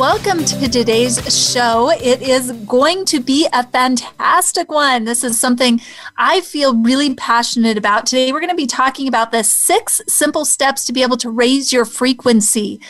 welcome 0.00 0.46
to 0.46 0.66
today's 0.66 1.20
show. 1.52 1.90
It 1.90 2.22
is 2.22 2.52
going 2.66 3.04
to 3.04 3.20
be 3.20 3.46
a 3.52 3.66
fantastic 3.66 4.70
one. 4.70 5.04
This 5.04 5.22
is 5.22 5.38
something 5.38 5.78
I 6.16 6.40
feel 6.40 6.74
really 6.74 7.14
passionate 7.16 7.76
about. 7.76 8.06
Today, 8.06 8.32
we're 8.32 8.40
going 8.40 8.48
to 8.48 8.56
be 8.56 8.66
talking 8.66 9.08
about 9.08 9.30
the 9.30 9.44
six 9.44 10.00
simple 10.08 10.46
steps 10.46 10.86
to 10.86 10.94
be 10.94 11.02
able 11.02 11.18
to 11.18 11.28
raise 11.28 11.70
your 11.70 11.84
frequency. 11.84 12.80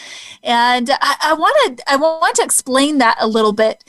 And 0.44 0.88
I, 0.88 1.16
I 1.20 1.76
I 1.88 1.96
want 1.96 2.36
to 2.36 2.44
explain 2.44 2.98
that 2.98 3.16
a 3.18 3.26
little 3.26 3.52
bit 3.52 3.82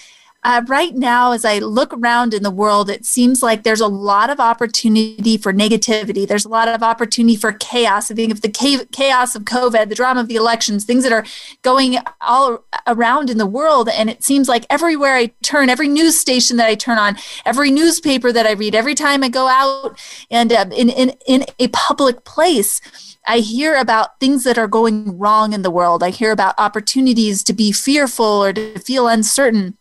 uh, 0.44 0.64
right 0.68 0.96
now, 0.96 1.34
as 1.34 1.46
I 1.46 1.60
look 1.60 1.94
around 1.94 2.34
in 2.34 2.42
the 2.42 2.50
world, 2.50 2.90
it 2.90 3.06
seems 3.06 3.44
like 3.44 3.62
there's 3.62 3.80
a 3.80 3.88
lot 3.88 4.32
of 4.32 4.40
opportunity 4.40 5.38
for 5.38 5.54
negativity. 5.54 6.28
There's 6.28 6.46
a 6.46 6.50
lot 6.50 6.68
of 6.68 6.82
opportunity 6.82 7.36
for 7.36 7.52
chaos. 7.52 8.10
I 8.10 8.16
think 8.16 8.32
of 8.32 8.42
the 8.42 8.50
chaos 8.50 9.36
of 9.36 9.44
COVID, 9.44 9.90
the 9.90 9.96
drama 9.96 10.22
of 10.22 10.28
the 10.28 10.38
elections, 10.38 10.84
things 10.84 11.04
that 11.04 11.14
are 11.14 11.26
going 11.62 11.98
all 12.22 12.64
around 12.88 13.30
in 13.30 13.38
the 13.38 13.46
world. 13.46 13.88
And 13.88 14.10
it 14.10 14.24
seems 14.24 14.50
like 14.50 14.66
everywhere 14.68 15.16
I 15.16 15.28
turn, 15.44 15.70
every 15.70 15.88
news 15.88 16.20
station 16.20 16.58
that 16.58 16.68
I 16.68 16.74
turn 16.74 16.98
on, 16.98 17.18
every 17.46 17.70
newspaper 17.70 18.32
that 18.32 18.48
I 18.48 18.54
read, 18.54 18.74
every 18.74 18.96
time 18.96 19.24
I 19.24 19.30
go 19.30 19.48
out 19.48 20.00
and 20.32 20.52
uh, 20.52 20.66
in, 20.76 20.90
in, 20.90 21.14
in 21.28 21.46
a 21.60 21.68
public 21.68 22.26
place, 22.26 22.82
I 23.28 23.38
hear 23.40 23.76
about 23.76 24.20
things 24.20 24.44
that 24.46 24.58
are 24.58 24.68
going 24.68 25.20
wrong 25.20 25.54
in 25.54 25.62
the 25.62 25.70
world. 25.70 26.02
I 26.02 26.10
hear 26.10 26.32
about 26.32 26.56
opportunities 26.58 27.44
to 27.44 27.54
be 27.54 27.72
fearful 27.72 28.26
or 28.26 28.54
to 28.54 28.80
feel 28.80 29.08
uncertain 29.08 29.78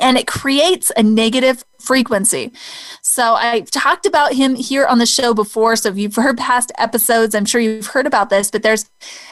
and 0.00 0.16
it 0.16 0.26
creates 0.26 0.90
a 0.96 1.02
negative 1.02 1.64
frequency. 1.78 2.52
So 3.02 3.34
I've 3.34 3.70
talked 3.70 4.06
about 4.06 4.32
him 4.32 4.54
here 4.54 4.86
on 4.86 4.98
the 4.98 5.06
show 5.06 5.34
before. 5.34 5.76
So 5.76 5.90
if 5.90 5.98
you've 5.98 6.16
heard 6.16 6.38
past 6.38 6.72
episodes, 6.78 7.34
I'm 7.34 7.44
sure 7.44 7.60
you've 7.60 7.86
heard 7.86 8.06
about 8.06 8.30
this, 8.30 8.50
but 8.50 8.62
there's 8.62 8.90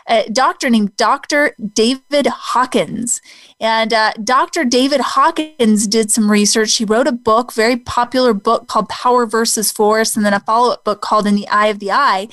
a 0.08 0.28
doctor 0.30 0.68
named 0.70 0.96
Dr. 0.96 1.54
David 1.72 2.26
Hawkins. 2.26 3.20
And 3.62 3.92
uh, 3.92 4.12
Dr. 4.24 4.64
David 4.64 5.00
Hawkins 5.00 5.86
did 5.86 6.10
some 6.10 6.28
research. 6.28 6.76
He 6.76 6.84
wrote 6.84 7.06
a 7.06 7.12
book, 7.12 7.52
very 7.52 7.76
popular 7.76 8.34
book 8.34 8.66
called 8.66 8.88
Power 8.88 9.24
versus 9.24 9.70
Force, 9.70 10.16
and 10.16 10.26
then 10.26 10.34
a 10.34 10.40
follow 10.40 10.72
up 10.72 10.82
book 10.82 11.00
called 11.00 11.28
In 11.28 11.36
the 11.36 11.46
Eye 11.46 11.68
of 11.68 11.78
the 11.78 11.92
I. 11.92 12.26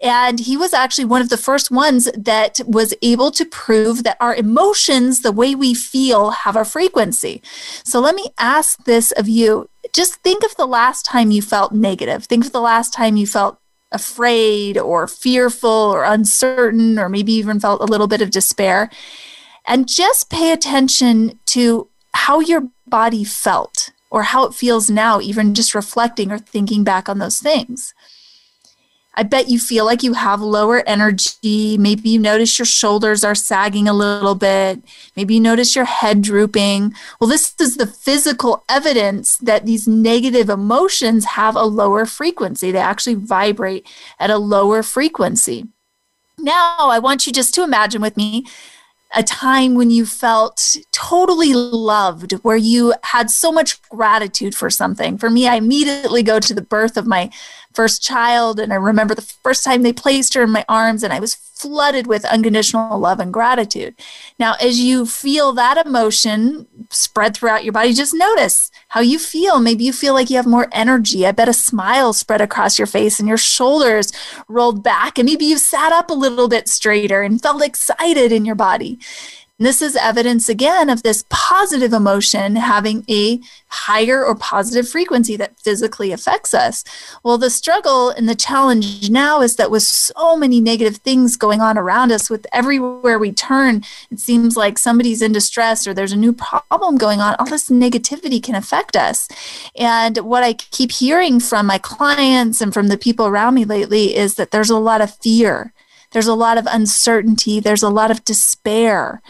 And 0.00 0.40
he 0.40 0.56
was 0.56 0.72
actually 0.72 1.04
one 1.04 1.20
of 1.20 1.28
the 1.28 1.36
first 1.36 1.70
ones 1.70 2.08
that 2.16 2.60
was 2.66 2.94
able 3.02 3.30
to 3.32 3.44
prove 3.44 4.04
that 4.04 4.16
our 4.20 4.34
emotions, 4.34 5.20
the 5.20 5.32
way 5.32 5.54
we 5.54 5.74
feel, 5.74 6.30
have 6.30 6.56
a 6.56 6.64
frequency. 6.64 7.42
So 7.84 8.00
let 8.00 8.14
me 8.14 8.28
ask 8.38 8.82
this 8.84 9.12
of 9.12 9.28
you. 9.28 9.68
Just 9.92 10.14
think 10.22 10.42
of 10.44 10.56
the 10.56 10.66
last 10.66 11.04
time 11.04 11.30
you 11.30 11.42
felt 11.42 11.72
negative. 11.72 12.24
Think 12.24 12.46
of 12.46 12.52
the 12.52 12.60
last 12.62 12.94
time 12.94 13.18
you 13.18 13.26
felt 13.26 13.58
afraid 13.92 14.78
or 14.78 15.06
fearful 15.06 15.68
or 15.68 16.04
uncertain, 16.04 16.98
or 16.98 17.10
maybe 17.10 17.34
even 17.34 17.60
felt 17.60 17.82
a 17.82 17.86
little 17.86 18.06
bit 18.06 18.22
of 18.22 18.30
despair 18.30 18.88
and 19.66 19.88
just 19.88 20.30
pay 20.30 20.52
attention 20.52 21.38
to 21.46 21.88
how 22.12 22.40
your 22.40 22.68
body 22.86 23.24
felt 23.24 23.90
or 24.10 24.24
how 24.24 24.44
it 24.44 24.54
feels 24.54 24.90
now, 24.90 25.20
even 25.20 25.54
just 25.54 25.74
reflecting 25.74 26.32
or 26.32 26.38
thinking 26.38 26.84
back 26.84 27.08
on 27.08 27.18
those 27.18 27.38
things. 27.38 27.94
I 29.14 29.22
bet 29.22 29.48
you 29.48 29.58
feel 29.58 29.84
like 29.84 30.02
you 30.02 30.14
have 30.14 30.40
lower 30.40 30.82
energy. 30.86 31.76
Maybe 31.76 32.10
you 32.10 32.18
notice 32.18 32.58
your 32.58 32.66
shoulders 32.66 33.24
are 33.24 33.34
sagging 33.34 33.88
a 33.88 33.92
little 33.92 34.36
bit. 34.36 34.82
Maybe 35.16 35.34
you 35.34 35.40
notice 35.40 35.74
your 35.74 35.84
head 35.84 36.22
drooping. 36.22 36.94
Well, 37.20 37.28
this 37.28 37.54
is 37.60 37.76
the 37.76 37.86
physical 37.86 38.64
evidence 38.68 39.36
that 39.38 39.66
these 39.66 39.86
negative 39.86 40.48
emotions 40.48 41.24
have 41.24 41.56
a 41.56 41.64
lower 41.64 42.06
frequency. 42.06 42.70
They 42.70 42.78
actually 42.78 43.16
vibrate 43.16 43.86
at 44.18 44.30
a 44.30 44.38
lower 44.38 44.82
frequency. 44.82 45.66
Now, 46.38 46.76
I 46.78 46.98
want 46.98 47.26
you 47.26 47.32
just 47.32 47.52
to 47.54 47.64
imagine 47.64 48.00
with 48.00 48.16
me 48.16 48.46
a 49.12 49.22
time 49.22 49.74
when 49.74 49.90
you 49.90 50.06
felt 50.06 50.76
totally 50.92 51.52
loved, 51.52 52.32
where 52.42 52.56
you 52.56 52.94
had 53.02 53.30
so 53.30 53.50
much 53.50 53.82
gratitude 53.88 54.54
for 54.54 54.70
something. 54.70 55.18
For 55.18 55.28
me, 55.28 55.48
I 55.48 55.56
immediately 55.56 56.22
go 56.22 56.38
to 56.38 56.54
the 56.54 56.62
birth 56.62 56.96
of 56.96 57.06
my 57.06 57.30
first 57.72 58.02
child. 58.02 58.60
And 58.60 58.72
I 58.72 58.76
remember 58.76 59.14
the 59.14 59.22
first 59.22 59.64
time 59.64 59.82
they 59.82 59.92
placed 59.92 60.34
her 60.34 60.42
in 60.42 60.50
my 60.50 60.64
arms, 60.68 61.02
and 61.02 61.12
I 61.12 61.20
was 61.20 61.34
flooded 61.34 62.06
with 62.06 62.24
unconditional 62.24 62.98
love 62.98 63.20
and 63.20 63.32
gratitude. 63.32 63.94
Now, 64.38 64.54
as 64.60 64.80
you 64.80 65.06
feel 65.06 65.52
that 65.52 65.84
emotion 65.84 66.66
spread 66.88 67.36
throughout 67.36 67.64
your 67.64 67.72
body, 67.72 67.92
just 67.92 68.14
notice 68.14 68.70
how 68.90 69.00
you 69.00 69.18
feel. 69.18 69.60
Maybe 69.60 69.84
you 69.84 69.92
feel 69.92 70.14
like 70.14 70.30
you 70.30 70.36
have 70.36 70.46
more 70.46 70.68
energy. 70.72 71.24
I 71.26 71.32
bet 71.32 71.48
a 71.48 71.52
smile 71.52 72.12
spread 72.12 72.40
across 72.40 72.76
your 72.76 72.86
face 72.86 73.20
and 73.20 73.28
your 73.28 73.38
shoulders 73.38 74.12
rolled 74.48 74.82
back, 74.82 75.16
and 75.16 75.26
maybe 75.26 75.44
you 75.44 75.58
sat 75.58 75.92
up 75.92 76.10
a 76.10 76.14
little 76.14 76.48
bit 76.48 76.68
straighter 76.68 77.22
and 77.22 77.40
felt 77.40 77.64
excited 77.64 78.32
in 78.32 78.44
your 78.44 78.56
body. 78.56 78.98
This 79.60 79.82
is 79.82 79.94
evidence 79.94 80.48
again 80.48 80.88
of 80.88 81.02
this 81.02 81.26
positive 81.28 81.92
emotion 81.92 82.56
having 82.56 83.04
a 83.10 83.40
higher 83.68 84.24
or 84.24 84.34
positive 84.34 84.88
frequency 84.88 85.36
that 85.36 85.60
physically 85.60 86.12
affects 86.12 86.54
us. 86.54 86.82
Well, 87.22 87.36
the 87.36 87.50
struggle 87.50 88.08
and 88.08 88.26
the 88.26 88.34
challenge 88.34 89.10
now 89.10 89.42
is 89.42 89.56
that 89.56 89.70
with 89.70 89.82
so 89.82 90.34
many 90.34 90.62
negative 90.62 90.96
things 90.96 91.36
going 91.36 91.60
on 91.60 91.76
around 91.76 92.10
us, 92.10 92.30
with 92.30 92.46
everywhere 92.54 93.18
we 93.18 93.32
turn, 93.32 93.82
it 94.10 94.18
seems 94.18 94.56
like 94.56 94.78
somebody's 94.78 95.20
in 95.20 95.32
distress 95.32 95.86
or 95.86 95.92
there's 95.92 96.12
a 96.12 96.16
new 96.16 96.32
problem 96.32 96.96
going 96.96 97.20
on. 97.20 97.36
All 97.38 97.44
this 97.44 97.68
negativity 97.68 98.42
can 98.42 98.54
affect 98.54 98.96
us. 98.96 99.28
And 99.76 100.16
what 100.18 100.42
I 100.42 100.54
keep 100.54 100.90
hearing 100.90 101.38
from 101.38 101.66
my 101.66 101.76
clients 101.76 102.62
and 102.62 102.72
from 102.72 102.88
the 102.88 102.96
people 102.96 103.26
around 103.26 103.56
me 103.56 103.66
lately 103.66 104.16
is 104.16 104.36
that 104.36 104.52
there's 104.52 104.70
a 104.70 104.78
lot 104.78 105.02
of 105.02 105.14
fear 105.16 105.74
there's 106.12 106.26
a 106.26 106.34
lot 106.34 106.58
of 106.58 106.66
uncertainty, 106.70 107.60
there's 107.60 107.82
a 107.82 107.88
lot 107.88 108.10
of 108.10 108.24
despair. 108.24 109.22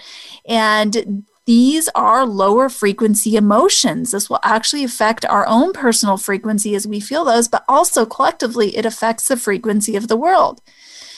And 0.49 1.25
these 1.47 1.89
are 1.95 2.25
lower 2.25 2.69
frequency 2.69 3.37
emotions. 3.37 4.13
This 4.13 4.31
will 4.31 4.39
actually 4.43 4.85
affect 4.85 5.25
our 5.25 5.47
own 5.47 5.73
personal 5.73 6.17
frequency 6.17 6.75
as 6.75 6.87
we 6.87 7.01
feel 7.01 7.25
those, 7.25 7.49
but 7.49 7.65
also 7.69 8.07
collectively, 8.07 8.77
it 8.77 8.87
affects 8.87 9.29
the 9.29 9.37
frequency 9.37 9.97
of 9.97 10.09
the 10.09 10.17
world. 10.17 10.61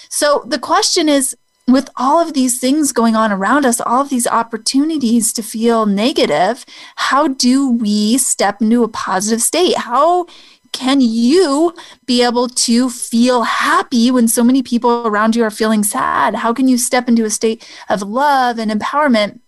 So 0.09 0.45
the 0.47 0.59
question 0.59 1.09
is 1.09 1.37
with 1.69 1.89
all 1.97 2.21
of 2.21 2.35
these 2.35 2.59
things 2.59 2.93
going 2.93 3.15
on 3.15 3.31
around 3.31 3.65
us, 3.65 3.81
all 3.81 4.01
of 4.03 4.09
these 4.09 4.27
opportunities 4.27 5.33
to 5.35 5.43
feel 5.43 5.87
negative, 5.87 6.65
how 6.97 7.29
do 7.29 7.71
we 7.71 8.19
step 8.19 8.61
into 8.61 8.85
a 8.85 8.89
positive 8.89 9.43
state? 9.43 9.77
How 9.77 10.27
can 10.73 11.01
you 11.01 11.75
be 12.07 12.23
able 12.23 12.49
to 12.49 12.91
feel 12.91 13.43
happy 13.43 14.11
when 14.11 14.27
so 14.27 14.43
many 14.43 14.63
people 14.63 15.07
around 15.07 15.37
you 15.37 15.45
are 15.45 15.51
feeling 15.51 15.85
sad? 15.85 16.35
How 16.35 16.53
can 16.53 16.69
you 16.69 16.79
step 16.79 17.09
into 17.09 17.25
a 17.25 17.31
state 17.31 17.67
of 17.89 18.03
love 18.03 18.59
and 18.59 18.71
empowerment 18.71 19.41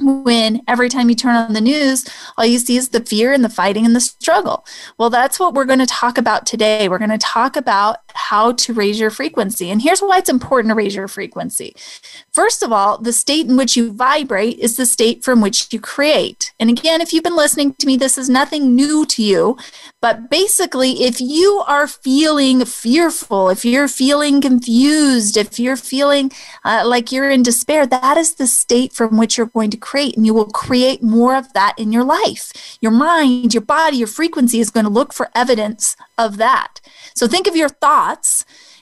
when 0.00 0.62
every 0.66 0.88
time 0.88 1.08
you 1.08 1.14
turn 1.14 1.36
on 1.36 1.52
the 1.52 1.60
news, 1.60 2.04
all 2.36 2.44
you 2.44 2.58
see 2.58 2.76
is 2.76 2.88
the 2.88 3.00
fear 3.00 3.32
and 3.32 3.44
the 3.44 3.48
fighting 3.48 3.86
and 3.86 3.94
the 3.94 4.00
struggle. 4.00 4.66
Well, 4.98 5.10
that's 5.10 5.38
what 5.38 5.54
we're 5.54 5.64
going 5.64 5.78
to 5.78 5.86
talk 5.86 6.18
about 6.18 6.46
today. 6.46 6.88
We're 6.88 6.98
going 6.98 7.10
to 7.10 7.18
talk 7.18 7.56
about 7.56 7.98
how 8.14 8.52
to 8.52 8.72
raise 8.72 8.98
your 8.98 9.10
frequency. 9.10 9.70
And 9.70 9.82
here's 9.82 10.00
why 10.00 10.18
it's 10.18 10.28
important 10.28 10.70
to 10.70 10.74
raise 10.74 10.94
your 10.94 11.08
frequency. 11.08 11.74
First 12.32 12.62
of 12.62 12.72
all, 12.72 12.98
the 12.98 13.12
state 13.12 13.46
in 13.46 13.56
which 13.56 13.76
you 13.76 13.92
vibrate 13.92 14.58
is 14.58 14.76
the 14.76 14.86
state 14.86 15.24
from 15.24 15.40
which 15.40 15.72
you 15.72 15.80
create. 15.80 16.52
And 16.58 16.70
again, 16.70 17.00
if 17.00 17.12
you've 17.12 17.24
been 17.24 17.36
listening 17.36 17.74
to 17.74 17.86
me, 17.86 17.96
this 17.96 18.16
is 18.16 18.30
nothing 18.30 18.74
new 18.74 19.04
to 19.06 19.22
you. 19.22 19.58
But 20.00 20.30
basically, 20.30 21.04
if 21.04 21.20
you 21.20 21.64
are 21.66 21.86
feeling 21.86 22.64
fearful, 22.64 23.48
if 23.48 23.64
you're 23.64 23.88
feeling 23.88 24.40
confused, 24.40 25.36
if 25.36 25.58
you're 25.58 25.76
feeling 25.76 26.30
uh, 26.64 26.84
like 26.86 27.10
you're 27.10 27.30
in 27.30 27.42
despair, 27.42 27.86
that 27.86 28.16
is 28.16 28.34
the 28.34 28.46
state 28.46 28.92
from 28.92 29.16
which 29.16 29.36
you're 29.36 29.46
going 29.46 29.70
to 29.70 29.76
create. 29.76 30.16
And 30.16 30.24
you 30.24 30.34
will 30.34 30.46
create 30.46 31.02
more 31.02 31.34
of 31.34 31.52
that 31.54 31.74
in 31.78 31.92
your 31.92 32.04
life. 32.04 32.78
Your 32.80 32.92
mind, 32.92 33.54
your 33.54 33.62
body, 33.62 33.96
your 33.96 34.06
frequency 34.06 34.60
is 34.60 34.70
going 34.70 34.84
to 34.84 34.90
look 34.90 35.12
for 35.12 35.30
evidence 35.34 35.96
of 36.16 36.36
that. 36.36 36.80
So 37.14 37.26
think 37.26 37.46
of 37.46 37.56
your 37.56 37.68
thoughts 37.68 38.03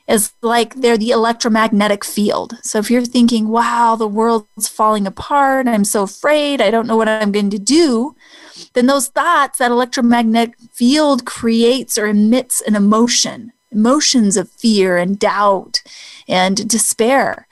as 0.09 0.33
like 0.43 0.75
they're 0.75 0.99
the 0.99 1.11
electromagnetic 1.11 2.05
field. 2.05 2.59
So 2.63 2.79
if 2.79 2.91
you're 2.91 3.05
thinking, 3.05 3.49
wow, 3.49 3.97
the 3.97 4.09
world's 4.09 4.69
falling 4.69 5.07
apart, 5.07 5.69
I'm 5.69 5.85
so 5.85 6.03
afraid, 6.03 6.61
I 6.61 6.71
don't 6.71 6.87
know 6.87 6.97
what 6.97 7.09
I'm 7.09 7.33
going 7.33 7.51
to 7.51 7.59
do, 7.59 8.15
then 8.75 8.87
those 8.87 9.09
thoughts, 9.09 9.59
that 9.59 9.71
electromagnetic 9.71 10.57
field 10.73 11.25
creates 11.25 11.97
or 11.97 12.07
emits 12.07 12.61
an 12.63 12.75
emotion, 12.75 13.53
emotions 13.71 14.37
of 14.37 14.51
fear 14.51 14.97
and 14.97 15.19
doubt 15.19 15.83
and 16.29 16.69
despair. 16.69 17.47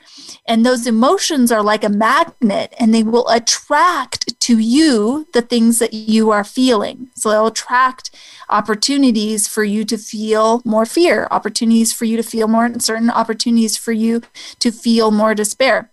And 0.47 0.65
those 0.65 0.87
emotions 0.87 1.53
are 1.53 1.63
like 1.63 1.85
a 1.85 1.89
magnet 1.89 2.75
and 2.79 2.93
they 2.93 3.03
will 3.03 3.29
attract 3.29 4.39
to 4.41 4.59
you 4.59 5.27
the 5.33 5.43
things 5.43 5.79
that 5.79 5.93
you 5.93 6.31
are 6.31 6.45
feeling. 6.45 7.11
So 7.15 7.31
they'll 7.31 7.47
attract 7.49 8.11
opportunities 8.49 9.47
for 9.47 9.63
you 9.63 9.85
to 9.85 9.97
feel 9.97 10.63
more 10.65 10.87
fear, 10.87 11.29
opportunities 11.31 11.93
for 11.93 12.05
you 12.05 12.17
to 12.17 12.23
feel 12.23 12.49
more 12.49 12.65
uncertain, 12.65 13.11
opportunities 13.11 13.77
for 13.77 13.93
you 13.93 14.23
to 14.59 14.73
feel 14.73 15.11
more 15.11 15.35
despair. 15.35 15.91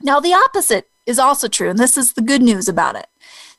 Now, 0.00 0.20
the 0.20 0.34
opposite 0.34 0.88
is 1.06 1.18
also 1.18 1.48
true, 1.48 1.70
and 1.70 1.78
this 1.78 1.96
is 1.96 2.14
the 2.14 2.22
good 2.22 2.42
news 2.42 2.68
about 2.68 2.96
it. 2.96 3.06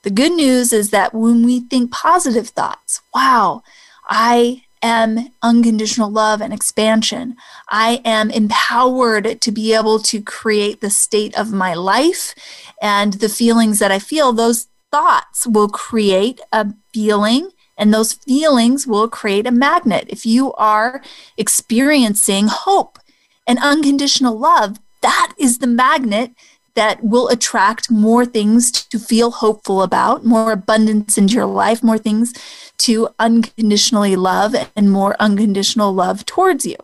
The 0.04 0.12
good 0.12 0.34
news 0.34 0.74
is 0.74 0.92
that 0.92 1.14
when 1.14 1.46
we 1.46 1.62
think 1.62 1.92
positive 1.92 2.50
thoughts, 2.50 3.02
wow, 3.14 3.64
I 4.08 4.64
am 4.82 5.30
unconditional 5.42 6.10
love 6.10 6.42
and 6.42 6.54
expansion. 6.54 7.36
I 7.70 8.02
am 8.06 8.30
empowered 8.30 9.42
to 9.42 9.52
be 9.52 9.74
able 9.74 10.00
to 10.00 10.22
create 10.22 10.82
the 10.82 10.90
state 10.90 11.38
of 11.38 11.52
my 11.52 11.74
life 11.74 12.36
and 12.82 13.14
the 13.14 13.30
feelings 13.30 13.80
that 13.80 13.92
I 13.92 14.00
feel. 14.00 14.34
Those 14.34 14.68
thoughts 14.92 15.48
will 15.48 15.70
create 15.70 16.40
a 16.52 16.74
feeling 16.94 17.52
and 17.78 17.94
those 17.94 18.14
feelings 18.14 18.88
will 18.88 19.10
create 19.10 19.46
a 19.46 19.52
magnet. 19.52 20.06
If 20.08 20.26
you 20.26 20.54
are 20.54 21.02
experiencing 21.38 22.48
hope 22.50 23.00
and 23.46 23.60
unconditional 23.60 24.38
love, 24.38 24.80
that 25.02 25.34
is 25.38 25.60
the 25.60 25.68
magnet 25.68 26.32
that 26.76 27.04
will 27.04 27.30
attract 27.30 27.90
more 27.90 28.26
things 28.26 28.72
to 28.72 29.00
feel 29.00 29.32
hopeful 29.32 29.82
about, 29.82 30.26
more 30.26 30.52
abundance 30.52 31.18
into 31.18 31.34
your 31.34 31.46
life, 31.46 31.82
more 31.82 31.98
things 31.98 32.34
to 32.80 33.10
unconditionally 33.20 34.16
love, 34.16 34.56
and 34.76 34.92
more 34.92 35.16
unconditional 35.20 35.94
love 35.94 36.26
towards 36.26 36.66
you. 36.66 36.78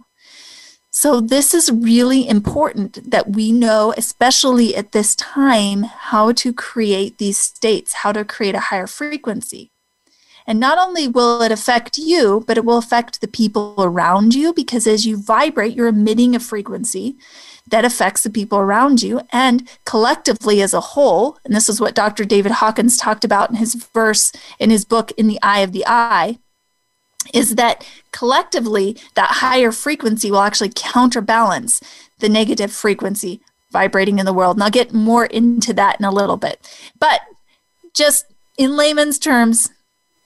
So, 0.94 1.22
this 1.22 1.54
is 1.54 1.72
really 1.72 2.28
important 2.28 3.10
that 3.10 3.32
we 3.32 3.54
know, 3.54 3.94
especially 3.96 4.76
at 4.76 4.92
this 4.92 5.16
time, 5.16 5.84
how 5.84 6.34
to 6.34 6.52
create 6.52 7.18
these 7.18 7.38
states, 7.38 7.94
how 7.94 8.12
to 8.12 8.26
create 8.26 8.56
a 8.56 8.60
higher 8.60 8.88
frequency. 8.88 9.72
And 10.46 10.60
not 10.60 10.78
only 10.78 11.08
will 11.08 11.42
it 11.42 11.52
affect 11.52 11.98
you, 11.98 12.44
but 12.46 12.58
it 12.58 12.66
will 12.66 12.78
affect 12.78 13.22
the 13.22 13.28
people 13.28 13.76
around 13.78 14.36
you 14.36 14.54
because 14.54 14.86
as 14.86 15.06
you 15.06 15.16
vibrate, 15.16 15.76
you're 15.76 15.88
emitting 15.88 16.36
a 16.36 16.40
frequency 16.40 17.16
that 17.68 17.86
affects 17.86 18.24
the 18.24 18.30
people 18.30 18.58
around 18.58 19.02
you 19.02 19.22
and 19.32 19.70
collectively 19.86 20.62
as 20.62 20.74
a 20.74 20.82
whole. 20.82 21.38
And 21.46 21.56
this 21.56 21.70
is 21.70 21.80
what 21.80 21.96
Dr. 21.96 22.26
David 22.26 22.54
Hawkins 22.54 22.98
talked 22.98 23.24
about 23.24 23.50
in 23.50 23.56
his 23.56 23.76
verse 23.76 24.32
in 24.60 24.70
his 24.70 24.86
book, 24.86 25.12
In 25.12 25.28
the 25.28 25.40
Eye 25.42 25.60
of 25.60 25.72
the 25.72 25.86
I 25.88 26.40
is 27.34 27.56
that 27.56 27.88
collectively 28.12 28.98
that 29.16 29.30
higher 29.30 29.72
frequency 29.72 30.32
will 30.32 30.42
actually 30.42 30.72
counterbalance 30.74 31.80
the 32.20 32.30
negative 32.30 32.72
frequency 32.72 33.42
vibrating 33.72 34.20
in 34.20 34.26
the 34.26 34.34
world. 34.34 34.58
And 34.58 34.64
I'll 34.64 34.70
get 34.70 34.94
more 34.94 35.26
into 35.26 35.74
that 35.74 36.00
in 36.00 36.06
a 36.06 36.12
little 36.12 36.38
bit. 36.38 36.60
But 37.00 37.22
just 37.94 38.26
in 38.58 38.76
layman's 38.76 39.20
terms, 39.20 39.70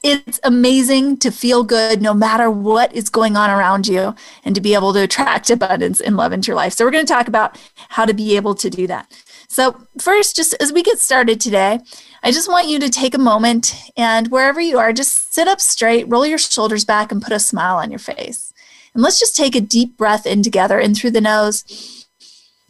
it's 0.05 0.39
amazing 0.43 1.17
to 1.17 1.31
feel 1.31 1.63
good 1.63 1.99
no 1.99 2.13
matter 2.13 2.51
what 2.51 2.93
is 2.93 3.09
going 3.09 3.35
on 3.35 3.49
around 3.49 3.87
you 3.87 4.13
and 4.43 4.53
to 4.53 4.61
be 4.61 4.75
able 4.75 4.93
to 4.93 5.01
attract 5.01 5.49
abundance 5.49 5.99
and 5.99 6.15
love 6.15 6.31
into 6.31 6.47
your 6.47 6.55
life. 6.55 6.73
So, 6.73 6.85
we're 6.85 6.91
going 6.91 7.05
to 7.05 7.11
talk 7.11 7.27
about 7.27 7.59
how 7.89 8.05
to 8.05 8.13
be 8.13 8.35
able 8.35 8.53
to 8.55 8.69
do 8.69 8.85
that. 8.85 9.11
So, 9.47 9.87
first, 9.99 10.35
just 10.35 10.53
as 10.59 10.71
we 10.71 10.83
get 10.83 10.99
started 10.99 11.41
today, 11.41 11.79
I 12.21 12.31
just 12.31 12.47
want 12.47 12.67
you 12.67 12.77
to 12.79 12.89
take 12.89 13.15
a 13.15 13.19
moment 13.19 13.73
and 13.97 14.27
wherever 14.27 14.61
you 14.61 14.77
are, 14.77 14.93
just 14.93 15.33
sit 15.33 15.47
up 15.47 15.59
straight, 15.59 16.07
roll 16.07 16.25
your 16.25 16.37
shoulders 16.37 16.85
back, 16.85 17.11
and 17.11 17.21
put 17.21 17.33
a 17.33 17.39
smile 17.39 17.77
on 17.77 17.89
your 17.89 17.99
face. 17.99 18.53
And 18.93 19.01
let's 19.01 19.19
just 19.19 19.35
take 19.35 19.55
a 19.55 19.61
deep 19.61 19.97
breath 19.97 20.27
in 20.27 20.43
together, 20.43 20.79
in 20.79 20.93
through 20.93 21.11
the 21.11 21.21
nose, 21.21 22.05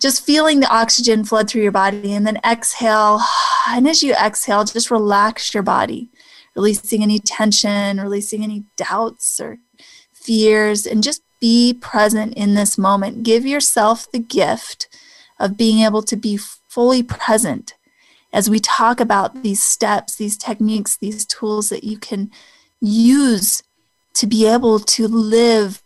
just 0.01 0.25
feeling 0.25 0.61
the 0.61 0.73
oxygen 0.73 1.25
flood 1.25 1.49
through 1.49 1.63
your 1.63 1.71
body, 1.73 2.13
and 2.13 2.25
then 2.25 2.39
exhale. 2.45 3.19
And 3.67 3.87
as 3.87 4.03
you 4.03 4.13
exhale, 4.13 4.63
just 4.63 4.91
relax 4.91 5.51
your 5.51 5.63
body 5.63 6.11
releasing 6.55 7.03
any 7.03 7.19
tension, 7.19 7.99
releasing 7.99 8.43
any 8.43 8.65
doubts 8.77 9.39
or 9.39 9.57
fears, 10.13 10.85
and 10.85 11.03
just 11.03 11.21
be 11.39 11.73
present 11.73 12.33
in 12.35 12.55
this 12.55 12.77
moment. 12.77 13.23
Give 13.23 13.45
yourself 13.45 14.11
the 14.11 14.19
gift 14.19 14.87
of 15.39 15.57
being 15.57 15.79
able 15.79 16.01
to 16.03 16.15
be 16.15 16.37
fully 16.37 17.03
present 17.03 17.73
as 18.35 18.49
we 18.49 18.59
talk 18.59 18.99
about 18.99 19.43
these 19.43 19.63
steps, 19.63 20.15
these 20.15 20.37
techniques, 20.37 20.97
these 20.97 21.25
tools 21.25 21.69
that 21.69 21.85
you 21.85 21.97
can 21.97 22.29
use 22.81 23.63
to 24.13 24.27
be 24.27 24.45
able 24.45 24.79
to 24.79 25.07
live 25.07 25.81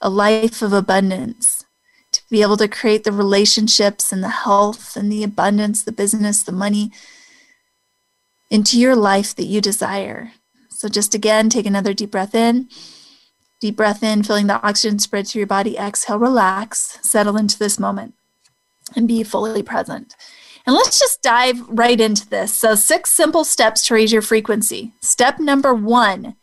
a 0.00 0.10
life 0.10 0.60
of 0.60 0.72
abundance, 0.72 1.64
to 2.10 2.20
be 2.28 2.42
able 2.42 2.56
to 2.56 2.66
create 2.66 3.04
the 3.04 3.12
relationships 3.12 4.12
and 4.12 4.24
the 4.24 4.28
health 4.28 4.96
and 4.96 5.10
the 5.10 5.22
abundance, 5.22 5.84
the 5.84 5.92
business, 5.92 6.42
the 6.42 6.52
money, 6.52 6.90
into 8.50 8.78
your 8.78 8.96
life 8.96 9.34
that 9.36 9.46
you 9.46 9.60
desire. 9.60 10.32
So, 10.68 10.88
just 10.88 11.14
again, 11.14 11.48
take 11.48 11.66
another 11.66 11.94
deep 11.94 12.10
breath 12.10 12.34
in. 12.34 12.68
Deep 13.60 13.76
breath 13.76 14.02
in, 14.02 14.22
feeling 14.22 14.46
the 14.46 14.60
oxygen 14.66 14.98
spread 14.98 15.26
through 15.26 15.40
your 15.40 15.46
body. 15.46 15.78
Exhale, 15.78 16.18
relax, 16.18 16.98
settle 17.02 17.36
into 17.36 17.58
this 17.58 17.78
moment, 17.78 18.14
and 18.94 19.08
be 19.08 19.22
fully 19.22 19.62
present. 19.62 20.14
And 20.66 20.74
let's 20.74 20.98
just 20.98 21.22
dive 21.22 21.60
right 21.68 22.00
into 22.00 22.28
this. 22.28 22.54
So, 22.54 22.74
six 22.74 23.10
simple 23.10 23.44
steps 23.44 23.86
to 23.86 23.94
raise 23.94 24.12
your 24.12 24.22
frequency. 24.22 24.92
Step 25.00 25.38
number 25.38 25.74
one 25.74 26.36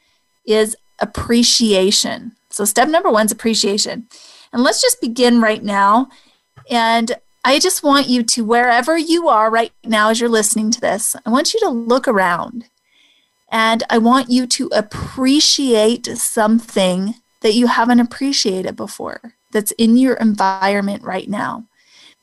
is 0.45 0.75
appreciation. 0.99 2.33
So, 2.49 2.65
step 2.65 2.87
number 2.87 3.09
one 3.09 3.25
is 3.25 3.31
appreciation. 3.31 4.07
And 4.53 4.63
let's 4.63 4.81
just 4.81 5.01
begin 5.01 5.41
right 5.41 5.63
now. 5.63 6.09
And 6.69 7.15
I 7.43 7.57
just 7.59 7.83
want 7.83 8.07
you 8.07 8.23
to, 8.23 8.43
wherever 8.43 8.97
you 8.97 9.27
are 9.27 9.49
right 9.49 9.71
now 9.83 10.09
as 10.09 10.19
you're 10.19 10.29
listening 10.29 10.69
to 10.71 10.81
this, 10.81 11.15
I 11.25 11.29
want 11.29 11.53
you 11.53 11.59
to 11.61 11.69
look 11.69 12.07
around 12.07 12.65
and 13.51 13.83
I 13.89 13.97
want 13.97 14.29
you 14.29 14.45
to 14.47 14.69
appreciate 14.73 16.05
something 16.05 17.15
that 17.41 17.53
you 17.53 17.67
haven't 17.67 17.99
appreciated 17.99 18.75
before 18.75 19.33
that's 19.51 19.71
in 19.71 19.97
your 19.97 20.13
environment 20.15 21.03
right 21.03 21.27
now. 21.27 21.65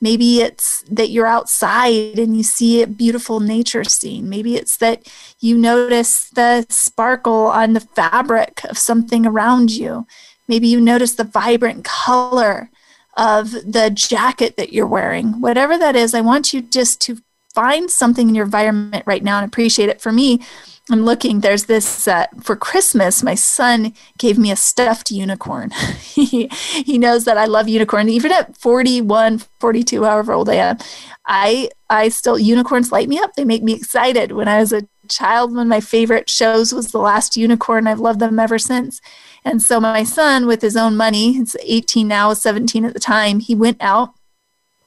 Maybe 0.01 0.39
it's 0.39 0.81
that 0.89 1.09
you're 1.09 1.27
outside 1.27 2.17
and 2.17 2.35
you 2.37 2.43
see 2.43 2.81
a 2.81 2.87
beautiful 2.87 3.41
nature 3.41 3.83
scene. 3.83 4.29
Maybe 4.29 4.55
it's 4.55 4.77
that 4.77 5.11
you 5.41 5.57
notice 5.57 6.29
the 6.29 6.65
sparkle 6.69 7.47
on 7.47 7.73
the 7.73 7.81
fabric 7.81 8.63
of 8.63 8.77
something 8.77 9.25
around 9.25 9.71
you. 9.71 10.07
Maybe 10.47 10.69
you 10.69 10.79
notice 10.79 11.15
the 11.15 11.25
vibrant 11.25 11.83
color 11.83 12.71
of 13.19 13.51
the 13.51 13.91
jacket 13.93 14.55
that 14.55 14.71
you're 14.71 14.87
wearing, 14.87 15.41
whatever 15.41 15.77
that 15.77 15.95
is, 15.95 16.13
I 16.13 16.21
want 16.21 16.53
you 16.53 16.61
just 16.61 17.01
to 17.01 17.17
find 17.53 17.91
something 17.91 18.29
in 18.29 18.35
your 18.35 18.45
environment 18.45 19.03
right 19.05 19.23
now 19.23 19.37
and 19.37 19.45
appreciate 19.45 19.89
it. 19.89 19.99
For 19.99 20.13
me, 20.13 20.39
I'm 20.89 21.03
looking, 21.03 21.41
there's 21.41 21.65
this 21.65 22.07
uh, 22.07 22.27
for 22.41 22.55
Christmas, 22.55 23.21
my 23.21 23.35
son 23.35 23.93
gave 24.17 24.37
me 24.37 24.51
a 24.51 24.55
stuffed 24.55 25.11
unicorn. 25.11 25.69
he, 26.01 26.47
he 26.47 26.97
knows 26.97 27.25
that 27.25 27.37
I 27.37 27.45
love 27.45 27.67
unicorn. 27.67 28.07
Even 28.07 28.31
at 28.31 28.57
41, 28.57 29.39
42, 29.59 30.03
however 30.03 30.31
old 30.31 30.49
I 30.49 30.55
am, 30.55 30.77
I, 31.25 31.69
I 31.89 32.07
still, 32.09 32.39
unicorns 32.39 32.91
light 32.91 33.09
me 33.09 33.19
up. 33.19 33.33
They 33.35 33.45
make 33.45 33.63
me 33.63 33.73
excited. 33.73 34.31
When 34.31 34.47
I 34.47 34.59
was 34.59 34.71
a 34.71 34.87
child, 35.09 35.51
one 35.51 35.63
of 35.63 35.67
my 35.67 35.81
favorite 35.81 36.29
shows 36.29 36.73
was 36.73 36.91
The 36.91 36.99
Last 36.99 37.35
Unicorn. 37.35 37.85
I've 37.85 37.99
loved 37.99 38.21
them 38.21 38.39
ever 38.39 38.57
since. 38.57 39.01
And 39.49 39.63
so 39.63 39.79
my 39.79 40.03
son, 40.03 40.45
with 40.45 40.61
his 40.61 40.77
own 40.77 40.95
money, 40.95 41.33
he's 41.33 41.55
18 41.63 42.07
now, 42.07 42.33
17 42.33 42.85
at 42.85 42.93
the 42.93 42.99
time, 42.99 43.39
he 43.39 43.55
went 43.55 43.77
out 43.81 44.13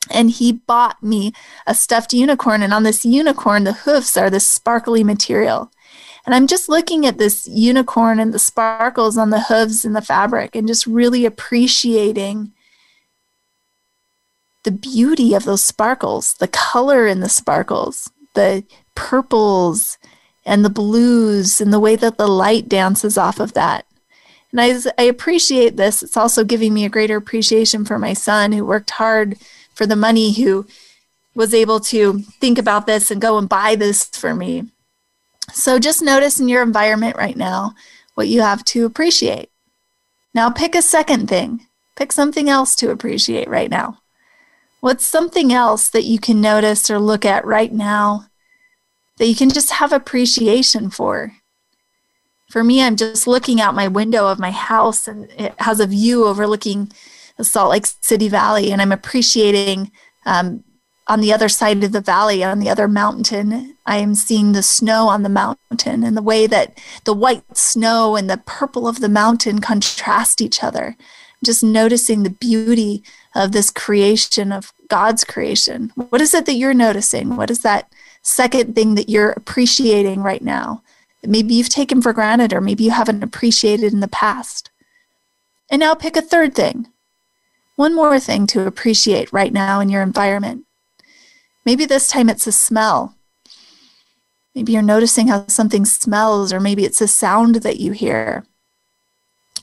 and 0.09 0.31
he 0.31 0.52
bought 0.52 1.02
me 1.02 1.33
a 1.66 1.75
stuffed 1.75 2.12
unicorn. 2.12 2.62
And 2.62 2.73
on 2.73 2.85
this 2.85 3.04
unicorn, 3.04 3.64
the 3.64 3.73
hoofs 3.73 4.16
are 4.16 4.31
this 4.31 4.47
sparkly 4.47 5.02
material. 5.02 5.73
And 6.25 6.33
I'm 6.33 6.47
just 6.47 6.69
looking 6.69 7.04
at 7.04 7.19
this 7.19 7.49
unicorn 7.49 8.21
and 8.21 8.33
the 8.33 8.38
sparkles 8.38 9.19
on 9.19 9.31
the 9.31 9.40
hooves 9.40 9.85
and 9.85 9.97
the 9.97 10.00
fabric 10.00 10.54
and 10.54 10.69
just 10.69 10.87
really 10.87 11.25
appreciating 11.25 12.52
the 14.62 14.71
beauty 14.71 15.35
of 15.35 15.42
those 15.42 15.64
sparkles, 15.64 16.35
the 16.35 16.47
color 16.47 17.09
in 17.09 17.19
the 17.19 17.28
sparkles, 17.28 18.12
the 18.35 18.62
purples 18.95 19.99
and 20.47 20.64
the 20.64 20.71
blues, 20.71 21.61
and 21.61 21.73
the 21.73 21.81
way 21.81 21.97
that 21.97 22.16
the 22.16 22.28
light 22.28 22.69
dances 22.69 23.19
off 23.19 23.40
of 23.40 23.54
that. 23.54 23.87
And 24.52 24.61
I, 24.61 25.02
I 25.02 25.04
appreciate 25.04 25.76
this. 25.76 26.02
It's 26.02 26.16
also 26.16 26.44
giving 26.44 26.75
me 26.75 26.85
a 26.85 26.90
greater 26.90 27.16
appreciation 27.16 27.85
for 27.85 27.99
my 27.99 28.12
son 28.12 28.52
who 28.52 28.64
worked 28.64 28.90
hard 28.90 29.37
for 29.75 29.87
the 29.87 29.97
money, 29.97 30.32
who 30.32 30.66
was 31.35 31.54
able 31.54 31.80
to 31.80 32.21
think 32.40 32.59
about 32.59 32.87
this 32.87 33.11
and 33.11 33.21
go 33.21 33.38
and 33.38 33.49
buy 33.49 33.75
this 33.75 34.04
for 34.04 34.35
me. 34.35 34.68
So 35.52 35.78
just 35.78 36.02
notice 36.02 36.38
in 36.38 36.49
your 36.49 36.62
environment 36.62 37.16
right 37.16 37.37
now 37.37 37.75
what 38.14 38.28
you 38.28 38.42
have 38.42 38.64
to 38.66 38.85
appreciate. 38.85 39.50
Now 40.35 40.50
pick 40.50 40.75
a 40.75 40.82
second 40.82 41.28
thing. 41.28 41.66
Pick 41.97 42.12
something 42.12 42.49
else 42.49 42.75
to 42.76 42.90
appreciate 42.90 43.49
right 43.49 43.71
now. 43.71 43.99
What's 44.80 45.06
something 45.06 45.52
else 45.52 45.88
that 45.90 46.04
you 46.04 46.18
can 46.18 46.40
notice 46.40 46.90
or 46.90 46.99
look 46.99 47.25
at 47.25 47.44
right 47.44 47.73
now 47.73 48.26
that 49.18 49.26
you 49.26 49.35
can 49.35 49.50
just 49.50 49.73
have 49.73 49.92
appreciation 49.92 50.90
for? 50.90 51.35
For 52.52 52.62
me, 52.62 52.82
I'm 52.82 52.97
just 52.97 53.26
looking 53.26 53.61
out 53.61 53.75
my 53.75 53.88
window 53.88 54.28
of 54.28 54.38
my 54.38 54.52
house 54.52 55.09
and 55.09 55.30
it 55.44 55.54
has 55.59 55.80
a 55.80 55.87
view 55.87 56.26
overlooking 56.26 56.92
the 57.37 57.44
Salt 57.44 57.71
Lake 57.71 57.87
City 57.87 58.28
Valley, 58.28 58.71
and 58.71 58.80
I'm 58.82 58.92
appreciating 58.92 59.90
Um, 60.25 60.62
on 61.09 61.21
the 61.21 61.32
other 61.32 61.49
side 61.49 61.82
of 61.82 61.90
the 61.90 62.00
valley, 62.14 62.44
on 62.44 62.61
the 62.61 62.71
other 62.71 62.87
mountain, 62.87 63.76
I 63.85 63.97
am 63.97 64.14
seeing 64.14 64.52
the 64.52 64.62
snow 64.62 65.09
on 65.09 65.25
the 65.25 65.28
mountain 65.28 66.04
and 66.04 66.16
the 66.16 66.23
way 66.23 66.47
that 66.47 66.78
the 67.04 67.18
white 67.25 67.56
snow 67.56 68.14
and 68.16 68.30
the 68.30 68.42
purple 68.59 68.87
of 68.87 69.00
the 69.00 69.09
mountain 69.09 69.61
contrast 69.61 70.40
each 70.40 70.62
other. 70.62 70.97
Just 71.44 71.64
noticing 71.64 72.23
the 72.23 72.30
beauty 72.30 73.02
of 73.35 73.50
this 73.50 73.71
creation, 73.71 74.52
of 74.52 74.73
God's 74.87 75.25
creation. 75.25 75.90
What 75.97 76.21
is 76.21 76.35
it 76.35 76.47
that 76.47 76.54
you're 76.61 76.87
noticing? 76.87 77.37
What 77.37 77.50
is 77.50 77.62
that 77.62 77.92
second 78.23 78.76
thing 78.76 78.94
that 78.94 79.09
you're 79.09 79.32
appreciating 79.32 80.23
right 80.23 80.42
now? 80.42 80.82
Maybe 81.24 81.54
you've 81.54 81.68
taken 81.68 82.02
for 82.02 82.12
granted 82.12 82.52
or 82.52 82.60
maybe 82.60 82.84
you 82.84 82.90
haven't 82.90 83.22
appreciated 83.22 83.92
in 83.92 84.00
the 84.00 84.08
past. 84.08 84.70
And 85.70 85.80
now 85.80 85.94
pick 85.94 86.16
a 86.16 86.22
third 86.22 86.54
thing. 86.54 86.88
One 87.76 87.94
more 87.94 88.18
thing 88.20 88.46
to 88.48 88.66
appreciate 88.66 89.32
right 89.32 89.52
now 89.52 89.80
in 89.80 89.88
your 89.88 90.02
environment. 90.02 90.64
Maybe 91.64 91.86
this 91.86 92.08
time 92.08 92.28
it's 92.28 92.46
a 92.46 92.52
smell. 92.52 93.16
Maybe 94.54 94.72
you're 94.72 94.82
noticing 94.82 95.28
how 95.28 95.46
something 95.46 95.86
smells, 95.86 96.52
or 96.52 96.60
maybe 96.60 96.84
it's 96.84 97.00
a 97.00 97.08
sound 97.08 97.56
that 97.56 97.80
you 97.80 97.92
hear. 97.92 98.44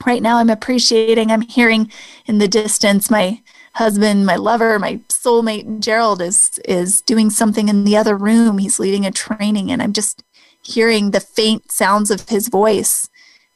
Right 0.06 0.22
now, 0.22 0.38
I'm 0.38 0.50
appreciating, 0.50 1.32
I'm 1.32 1.42
hearing 1.42 1.92
in 2.26 2.40
the 2.40 2.48
distance 2.48 3.12
my 3.12 3.42
husband, 3.74 4.26
my 4.26 4.36
lover, 4.36 4.80
my 4.80 5.00
soulmate 5.10 5.80
Gerald 5.80 6.22
is 6.22 6.60
is 6.66 7.02
doing 7.02 7.30
something 7.30 7.70
in 7.70 7.84
the 7.84 7.98
other 7.98 8.18
room. 8.18 8.58
He's 8.58 8.80
leading 8.80 9.06
a 9.06 9.12
training 9.12 9.72
and 9.72 9.82
I'm 9.82 9.94
just 9.94 10.24
hearing 10.64 11.12
the 11.12 11.20
faint 11.20 11.72
sounds 11.72 12.12
of 12.12 12.30
his 12.30 12.48
voice 12.48 13.10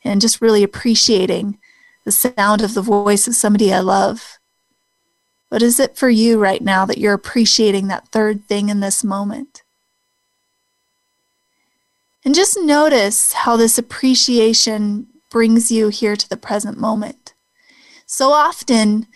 and 0.04 0.22
just 0.22 0.42
really 0.42 0.64
appreciating 0.64 1.58
the 2.04 2.12
sound 2.12 2.62
of 2.62 2.74
the 2.74 2.82
voice 2.82 3.28
of 3.28 3.36
somebody 3.36 3.74
I 3.74 3.80
love. 3.80 4.38
What 5.50 5.62
is 5.62 5.80
it 5.80 5.96
for 5.96 6.10
you 6.10 6.40
right 6.40 6.62
now 6.62 6.86
that 6.86 6.98
you're 6.98 7.14
appreciating 7.14 7.88
that 7.88 8.10
third 8.10 8.46
thing 8.46 8.70
in 8.70 8.80
this 8.80 9.04
moment? 9.04 9.64
And 12.26 12.34
just 12.34 12.58
notice 12.60 13.34
how 13.34 13.58
this 13.58 13.78
appreciation 13.78 15.08
brings 15.30 15.72
you 15.72 15.90
here 15.90 16.16
to 16.16 16.30
the 16.30 16.38
present 16.38 16.78
moment. 16.78 17.34
So 18.06 18.32
often, 18.32 19.08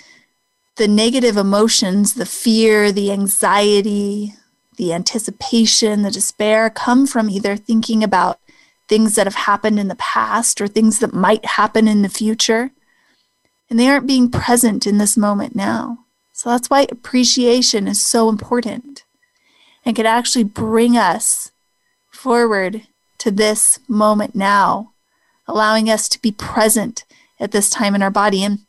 the 0.75 0.87
negative 0.87 1.37
emotions, 1.37 2.13
the 2.13 2.25
fear, 2.25 2.91
the 2.91 3.11
anxiety, 3.11 4.33
the 4.77 4.93
anticipation, 4.93 6.01
the 6.01 6.11
despair 6.11 6.69
come 6.69 7.05
from 7.05 7.29
either 7.29 7.55
thinking 7.55 8.03
about 8.03 8.39
things 8.87 9.15
that 9.15 9.27
have 9.27 9.35
happened 9.35 9.79
in 9.79 9.87
the 9.87 9.95
past 9.95 10.61
or 10.61 10.67
things 10.67 10.99
that 10.99 11.13
might 11.13 11.43
happen 11.45 11.87
in 11.87 12.01
the 12.01 12.09
future. 12.09 12.71
And 13.69 13.77
they 13.77 13.87
aren't 13.89 14.07
being 14.07 14.31
present 14.31 14.87
in 14.87 14.97
this 14.97 15.17
moment 15.17 15.55
now. 15.55 15.99
So 16.31 16.49
that's 16.49 16.69
why 16.69 16.87
appreciation 16.89 17.87
is 17.87 18.01
so 18.01 18.29
important 18.29 19.03
and 19.83 19.95
can 19.95 20.05
actually 20.05 20.43
bring 20.43 20.95
us 20.95 21.51
forward 22.11 22.83
to 23.17 23.31
this 23.31 23.79
moment 23.87 24.35
now, 24.35 24.93
allowing 25.47 25.89
us 25.89 26.07
to 26.09 26.21
be 26.21 26.31
present 26.31 27.03
at 27.39 27.51
this 27.51 27.69
time 27.69 27.95
in 27.95 28.03
our 28.03 28.11
body. 28.11 28.43
And 28.43 28.59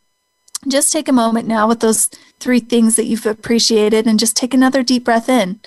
just 0.66 0.92
take 0.92 1.08
a 1.08 1.12
moment 1.12 1.46
now 1.46 1.68
with 1.68 1.80
those 1.80 2.08
three 2.40 2.60
things 2.60 2.96
that 2.96 3.04
you've 3.04 3.26
appreciated 3.26 4.06
and 4.06 4.18
just 4.18 4.36
take 4.36 4.54
another 4.54 4.82
deep 4.82 5.04
breath 5.04 5.28
in, 5.28 5.60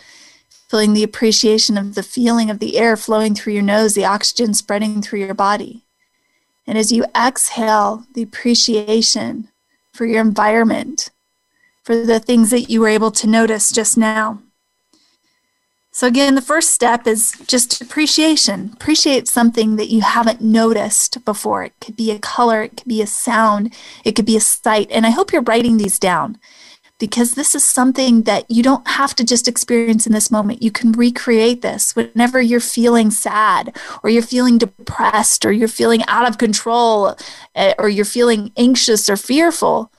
feeling 0.72 0.94
the 0.94 1.04
appreciation 1.04 1.78
of 1.78 1.96
the 1.96 2.02
feeling 2.02 2.50
of 2.50 2.60
the 2.60 2.78
air 2.78 2.96
flowing 2.96 3.36
through 3.36 3.52
your 3.52 3.62
nose, 3.62 3.94
the 3.94 4.06
oxygen 4.06 4.54
spreading 4.54 5.02
through 5.02 5.20
your 5.20 5.34
body. 5.34 5.84
And 6.66 6.78
as 6.78 6.94
you 6.94 7.04
exhale, 7.14 8.06
the 8.14 8.22
appreciation 8.22 9.50
for 9.92 10.06
your 10.06 10.22
environment, 10.22 11.10
for 11.84 12.06
the 12.06 12.22
things 12.22 12.52
that 12.52 12.70
you 12.70 12.80
were 12.80 12.88
able 12.88 13.12
to 13.12 13.28
notice 13.28 13.74
just 13.74 13.98
now. 13.98 14.40
So, 15.92 16.08
again, 16.08 16.36
the 16.36 16.42
first 16.42 16.70
step 16.70 17.06
is 17.06 17.34
just 17.48 17.82
appreciation. 17.82 18.70
Appreciate 18.72 19.28
something 19.28 19.76
that 19.76 19.90
you 19.90 20.00
haven't 20.00 20.40
noticed 20.40 21.26
before. 21.26 21.66
It 21.66 21.74
could 21.82 21.98
be 21.98 22.12
a 22.12 22.20
color, 22.20 22.64
it 22.64 22.78
could 22.78 22.88
be 22.88 23.02
a 23.02 23.08
sound, 23.08 23.74
it 24.06 24.14
could 24.14 24.26
be 24.26 24.38
a 24.38 24.42
sight. 24.42 24.90
And 24.90 25.06
I 25.06 25.10
hope 25.10 25.34
you're 25.34 25.42
writing 25.42 25.76
these 25.76 26.00
down 26.00 26.40
because 27.02 27.34
this 27.34 27.54
is 27.54 27.66
something 27.66 28.22
that 28.22 28.50
you 28.50 28.64
don't 28.64 28.88
have 28.88 29.14
to 29.16 29.26
just 29.26 29.50
experience 29.50 30.08
in 30.08 30.14
this 30.14 30.32
moment. 30.32 30.64
You 30.64 30.72
can 30.72 30.94
recreate 30.94 31.62
this 31.62 31.94
whenever 31.96 32.42
you're 32.42 32.62
feeling 32.62 33.12
sad 33.12 33.76
or 34.02 34.10
you're 34.10 34.22
feeling 34.22 34.58
depressed 34.58 35.44
or 35.46 35.52
you're 35.52 35.68
feeling 35.68 36.04
out 36.08 36.30
of 36.30 36.38
control 36.38 37.18
eh, 37.56 37.74
or 37.78 37.90
you're 37.90 38.06
feeling 38.06 38.54
anxious 38.56 39.10
or 39.10 39.18
fearful 39.18 39.92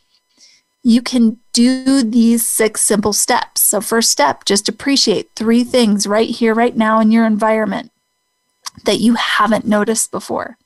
you 0.82 1.00
can 1.00 1.38
do 1.52 2.02
these 2.02 2.48
six 2.48 2.80
simple 2.82 3.12
steps. 3.12 3.60
So, 3.60 3.80
first 3.80 4.10
step, 4.10 4.44
just 4.44 4.68
appreciate 4.68 5.30
three 5.36 5.64
things 5.64 6.06
right 6.06 6.28
here, 6.28 6.54
right 6.54 6.76
now 6.76 6.98
in 7.00 7.12
your 7.12 7.24
environment 7.24 7.92
that 8.84 8.98
you 8.98 9.14
haven't 9.14 9.64
noticed 9.64 10.10
before. 10.10 10.56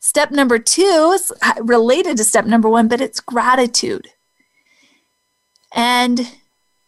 Step 0.00 0.30
number 0.30 0.58
two 0.58 1.12
is 1.14 1.32
related 1.60 2.16
to 2.18 2.24
step 2.24 2.44
number 2.44 2.68
one, 2.68 2.88
but 2.88 3.00
it's 3.00 3.20
gratitude. 3.20 4.10
And 5.76 6.32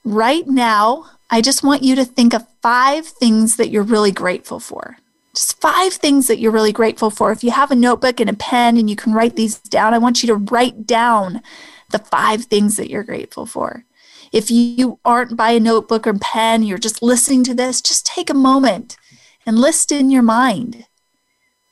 right 0.03 0.49
now, 0.49 1.05
I 1.31 1.43
just 1.43 1.63
want 1.63 1.83
you 1.83 1.95
to 1.97 2.07
think 2.07 2.33
of 2.33 2.47
five 2.63 3.07
things 3.07 3.57
that 3.57 3.69
you're 3.69 3.83
really 3.83 4.11
grateful 4.11 4.59
for. 4.59 4.97
Just 5.35 5.61
five 5.61 5.93
things 5.93 6.27
that 6.27 6.39
you're 6.39 6.51
really 6.51 6.73
grateful 6.73 7.11
for. 7.11 7.31
If 7.31 7.45
you 7.45 7.51
have 7.51 7.71
a 7.71 7.77
notebook 7.77 8.19
and 8.19 8.31
a 8.31 8.35
pen 8.35 8.79
and 8.79 8.89
you 8.89 8.97
can 8.97 9.13
write 9.13 9.37
these 9.37 9.59
down, 9.59 9.93
I 9.93 9.99
want 9.99 10.23
you 10.23 10.27
to 10.29 10.37
write 10.37 10.87
down 10.87 11.43
the 11.91 11.99
five 11.99 12.47
things 12.47 12.77
that 12.77 12.89
you're 12.89 13.05
grateful 13.05 13.45
for. 13.45 13.85
If 14.33 14.51
you 14.51 14.99
aren't 15.05 15.37
by 15.37 15.51
a 15.51 15.61
notebook 15.61 16.07
or 16.07 16.15
pen, 16.15 16.63
you're 16.63 16.79
just 16.79 17.03
listening 17.03 17.45
to 17.45 17.55
this, 17.55 17.83
just 17.83 18.07
take 18.07 18.31
a 18.31 18.35
moment 18.35 18.97
and 19.47 19.59
list 19.59 19.93
in 19.93 20.11
your 20.11 20.23
mind 20.23 20.87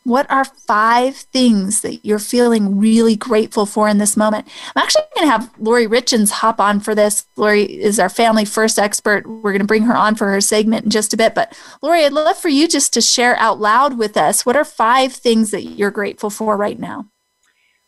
what 0.06 0.30
are 0.30 0.44
five 0.44 1.16
things 1.16 1.80
that 1.80 2.04
you're 2.04 2.20
feeling 2.20 2.78
really 2.78 3.16
grateful 3.16 3.66
for 3.66 3.88
in 3.88 3.98
this 3.98 4.16
moment? 4.16 4.46
I'm 4.76 4.84
actually 4.84 5.02
going 5.16 5.26
to 5.26 5.32
have 5.32 5.50
Lori 5.58 5.88
Richens 5.88 6.30
hop 6.30 6.60
on 6.60 6.78
for 6.78 6.94
this. 6.94 7.26
Lori 7.34 7.64
is 7.64 7.98
our 7.98 8.08
family 8.08 8.44
first 8.44 8.78
expert. 8.78 9.26
We're 9.26 9.50
going 9.50 9.58
to 9.58 9.66
bring 9.66 9.82
her 9.82 9.96
on 9.96 10.14
for 10.14 10.30
her 10.30 10.40
segment 10.40 10.84
in 10.84 10.90
just 10.90 11.12
a 11.12 11.16
bit. 11.16 11.34
But 11.34 11.58
Lori, 11.82 12.04
I'd 12.04 12.12
love 12.12 12.38
for 12.38 12.48
you 12.48 12.68
just 12.68 12.92
to 12.92 13.00
share 13.00 13.36
out 13.38 13.58
loud 13.58 13.98
with 13.98 14.16
us 14.16 14.46
what 14.46 14.54
are 14.54 14.64
five 14.64 15.12
things 15.12 15.50
that 15.50 15.62
you're 15.62 15.90
grateful 15.90 16.30
for 16.30 16.56
right 16.56 16.78
now? 16.78 17.06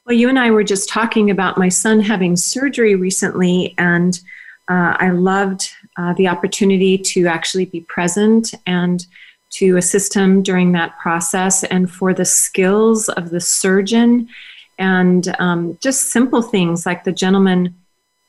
Well, 0.04 0.16
you 0.16 0.28
and 0.28 0.40
I 0.40 0.50
were 0.50 0.64
just 0.64 0.88
talking 0.88 1.30
about 1.30 1.56
my 1.56 1.68
son 1.68 2.00
having 2.00 2.34
surgery 2.34 2.96
recently, 2.96 3.76
and 3.78 4.18
uh, 4.68 4.96
I 4.98 5.10
loved 5.10 5.70
uh, 5.96 6.14
the 6.14 6.26
opportunity 6.26 6.98
to 6.98 7.28
actually 7.28 7.66
be 7.66 7.82
present 7.82 8.54
and 8.66 9.06
to 9.50 9.76
assist 9.76 10.14
him 10.14 10.42
during 10.42 10.72
that 10.72 10.98
process, 10.98 11.64
and 11.64 11.90
for 11.90 12.12
the 12.12 12.24
skills 12.24 13.08
of 13.08 13.30
the 13.30 13.40
surgeon, 13.40 14.28
and 14.78 15.34
um, 15.38 15.78
just 15.82 16.10
simple 16.10 16.42
things 16.42 16.86
like 16.86 17.04
the 17.04 17.12
gentleman, 17.12 17.74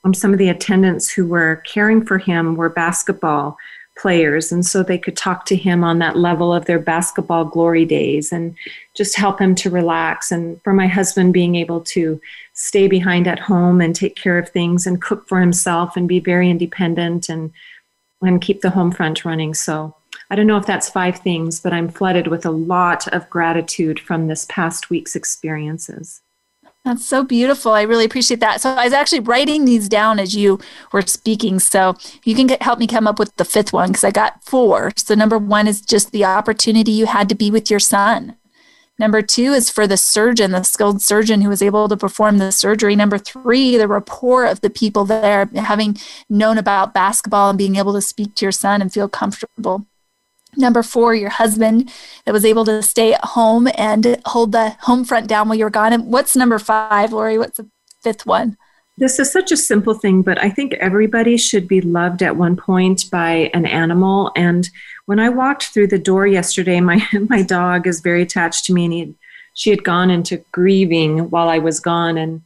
um, 0.04 0.14
some 0.14 0.34
of 0.34 0.40
the 0.40 0.50
attendants 0.50 1.10
who 1.10 1.28
were 1.28 1.58
caring 1.66 2.06
for 2.06 2.18
him 2.18 2.56
were 2.56 2.70
basketball 2.70 3.58
players. 4.00 4.52
And 4.52 4.66
so 4.66 4.82
they 4.82 4.98
could 4.98 5.18
talk 5.18 5.46
to 5.46 5.56
him 5.56 5.84
on 5.84 6.00
that 6.00 6.18
level 6.18 6.54
of 6.54 6.66
their 6.66 6.80
basketball 6.80 7.46
glory 7.46 7.86
days 7.86 8.32
and 8.32 8.56
just 8.96 9.18
help 9.18 9.40
him 9.40 9.56
to 9.56 9.70
relax. 9.70 10.32
And 10.32 10.62
for 10.64 10.74
my 10.74 10.88
husband 10.88 11.34
being 11.34 11.56
able 11.56 11.82
to 11.82 12.20
stay 12.54 12.88
behind 12.88 13.28
at 13.28 13.40
home 13.40 13.82
and 13.82 13.96
take 13.96 14.16
care 14.16 14.38
of 14.38 14.50
things 14.50 14.88
and 14.88 15.02
cook 15.02 15.28
for 15.28 15.40
himself 15.40 15.98
and 15.98 16.08
be 16.08 16.20
very 16.20 16.50
independent 16.50 17.30
and 17.30 17.52
and 18.22 18.42
keep 18.42 18.60
the 18.60 18.70
home 18.70 18.92
front 18.92 19.24
running. 19.24 19.54
So 19.54 19.96
I 20.30 20.36
don't 20.36 20.48
know 20.48 20.58
if 20.58 20.66
that's 20.66 20.90
five 20.90 21.20
things, 21.20 21.60
but 21.60 21.74
I'm 21.74 21.90
flooded 21.90 22.28
with 22.28 22.46
a 22.46 22.52
lot 22.52 23.08
of 23.08 23.30
gratitude 23.30 24.00
from 24.00 24.28
this 24.28 24.46
past 24.46 24.90
week's 24.90 25.16
experiences. 25.16 26.22
That's 26.86 27.06
so 27.06 27.24
beautiful. 27.24 27.74
I 27.74 27.82
really 27.82 28.06
appreciate 28.06 28.40
that. 28.40 28.62
So 28.62 28.70
I 28.70 28.86
was 28.86 28.94
actually 28.94 29.20
writing 29.20 29.66
these 29.66 29.90
down 29.90 30.18
as 30.18 30.36
you 30.36 30.60
were 30.92 31.02
speaking. 31.02 31.60
So 31.60 31.96
you 32.24 32.36
can 32.36 32.48
get, 32.48 32.62
help 32.62 32.80
me 32.80 32.88
come 32.88 33.06
up 33.06 33.20
with 33.20 33.36
the 33.36 33.46
fifth 33.46 33.74
one 33.74 33.90
because 33.90 34.04
I 34.04 34.12
got 34.12 34.44
four. 34.44 34.92
So 34.96 35.14
number 35.14 35.38
one 35.38 35.68
is 35.68 35.82
just 35.82 36.12
the 36.12 36.26
opportunity 36.26 36.92
you 36.92 37.06
had 37.06 37.28
to 37.30 37.36
be 37.36 37.52
with 37.52 37.70
your 37.70 37.82
son. 37.82 38.38
Number 38.98 39.22
two 39.22 39.54
is 39.54 39.70
for 39.70 39.88
the 39.88 39.98
surgeon, 39.98 40.52
the 40.52 40.64
skilled 40.64 41.02
surgeon 41.02 41.42
who 41.42 41.50
was 41.50 41.62
able 41.62 41.88
to 41.88 41.98
perform 41.98 42.38
the 42.38 42.52
surgery. 42.52 42.96
Number 42.96 43.18
three, 43.18 43.78
the 43.78 43.88
rapport 43.88 44.46
of 44.46 44.62
the 44.62 44.70
people 44.70 45.06
there, 45.06 45.46
having 45.56 45.98
known 46.30 46.58
about 46.58 46.94
basketball 46.94 47.50
and 47.50 47.58
being 47.58 47.78
able 47.78 47.94
to 47.94 48.02
speak 48.02 48.36
to 48.36 48.46
your 48.46 48.52
son 48.52 48.82
and 48.82 48.92
feel 48.92 49.08
comfortable. 49.08 49.86
Number 50.58 50.84
four, 50.84 51.14
your 51.14 51.30
husband 51.30 51.92
that 52.26 52.34
was 52.34 52.46
able 52.46 52.66
to 52.66 52.82
stay 52.82 53.14
at 53.14 53.24
home 53.24 53.68
and 53.76 54.20
hold 54.26 54.52
the 54.52 54.72
home 54.82 55.06
front 55.06 55.28
down 55.28 55.48
while 55.48 55.58
you 55.58 55.64
were 55.64 55.70
gone. 55.70 55.94
And 55.94 56.12
what's 56.12 56.36
number 56.36 56.60
five, 56.60 57.14
Lori? 57.14 57.38
What's 57.38 57.58
the 57.58 57.70
fifth 58.02 58.26
one? 58.26 58.58
This 58.98 59.18
is 59.18 59.32
such 59.32 59.54
a 59.54 59.58
simple 59.58 59.94
thing, 59.94 60.24
but 60.24 60.38
I 60.44 60.50
think 60.50 60.74
everybody 60.74 61.38
should 61.38 61.70
be 61.70 61.80
loved 61.80 62.22
at 62.22 62.36
one 62.36 62.58
point 62.58 63.10
by 63.10 63.50
an 63.54 63.66
animal. 63.66 64.32
And 64.36 64.70
when 65.06 65.20
I 65.20 65.30
walked 65.30 65.68
through 65.68 65.88
the 65.88 65.98
door 65.98 66.28
yesterday, 66.28 66.82
my 66.82 67.02
my 67.30 67.42
dog 67.42 67.88
is 67.88 68.02
very 68.02 68.24
attached 68.24 68.66
to 68.66 68.74
me, 68.74 68.84
and 68.86 68.94
he, 68.94 69.16
she 69.54 69.70
had 69.70 69.86
gone 69.86 70.12
into 70.12 70.44
grieving 70.52 71.30
while 71.30 71.48
I 71.48 71.60
was 71.60 71.80
gone. 71.80 72.18
And 72.18 72.42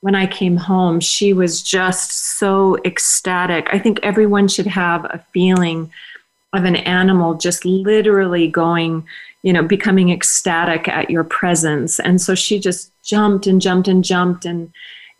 when 0.00 0.14
I 0.14 0.26
came 0.26 0.56
home, 0.56 1.00
she 1.00 1.32
was 1.32 1.60
just 1.60 2.38
so 2.38 2.78
ecstatic. 2.84 3.66
I 3.72 3.80
think 3.80 3.98
everyone 4.04 4.46
should 4.46 4.68
have 4.68 5.04
a 5.06 5.24
feeling 5.32 5.90
of 6.56 6.64
an 6.64 6.76
animal 6.76 7.34
just 7.34 7.64
literally 7.64 8.48
going, 8.48 9.06
you 9.42 9.52
know, 9.52 9.62
becoming 9.62 10.10
ecstatic 10.10 10.88
at 10.88 11.10
your 11.10 11.24
presence. 11.24 11.98
And 12.00 12.20
so 12.20 12.34
she 12.34 12.58
just 12.58 12.92
jumped 13.02 13.46
and 13.46 13.60
jumped 13.60 13.88
and 13.88 14.02
jumped 14.04 14.44
and 14.44 14.72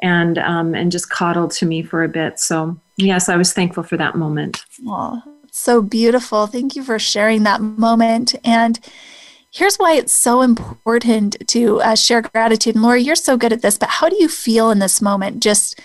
and 0.02 0.38
um, 0.38 0.74
and 0.74 0.92
just 0.92 1.10
coddled 1.10 1.52
to 1.52 1.66
me 1.66 1.82
for 1.82 2.04
a 2.04 2.08
bit. 2.08 2.38
So 2.38 2.78
yes, 2.96 3.28
I 3.28 3.36
was 3.36 3.52
thankful 3.52 3.82
for 3.82 3.96
that 3.96 4.16
moment. 4.16 4.64
Oh, 4.86 5.22
so 5.50 5.80
beautiful. 5.80 6.46
Thank 6.46 6.76
you 6.76 6.82
for 6.82 6.98
sharing 6.98 7.44
that 7.44 7.60
moment. 7.60 8.34
And 8.44 8.78
here's 9.50 9.76
why 9.76 9.94
it's 9.94 10.12
so 10.12 10.42
important 10.42 11.36
to 11.48 11.80
uh, 11.80 11.94
share 11.94 12.22
gratitude. 12.22 12.74
And 12.74 12.84
Lori, 12.84 13.02
you're 13.02 13.14
so 13.14 13.36
good 13.36 13.52
at 13.52 13.62
this, 13.62 13.78
but 13.78 13.88
how 13.88 14.08
do 14.08 14.16
you 14.16 14.28
feel 14.28 14.70
in 14.70 14.80
this 14.80 15.00
moment? 15.00 15.42
Just 15.42 15.80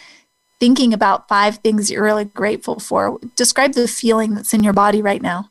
thinking 0.61 0.93
about 0.93 1.27
five 1.27 1.57
things 1.57 1.89
you're 1.89 2.03
really 2.03 2.23
grateful 2.23 2.79
for. 2.79 3.17
Describe 3.35 3.73
the 3.73 3.87
feeling 3.87 4.35
that's 4.35 4.53
in 4.53 4.63
your 4.63 4.73
body 4.73 5.01
right 5.01 5.23
now. 5.23 5.49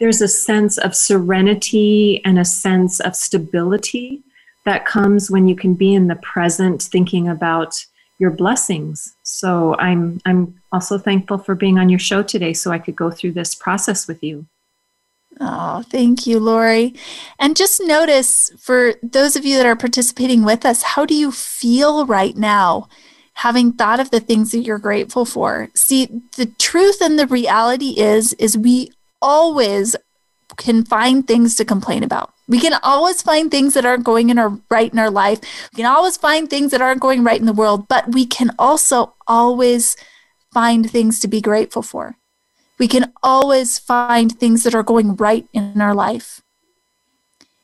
There's 0.00 0.22
a 0.22 0.28
sense 0.28 0.78
of 0.78 0.96
serenity 0.96 2.22
and 2.24 2.38
a 2.38 2.44
sense 2.46 3.00
of 3.00 3.14
stability 3.14 4.22
that 4.64 4.86
comes 4.86 5.30
when 5.30 5.46
you 5.46 5.54
can 5.54 5.74
be 5.74 5.92
in 5.92 6.06
the 6.06 6.16
present 6.16 6.80
thinking 6.80 7.28
about 7.28 7.84
your 8.18 8.30
blessings. 8.30 9.14
So 9.24 9.76
I'm 9.78 10.22
I'm 10.24 10.58
also 10.72 10.96
thankful 10.96 11.36
for 11.36 11.54
being 11.54 11.78
on 11.78 11.90
your 11.90 11.98
show 11.98 12.22
today 12.22 12.54
so 12.54 12.70
I 12.70 12.78
could 12.78 12.96
go 12.96 13.10
through 13.10 13.32
this 13.32 13.54
process 13.54 14.08
with 14.08 14.22
you. 14.22 14.46
Oh, 15.38 15.82
thank 15.90 16.26
you, 16.26 16.40
Lori. 16.40 16.94
And 17.38 17.54
just 17.54 17.78
notice 17.82 18.50
for 18.58 18.94
those 19.02 19.36
of 19.36 19.44
you 19.44 19.58
that 19.58 19.66
are 19.66 19.76
participating 19.76 20.44
with 20.44 20.64
us, 20.64 20.82
how 20.82 21.04
do 21.04 21.14
you 21.14 21.30
feel 21.30 22.06
right 22.06 22.36
now? 22.36 22.88
Having 23.40 23.72
thought 23.72 24.00
of 24.00 24.10
the 24.10 24.20
things 24.20 24.52
that 24.52 24.60
you're 24.60 24.78
grateful 24.78 25.24
for. 25.24 25.70
See, 25.74 26.08
the 26.36 26.46
truth 26.58 27.00
and 27.00 27.18
the 27.18 27.26
reality 27.26 27.98
is 27.98 28.34
is 28.34 28.56
we 28.56 28.92
always 29.22 29.96
can 30.56 30.84
find 30.84 31.26
things 31.26 31.56
to 31.56 31.64
complain 31.64 32.02
about. 32.02 32.34
We 32.48 32.60
can 32.60 32.74
always 32.82 33.22
find 33.22 33.50
things 33.50 33.74
that 33.74 33.86
aren't 33.86 34.04
going 34.04 34.28
in 34.28 34.38
our 34.38 34.58
right 34.68 34.92
in 34.92 34.98
our 34.98 35.10
life. 35.10 35.40
We 35.72 35.76
can 35.76 35.86
always 35.86 36.16
find 36.16 36.50
things 36.50 36.70
that 36.72 36.82
aren't 36.82 37.00
going 37.00 37.24
right 37.24 37.40
in 37.40 37.46
the 37.46 37.52
world, 37.52 37.88
but 37.88 38.12
we 38.12 38.26
can 38.26 38.50
also 38.58 39.14
always 39.26 39.96
find 40.52 40.90
things 40.90 41.20
to 41.20 41.28
be 41.28 41.40
grateful 41.40 41.82
for. 41.82 42.16
We 42.78 42.88
can 42.88 43.12
always 43.22 43.78
find 43.78 44.32
things 44.32 44.64
that 44.64 44.74
are 44.74 44.82
going 44.82 45.16
right 45.16 45.46
in 45.52 45.80
our 45.80 45.94
life. 45.94 46.42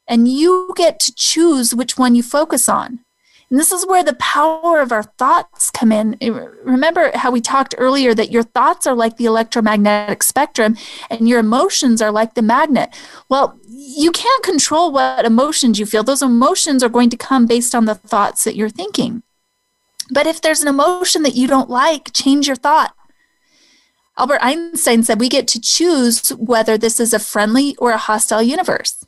And 0.07 0.29
you 0.29 0.73
get 0.77 1.01
to 1.01 1.15
choose 1.15 1.75
which 1.75 1.99
one 1.99 2.15
you 2.15 2.23
focus 2.23 2.69
on. 2.69 3.01
And 3.49 3.61
this 3.61 3.71
is 3.71 3.87
where 3.87 4.03
the 4.03 4.15
power 4.15 4.81
of 4.81 4.91
our 4.91 5.05
thoughts 5.05 5.71
come 5.71 5.93
in. 5.93 6.17
Eh, 6.21 6.31
remember 6.65 7.13
how 7.15 7.31
we 7.31 7.41
talked 7.41 7.77
earlier 7.79 8.13
that 8.13 8.33
your 8.33 8.43
thoughts 8.43 8.87
are 8.89 8.95
like 8.95 9.17
the 9.17 9.25
electromagnetic 9.25 10.25
spectrum 10.25 10.77
and 11.09 11.29
your 11.29 11.39
emotions 11.39 12.03
are 12.03 12.11
like 12.11 12.35
the 12.35 12.43
magnet. 12.43 12.93
Well, 13.29 13.59
you 13.69 14.11
can't 14.11 14.43
control 14.43 14.91
what 14.91 15.25
emotions 15.25 15.79
you 15.79 15.87
feel. 15.87 16.03
Those 16.03 16.23
emotions 16.23 16.83
are 16.83 16.89
going 16.89 17.11
to 17.11 17.17
come 17.17 17.47
based 17.47 17.75
on 17.75 17.85
the 17.85 17.95
thoughts 17.95 18.43
that 18.45 18.57
you're 18.57 18.69
thinking. 18.69 19.23
But 20.11 20.27
if 20.27 20.41
there's 20.41 20.63
an 20.63 20.69
emotion 20.69 21.23
that 21.23 21.37
you 21.37 21.47
don't 21.47 21.71
like, 21.71 22.13
change 22.13 22.49
your 22.49 22.57
thought. 22.57 22.95
Albert 24.19 24.41
Einstein 24.41 25.05
said 25.05 25.21
we 25.21 25.29
get 25.29 25.47
to 25.49 25.61
choose 25.61 26.31
whether 26.31 26.77
this 26.77 26.99
is 26.99 27.13
a 27.13 27.19
friendly 27.19 27.77
or 27.77 27.93
a 27.93 27.99
hostile 27.99 28.43
universe. 28.43 29.06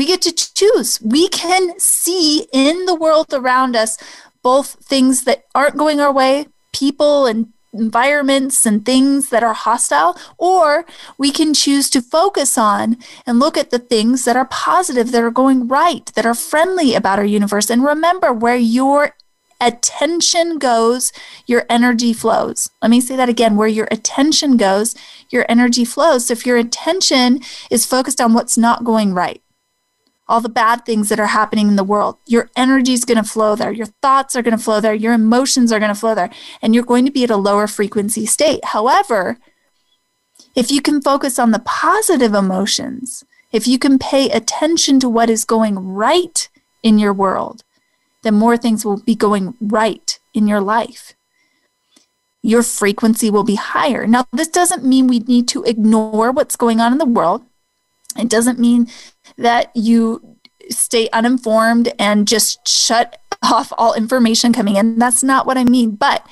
We 0.00 0.06
get 0.06 0.22
to 0.22 0.32
choose. 0.32 0.98
We 1.02 1.28
can 1.28 1.78
see 1.78 2.46
in 2.54 2.86
the 2.86 2.94
world 2.94 3.34
around 3.34 3.76
us 3.76 3.98
both 4.40 4.82
things 4.82 5.24
that 5.24 5.44
aren't 5.54 5.76
going 5.76 6.00
our 6.00 6.10
way, 6.10 6.46
people 6.72 7.26
and 7.26 7.52
environments 7.74 8.64
and 8.64 8.82
things 8.82 9.28
that 9.28 9.42
are 9.42 9.52
hostile, 9.52 10.16
or 10.38 10.86
we 11.18 11.30
can 11.30 11.52
choose 11.52 11.90
to 11.90 12.00
focus 12.00 12.56
on 12.56 12.96
and 13.26 13.38
look 13.38 13.58
at 13.58 13.68
the 13.68 13.78
things 13.78 14.24
that 14.24 14.36
are 14.36 14.46
positive, 14.46 15.12
that 15.12 15.22
are 15.22 15.30
going 15.30 15.68
right, 15.68 16.06
that 16.14 16.24
are 16.24 16.34
friendly 16.34 16.94
about 16.94 17.18
our 17.18 17.24
universe. 17.26 17.68
And 17.68 17.84
remember 17.84 18.32
where 18.32 18.56
your 18.56 19.14
attention 19.60 20.58
goes, 20.58 21.12
your 21.46 21.66
energy 21.68 22.14
flows. 22.14 22.70
Let 22.80 22.90
me 22.90 23.02
say 23.02 23.16
that 23.16 23.28
again 23.28 23.54
where 23.54 23.68
your 23.68 23.88
attention 23.90 24.56
goes, 24.56 24.96
your 25.28 25.44
energy 25.46 25.84
flows. 25.84 26.28
So 26.28 26.32
if 26.32 26.46
your 26.46 26.56
attention 26.56 27.42
is 27.70 27.84
focused 27.84 28.18
on 28.18 28.32
what's 28.32 28.56
not 28.56 28.82
going 28.82 29.12
right, 29.12 29.42
all 30.30 30.40
the 30.40 30.48
bad 30.48 30.86
things 30.86 31.08
that 31.08 31.20
are 31.20 31.26
happening 31.26 31.68
in 31.68 31.76
the 31.76 31.84
world, 31.84 32.16
your 32.26 32.48
energy 32.56 32.92
is 32.92 33.04
going 33.04 33.22
to 33.22 33.28
flow 33.28 33.56
there. 33.56 33.72
Your 33.72 33.86
thoughts 33.86 34.36
are 34.36 34.42
going 34.42 34.56
to 34.56 34.62
flow 34.62 34.80
there. 34.80 34.94
Your 34.94 35.12
emotions 35.12 35.72
are 35.72 35.80
going 35.80 35.92
to 35.92 36.00
flow 36.00 36.14
there. 36.14 36.30
And 36.62 36.74
you're 36.74 36.84
going 36.84 37.04
to 37.04 37.10
be 37.10 37.24
at 37.24 37.30
a 37.30 37.36
lower 37.36 37.66
frequency 37.66 38.26
state. 38.26 38.64
However, 38.66 39.38
if 40.54 40.70
you 40.70 40.80
can 40.80 41.02
focus 41.02 41.38
on 41.38 41.50
the 41.50 41.58
positive 41.58 42.32
emotions, 42.32 43.24
if 43.52 43.66
you 43.66 43.78
can 43.78 43.98
pay 43.98 44.30
attention 44.30 45.00
to 45.00 45.08
what 45.08 45.28
is 45.28 45.44
going 45.44 45.78
right 45.78 46.48
in 46.82 46.98
your 46.98 47.12
world, 47.12 47.64
then 48.22 48.34
more 48.34 48.56
things 48.56 48.84
will 48.84 49.02
be 49.02 49.16
going 49.16 49.54
right 49.60 50.18
in 50.32 50.46
your 50.46 50.60
life. 50.60 51.14
Your 52.42 52.62
frequency 52.62 53.30
will 53.30 53.44
be 53.44 53.56
higher. 53.56 54.06
Now, 54.06 54.26
this 54.32 54.48
doesn't 54.48 54.84
mean 54.84 55.06
we 55.06 55.18
need 55.18 55.48
to 55.48 55.64
ignore 55.64 56.30
what's 56.30 56.56
going 56.56 56.80
on 56.80 56.92
in 56.92 56.98
the 56.98 57.04
world. 57.04 57.44
It 58.18 58.28
doesn't 58.28 58.58
mean 58.58 58.88
that 59.36 59.70
you 59.74 60.36
stay 60.70 61.08
uninformed 61.12 61.92
and 61.98 62.28
just 62.28 62.66
shut 62.66 63.20
off 63.42 63.72
all 63.78 63.94
information 63.94 64.52
coming 64.52 64.76
in. 64.76 64.98
That's 64.98 65.22
not 65.22 65.46
what 65.46 65.58
I 65.58 65.64
mean. 65.64 65.96
But 65.96 66.26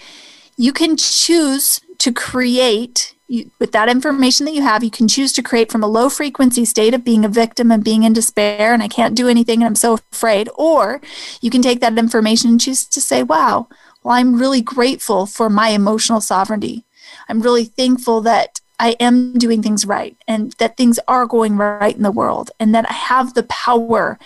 you 0.56 0.72
can 0.72 0.96
choose 0.96 1.80
to 1.98 2.12
create 2.12 3.14
you, 3.28 3.50
with 3.58 3.72
that 3.72 3.90
information 3.90 4.46
that 4.46 4.54
you 4.54 4.62
have, 4.62 4.82
you 4.82 4.90
can 4.90 5.06
choose 5.06 5.32
to 5.34 5.42
create 5.42 5.70
from 5.70 5.84
a 5.84 5.86
low 5.86 6.08
frequency 6.08 6.64
state 6.64 6.94
of 6.94 7.04
being 7.04 7.24
a 7.24 7.28
victim 7.28 7.70
and 7.70 7.84
being 7.84 8.02
in 8.02 8.14
despair 8.14 8.72
and 8.72 8.82
I 8.82 8.88
can't 8.88 9.14
do 9.14 9.28
anything 9.28 9.60
and 9.60 9.66
I'm 9.66 9.74
so 9.74 9.98
afraid. 10.12 10.48
Or 10.56 11.02
you 11.42 11.50
can 11.50 11.60
take 11.60 11.80
that 11.80 11.98
information 11.98 12.50
and 12.50 12.60
choose 12.60 12.86
to 12.86 13.00
say, 13.00 13.22
wow, 13.22 13.68
well, 14.02 14.14
I'm 14.14 14.38
really 14.38 14.62
grateful 14.62 15.26
for 15.26 15.50
my 15.50 15.68
emotional 15.68 16.22
sovereignty. 16.22 16.84
I'm 17.28 17.42
really 17.42 17.64
thankful 17.64 18.22
that 18.22 18.57
I 18.78 18.90
am 19.00 19.34
doing 19.34 19.62
things 19.62 19.86
right 19.86 20.16
and 20.26 20.52
that 20.58 20.76
things 20.76 20.98
are 21.08 21.26
going 21.26 21.56
right 21.56 21.96
in 21.96 22.02
the 22.02 22.12
world 22.12 22.50
and 22.60 22.74
that 22.74 22.88
I 22.88 22.92
have 22.92 23.34
the 23.34 23.42
power 23.44 24.18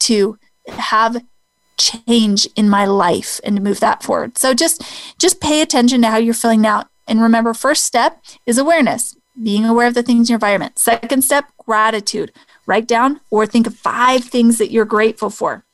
to 0.00 0.38
have 0.68 1.22
change 1.76 2.46
in 2.56 2.68
my 2.68 2.84
life 2.84 3.40
and 3.44 3.56
to 3.56 3.62
move 3.62 3.80
that 3.80 4.02
forward. 4.02 4.38
So 4.38 4.54
just 4.54 4.82
just 5.18 5.40
pay 5.40 5.60
attention 5.60 6.02
to 6.02 6.08
how 6.08 6.16
you're 6.16 6.34
feeling 6.34 6.60
now 6.60 6.84
and 7.08 7.22
remember, 7.22 7.54
first 7.54 7.86
step 7.86 8.22
is 8.44 8.58
awareness, 8.58 9.16
being 9.42 9.64
aware 9.64 9.86
of 9.86 9.94
the 9.94 10.02
things 10.02 10.28
in 10.28 10.34
your 10.34 10.36
environment. 10.36 10.78
Second 10.78 11.24
step, 11.24 11.46
gratitude. 11.56 12.32
Write 12.66 12.86
down 12.86 13.20
or 13.30 13.46
think 13.46 13.66
of 13.66 13.74
five 13.74 14.24
things 14.24 14.58
that 14.58 14.70
you're 14.70 14.84
grateful 14.84 15.30
for. 15.30 15.64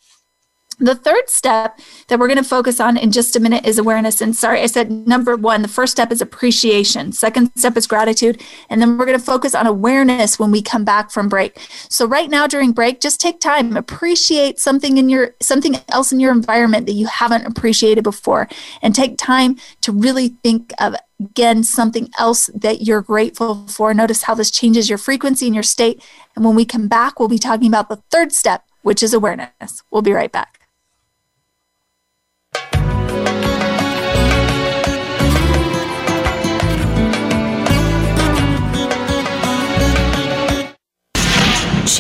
The 0.79 0.97
third 0.97 1.31
step 1.31 1.79
that 2.09 2.19
we're 2.19 2.27
going 2.27 2.43
to 2.43 2.45
focus 2.45 2.81
on 2.81 2.97
in 2.97 3.13
just 3.13 3.37
a 3.37 3.41
minute 3.41 3.65
is 3.65 3.79
awareness. 3.79 4.21
And 4.21 4.35
sorry, 4.35 4.61
I 4.61 4.67
said 4.67 4.91
number 4.91 5.37
one, 5.37 5.63
the 5.63 5.69
first 5.69 5.93
step 5.93 6.11
is 6.11 6.21
appreciation. 6.21 7.13
Second 7.13 7.53
step 7.57 7.77
is 7.77 7.87
gratitude. 7.87 8.43
And 8.69 8.83
then 8.83 8.99
we're 8.99 9.07
going 9.07 9.19
to 9.19 9.25
focus 9.25 9.55
on 9.55 9.67
awareness 9.67 10.39
when 10.39 10.51
we 10.51 10.63
come 10.63 10.85
back 10.85 11.13
from 11.13 11.29
break. 11.29 11.59
So 11.89 12.07
right 12.07 12.29
now 12.29 12.49
during 12.49 12.73
break, 12.73 13.01
just 13.01 13.21
take 13.21 13.39
time, 13.39 13.77
appreciate 13.77 14.59
something 14.59 14.99
in 14.99 15.09
your 15.09 15.35
something 15.41 15.77
else 15.91 16.11
in 16.11 16.19
your 16.19 16.33
environment 16.33 16.87
that 16.87 16.93
you 16.93 17.07
haven't 17.07 17.47
appreciated 17.47 18.03
before. 18.03 18.49
And 18.83 18.95
take 18.95 19.17
time 19.17 19.57
to 19.83 19.93
really 19.93 20.31
think 20.43 20.73
of 20.81 20.97
again 21.21 21.63
something 21.63 22.11
else 22.19 22.51
that 22.53 22.83
you're 22.83 23.03
grateful 23.03 23.67
for. 23.69 23.95
Notice 23.95 24.25
how 24.25 24.35
this 24.35 24.51
changes 24.51 24.89
your 24.89 24.99
frequency 24.99 25.47
and 25.47 25.55
your 25.55 25.63
state. 25.63 26.03
And 26.35 26.45
when 26.45 26.57
we 26.57 26.65
come 26.65 26.89
back, 26.89 27.21
we'll 27.21 27.29
be 27.29 27.39
talking 27.39 27.69
about 27.69 27.89
the 27.89 28.03
third 28.11 28.33
step, 28.33 28.65
which 28.83 29.05
is 29.05 29.15
awareness. 29.15 29.85
We'll 29.93 30.03
be 30.03 30.13
right 30.13 30.33
back. 30.33 30.64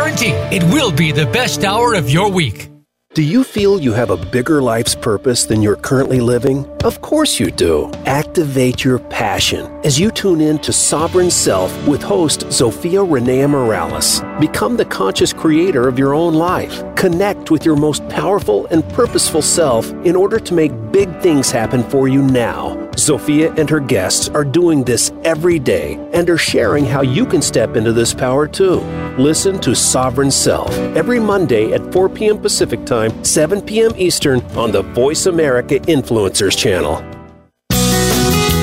it 0.00 0.62
will 0.72 0.92
be 0.92 1.10
the 1.12 1.26
best 1.26 1.64
hour 1.64 1.94
of 1.94 2.08
your 2.08 2.30
week. 2.30 2.70
Do 3.14 3.22
you 3.22 3.42
feel 3.42 3.80
you 3.80 3.92
have 3.92 4.10
a 4.10 4.16
bigger 4.16 4.62
life's 4.62 4.94
purpose 4.94 5.44
than 5.44 5.60
you're 5.60 5.76
currently 5.76 6.20
living? 6.20 6.66
Of 6.84 7.00
course 7.00 7.40
you 7.40 7.50
do. 7.50 7.90
Activate 8.06 8.84
your 8.84 9.00
passion 9.00 9.66
as 9.84 9.98
you 9.98 10.12
tune 10.12 10.40
in 10.40 10.60
to 10.60 10.72
Sovereign 10.72 11.30
Self 11.30 11.72
with 11.88 12.00
host 12.00 12.42
Zofia 12.46 13.04
Renea 13.04 13.50
Morales. 13.50 14.20
Become 14.38 14.76
the 14.76 14.84
conscious 14.84 15.32
creator 15.32 15.88
of 15.88 15.98
your 15.98 16.14
own 16.14 16.34
life. 16.34 16.82
Connect 16.94 17.50
with 17.50 17.64
your 17.64 17.76
most 17.76 18.08
powerful 18.08 18.66
and 18.66 18.88
purposeful 18.90 19.42
self 19.42 19.90
in 20.04 20.14
order 20.14 20.38
to 20.38 20.54
make 20.54 20.70
big 20.92 21.08
things 21.20 21.50
happen 21.50 21.82
for 21.90 22.06
you 22.06 22.22
now. 22.22 22.87
Zofia 22.98 23.56
and 23.56 23.70
her 23.70 23.78
guests 23.78 24.28
are 24.28 24.44
doing 24.44 24.82
this 24.82 25.12
every 25.22 25.60
day 25.60 25.94
and 26.12 26.28
are 26.28 26.36
sharing 26.36 26.84
how 26.84 27.00
you 27.00 27.24
can 27.24 27.40
step 27.40 27.76
into 27.76 27.92
this 27.92 28.12
power 28.12 28.48
too. 28.48 28.80
Listen 29.16 29.58
to 29.60 29.74
Sovereign 29.74 30.32
Self 30.32 30.70
every 30.96 31.20
Monday 31.20 31.72
at 31.72 31.92
4 31.92 32.08
p.m. 32.08 32.38
Pacific 32.38 32.84
Time, 32.84 33.24
7 33.24 33.62
p.m. 33.62 33.92
Eastern 33.96 34.40
on 34.56 34.72
the 34.72 34.82
Voice 34.82 35.26
America 35.26 35.78
Influencers 35.80 36.58
channel. 36.58 37.00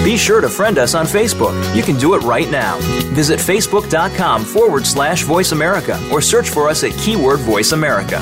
Be 0.04 0.17
sure 0.17 0.41
to 0.41 0.50
friend 0.50 0.78
us 0.78 0.93
on 0.95 1.06
Facebook. 1.06 1.56
You 1.76 1.82
can 1.82 1.98
do 1.98 2.13
it 2.13 2.19
right 2.19 2.50
now. 2.52 2.78
Visit 3.15 3.39
facebook.com 3.39 4.43
forward 4.43 4.86
slash 4.86 5.24
voice 5.24 5.52
America 5.54 6.00
or 6.12 6.21
search 6.21 6.50
for 6.50 6.67
us 6.69 6.84
at 6.84 6.91
keyword 7.00 7.39
voice 7.39 7.71
America. 7.71 8.21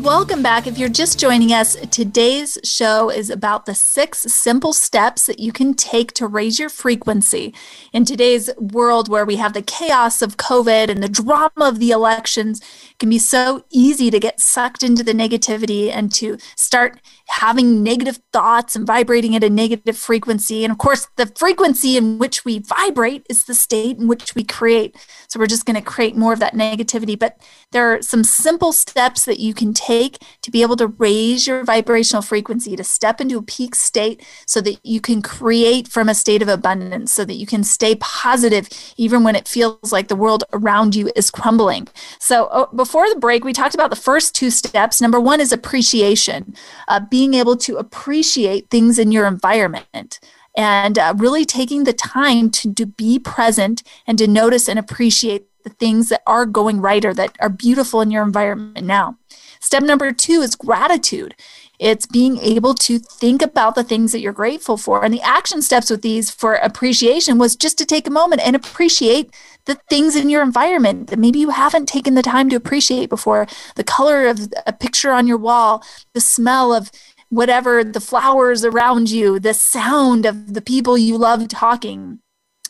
Welcome 0.00 0.42
back. 0.42 0.66
If 0.66 0.78
you're 0.78 0.88
just 0.88 1.20
joining 1.20 1.52
us, 1.52 1.76
today's 1.90 2.56
show 2.64 3.10
is 3.10 3.28
about 3.28 3.66
the 3.66 3.74
six 3.74 4.20
simple 4.20 4.72
steps 4.72 5.26
that 5.26 5.38
you 5.38 5.52
can 5.52 5.74
take 5.74 6.12
to 6.14 6.26
raise 6.26 6.58
your 6.58 6.70
frequency. 6.70 7.52
In 7.92 8.06
today's 8.06 8.48
world 8.56 9.10
where 9.10 9.26
we 9.26 9.36
have 9.36 9.52
the 9.52 9.60
chaos 9.60 10.22
of 10.22 10.38
COVID 10.38 10.88
and 10.88 11.02
the 11.02 11.10
drama 11.10 11.50
of 11.58 11.78
the 11.78 11.90
elections, 11.90 12.60
it 12.90 12.98
can 12.98 13.10
be 13.10 13.18
so 13.18 13.64
easy 13.70 14.10
to 14.10 14.18
get 14.18 14.40
sucked 14.40 14.82
into 14.82 15.04
the 15.04 15.12
negativity 15.12 15.90
and 15.90 16.10
to 16.14 16.38
start 16.56 16.98
having 17.32 17.82
negative 17.82 18.20
thoughts 18.32 18.76
and 18.76 18.86
vibrating 18.86 19.34
at 19.34 19.42
a 19.42 19.48
negative 19.48 19.96
frequency. 19.96 20.64
And 20.64 20.70
of 20.70 20.76
course, 20.76 21.08
the 21.16 21.26
frequency 21.34 21.96
in 21.96 22.18
which 22.18 22.44
we 22.44 22.58
vibrate 22.58 23.26
is 23.30 23.44
the 23.44 23.54
state 23.54 23.96
in 23.96 24.06
which 24.06 24.34
we 24.34 24.44
create. 24.44 24.94
So 25.28 25.40
we're 25.40 25.46
just 25.46 25.64
going 25.64 25.76
to 25.76 25.82
create 25.82 26.14
more 26.14 26.34
of 26.34 26.40
that 26.40 26.54
negativity. 26.54 27.18
But 27.18 27.40
there 27.72 27.90
are 27.90 28.02
some 28.02 28.22
simple 28.22 28.72
steps 28.72 29.24
that 29.24 29.40
you 29.40 29.54
can 29.54 29.72
take 29.72 30.18
to 30.42 30.50
be 30.50 30.60
able 30.60 30.76
to 30.76 30.88
raise 30.88 31.46
your 31.46 31.64
vibrational 31.64 32.20
frequency, 32.20 32.76
to 32.76 32.84
step 32.84 33.18
into 33.18 33.38
a 33.38 33.42
peak 33.42 33.74
state 33.74 34.22
so 34.46 34.60
that 34.60 34.78
you 34.84 35.00
can 35.00 35.22
create 35.22 35.88
from 35.88 36.10
a 36.10 36.14
state 36.14 36.42
of 36.42 36.48
abundance, 36.48 37.14
so 37.14 37.24
that 37.24 37.34
you 37.34 37.46
can 37.46 37.64
stay 37.64 37.94
positive 37.96 38.68
even 38.98 39.24
when 39.24 39.34
it 39.34 39.48
feels 39.48 39.90
like 39.90 40.08
the 40.08 40.16
world 40.16 40.44
around 40.52 40.94
you 40.94 41.10
is 41.16 41.30
crumbling. 41.30 41.88
So 42.18 42.48
oh, 42.52 42.68
before 42.76 43.08
the 43.08 43.18
break, 43.18 43.42
we 43.42 43.54
talked 43.54 43.74
about 43.74 43.88
the 43.88 43.96
first 43.96 44.34
two 44.34 44.50
steps. 44.50 45.00
Number 45.00 45.18
one 45.18 45.40
is 45.40 45.50
appreciation. 45.50 46.54
Uh, 46.88 47.00
being 47.22 47.34
able 47.34 47.56
to 47.56 47.76
appreciate 47.76 48.68
things 48.68 48.98
in 48.98 49.12
your 49.12 49.28
environment 49.28 50.18
and 50.56 50.98
uh, 50.98 51.14
really 51.16 51.44
taking 51.44 51.84
the 51.84 51.92
time 51.92 52.50
to, 52.50 52.74
to 52.74 52.84
be 52.84 53.16
present 53.16 53.84
and 54.08 54.18
to 54.18 54.26
notice 54.26 54.68
and 54.68 54.76
appreciate 54.76 55.46
the 55.62 55.70
things 55.70 56.08
that 56.08 56.20
are 56.26 56.44
going 56.44 56.80
right 56.80 57.04
or 57.04 57.14
that 57.14 57.36
are 57.38 57.48
beautiful 57.48 58.00
in 58.00 58.10
your 58.10 58.24
environment 58.24 58.84
now. 58.84 59.16
Step 59.60 59.84
number 59.84 60.10
two 60.10 60.40
is 60.40 60.56
gratitude. 60.56 61.36
It's 61.78 62.06
being 62.06 62.38
able 62.38 62.74
to 62.74 62.98
think 62.98 63.42
about 63.42 63.74
the 63.74 63.84
things 63.84 64.12
that 64.12 64.20
you're 64.20 64.32
grateful 64.32 64.76
for. 64.76 65.04
And 65.04 65.14
the 65.14 65.22
action 65.22 65.62
steps 65.62 65.90
with 65.90 66.02
these 66.02 66.30
for 66.30 66.54
appreciation 66.54 67.38
was 67.38 67.56
just 67.56 67.78
to 67.78 67.84
take 67.84 68.06
a 68.06 68.10
moment 68.10 68.40
and 68.44 68.54
appreciate 68.54 69.32
the 69.64 69.76
things 69.88 70.16
in 70.16 70.28
your 70.28 70.42
environment 70.42 71.08
that 71.08 71.18
maybe 71.18 71.38
you 71.38 71.50
haven't 71.50 71.86
taken 71.86 72.14
the 72.14 72.22
time 72.22 72.48
to 72.50 72.56
appreciate 72.56 73.08
before. 73.08 73.46
The 73.76 73.84
color 73.84 74.26
of 74.26 74.52
a 74.66 74.72
picture 74.72 75.10
on 75.10 75.26
your 75.26 75.38
wall, 75.38 75.82
the 76.14 76.20
smell 76.20 76.72
of 76.72 76.90
whatever 77.32 77.82
the 77.82 78.00
flowers 78.00 78.62
around 78.62 79.10
you, 79.10 79.40
the 79.40 79.54
sound 79.54 80.26
of 80.26 80.52
the 80.52 80.60
people 80.60 80.98
you 80.98 81.16
love 81.16 81.48
talking. 81.48 82.18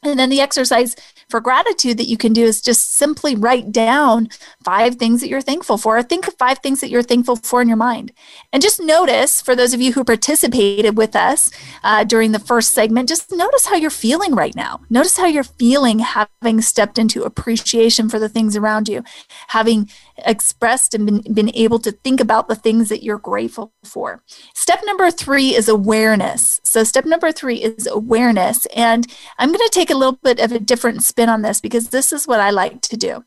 And 0.04 0.18
then 0.20 0.30
the 0.30 0.40
exercise 0.40 0.94
for 1.28 1.40
gratitude 1.40 1.96
that 1.98 2.08
you 2.08 2.16
can 2.16 2.32
do 2.32 2.44
is 2.44 2.60
just 2.60 2.92
simply 2.94 3.34
write 3.34 3.72
down 3.72 4.28
five 4.64 4.96
things 4.96 5.20
that 5.20 5.28
you're 5.28 5.40
thankful 5.40 5.78
for. 5.78 6.00
think 6.02 6.28
of 6.28 6.34
five 6.34 6.58
things 6.58 6.80
that 6.80 6.90
you're 6.90 7.02
thankful 7.02 7.36
for 7.36 7.60
in 7.60 7.68
your 7.68 7.76
mind. 7.76 8.12
And 8.52 8.62
just 8.62 8.80
notice, 8.80 9.40
for 9.40 9.56
those 9.56 9.74
of 9.74 9.80
you 9.80 9.92
who 9.92 10.04
participated 10.04 10.96
with 10.96 11.16
us 11.16 11.50
uh, 11.82 12.04
during 12.04 12.30
the 12.30 12.40
first 12.40 12.72
segment, 12.72 13.08
just 13.08 13.32
notice 13.32 13.66
how 13.66 13.76
you're 13.76 13.90
feeling 13.90 14.34
right 14.34 14.54
now. 14.54 14.80
Notice 14.90 15.16
how 15.16 15.26
you're 15.26 15.44
feeling 15.44 16.00
having 16.00 16.60
stepped 16.60 16.98
into 16.98 17.22
appreciation 17.22 18.08
for 18.08 18.18
the 18.20 18.28
things 18.28 18.56
around 18.56 18.88
you, 18.88 19.02
having 19.48 19.88
expressed 20.18 20.94
and 20.94 21.06
been, 21.06 21.34
been 21.34 21.54
able 21.54 21.78
to 21.80 21.92
think 21.92 22.20
about 22.20 22.48
the 22.48 22.54
things 22.54 22.88
that 22.88 23.02
you're 23.02 23.18
grateful 23.18 23.72
for. 23.84 24.22
Step 24.54 24.80
number 24.84 25.10
three 25.10 25.54
is 25.54 25.68
awareness. 25.68 26.60
So, 26.64 26.84
step 26.84 27.04
number 27.04 27.32
three 27.32 27.56
is 27.56 27.86
awareness. 27.86 28.66
And 28.74 29.06
I'm 29.38 29.50
going 29.50 29.58
to 29.58 29.70
take 29.72 29.90
a 29.90 29.96
little 29.96 30.18
bit 30.22 30.40
of 30.40 30.52
a 30.52 30.60
different 30.60 31.02
spin 31.02 31.28
on 31.28 31.42
this 31.42 31.60
because 31.60 31.88
this 31.88 32.12
is 32.12 32.26
what 32.26 32.40
I 32.40 32.50
like 32.50 32.80
to 32.82 32.96
do. 32.96 33.24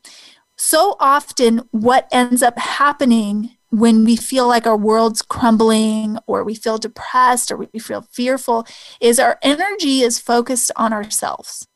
So 0.56 0.96
often, 0.98 1.68
what 1.70 2.08
ends 2.10 2.42
up 2.42 2.58
happening 2.58 3.50
when 3.70 4.04
we 4.04 4.16
feel 4.16 4.48
like 4.48 4.66
our 4.66 4.76
world's 4.76 5.20
crumbling 5.20 6.18
or 6.26 6.44
we 6.44 6.54
feel 6.54 6.78
depressed 6.78 7.50
or 7.50 7.58
we 7.58 7.78
feel 7.78 8.02
fearful 8.10 8.66
is 9.00 9.18
our 9.18 9.38
energy 9.42 10.00
is 10.00 10.18
focused 10.18 10.70
on 10.76 10.92
ourselves 10.92 11.66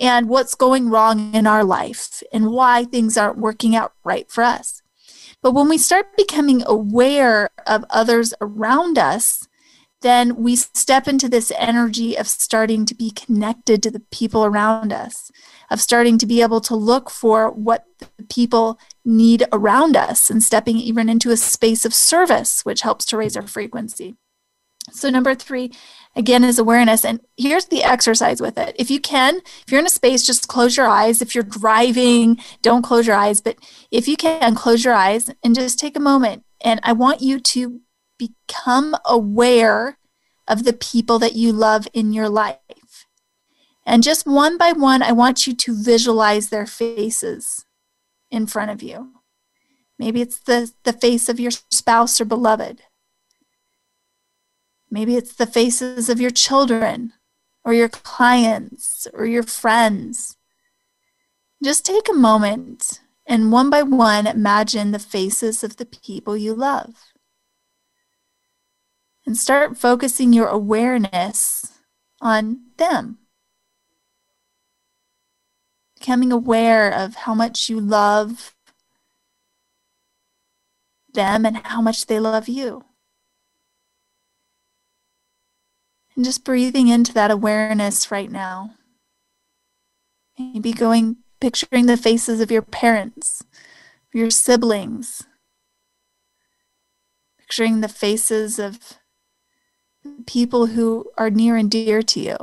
and 0.00 0.28
what's 0.28 0.54
going 0.54 0.88
wrong 0.88 1.34
in 1.34 1.46
our 1.46 1.62
life 1.62 2.22
and 2.32 2.50
why 2.50 2.84
things 2.84 3.16
aren't 3.16 3.38
working 3.38 3.76
out 3.76 3.92
right 4.02 4.30
for 4.30 4.42
us. 4.42 4.82
But 5.42 5.52
when 5.52 5.68
we 5.68 5.78
start 5.78 6.16
becoming 6.16 6.62
aware 6.66 7.50
of 7.66 7.84
others 7.90 8.34
around 8.40 8.98
us, 8.98 9.46
then 10.02 10.36
we 10.36 10.56
step 10.56 11.06
into 11.06 11.28
this 11.28 11.52
energy 11.58 12.16
of 12.16 12.26
starting 12.26 12.86
to 12.86 12.94
be 12.94 13.10
connected 13.10 13.82
to 13.82 13.90
the 13.90 14.02
people 14.10 14.44
around 14.44 14.92
us, 14.92 15.30
of 15.70 15.80
starting 15.80 16.16
to 16.18 16.26
be 16.26 16.40
able 16.40 16.60
to 16.62 16.74
look 16.74 17.10
for 17.10 17.50
what 17.50 17.84
the 17.98 18.08
people 18.30 18.78
need 19.04 19.44
around 19.52 19.96
us 19.96 20.30
and 20.30 20.42
stepping 20.42 20.78
even 20.78 21.10
into 21.10 21.30
a 21.30 21.36
space 21.36 21.84
of 21.84 21.94
service, 21.94 22.64
which 22.64 22.80
helps 22.80 23.04
to 23.06 23.16
raise 23.16 23.36
our 23.36 23.46
frequency. 23.46 24.16
So, 24.90 25.10
number 25.10 25.34
three, 25.34 25.70
again, 26.16 26.44
is 26.44 26.58
awareness. 26.58 27.04
And 27.04 27.20
here's 27.36 27.66
the 27.66 27.82
exercise 27.84 28.40
with 28.40 28.58
it. 28.58 28.74
If 28.78 28.90
you 28.90 29.00
can, 29.00 29.36
if 29.36 29.64
you're 29.70 29.80
in 29.80 29.86
a 29.86 29.90
space, 29.90 30.26
just 30.26 30.48
close 30.48 30.76
your 30.76 30.86
eyes. 30.86 31.22
If 31.22 31.34
you're 31.34 31.44
driving, 31.44 32.38
don't 32.62 32.82
close 32.82 33.06
your 33.06 33.16
eyes. 33.16 33.40
But 33.40 33.56
if 33.90 34.08
you 34.08 34.16
can, 34.16 34.54
close 34.54 34.84
your 34.84 34.94
eyes 34.94 35.30
and 35.42 35.54
just 35.54 35.78
take 35.78 35.96
a 35.96 36.00
moment. 36.00 36.44
And 36.60 36.80
I 36.82 36.92
want 36.92 37.22
you 37.22 37.40
to 37.40 37.80
become 38.18 38.94
aware 39.04 39.98
of 40.46 40.64
the 40.64 40.72
people 40.72 41.18
that 41.20 41.34
you 41.34 41.52
love 41.52 41.86
in 41.94 42.12
your 42.12 42.28
life. 42.28 43.06
And 43.86 44.02
just 44.02 44.26
one 44.26 44.58
by 44.58 44.72
one, 44.72 45.02
I 45.02 45.12
want 45.12 45.46
you 45.46 45.54
to 45.54 45.82
visualize 45.82 46.48
their 46.48 46.66
faces 46.66 47.64
in 48.30 48.46
front 48.46 48.70
of 48.70 48.82
you. 48.82 49.12
Maybe 49.98 50.20
it's 50.20 50.38
the, 50.38 50.72
the 50.84 50.92
face 50.92 51.28
of 51.28 51.40
your 51.40 51.50
spouse 51.50 52.20
or 52.20 52.24
beloved. 52.24 52.82
Maybe 54.90 55.16
it's 55.16 55.34
the 55.34 55.46
faces 55.46 56.08
of 56.08 56.20
your 56.20 56.30
children 56.30 57.12
or 57.64 57.72
your 57.72 57.88
clients 57.88 59.06
or 59.14 59.26
your 59.26 59.42
friends. 59.44 60.36
Just 61.62 61.84
take 61.86 62.08
a 62.08 62.14
moment 62.14 63.00
and 63.26 63.52
one 63.52 63.70
by 63.70 63.82
one 63.82 64.26
imagine 64.26 64.90
the 64.90 64.98
faces 64.98 65.62
of 65.62 65.76
the 65.76 65.86
people 65.86 66.36
you 66.36 66.54
love. 66.54 66.94
and 69.26 69.36
start 69.36 69.76
focusing 69.78 70.32
your 70.32 70.48
awareness 70.48 71.78
on 72.20 72.60
them. 72.78 73.18
Becoming 75.98 76.32
aware 76.32 76.90
of 76.90 77.14
how 77.14 77.34
much 77.34 77.68
you 77.68 77.78
love 77.80 78.56
them 81.12 81.44
and 81.44 81.58
how 81.58 81.80
much 81.80 82.06
they 82.06 82.18
love 82.18 82.48
you. 82.48 82.84
And 86.20 86.24
just 86.26 86.44
breathing 86.44 86.88
into 86.88 87.14
that 87.14 87.30
awareness 87.30 88.10
right 88.10 88.30
now. 88.30 88.74
Maybe 90.38 90.70
going, 90.70 91.16
picturing 91.40 91.86
the 91.86 91.96
faces 91.96 92.42
of 92.42 92.50
your 92.50 92.60
parents, 92.60 93.42
your 94.12 94.28
siblings, 94.28 95.22
picturing 97.38 97.80
the 97.80 97.88
faces 97.88 98.58
of 98.58 98.98
people 100.26 100.66
who 100.66 101.06
are 101.16 101.30
near 101.30 101.56
and 101.56 101.70
dear 101.70 102.02
to 102.02 102.20
you. 102.20 102.36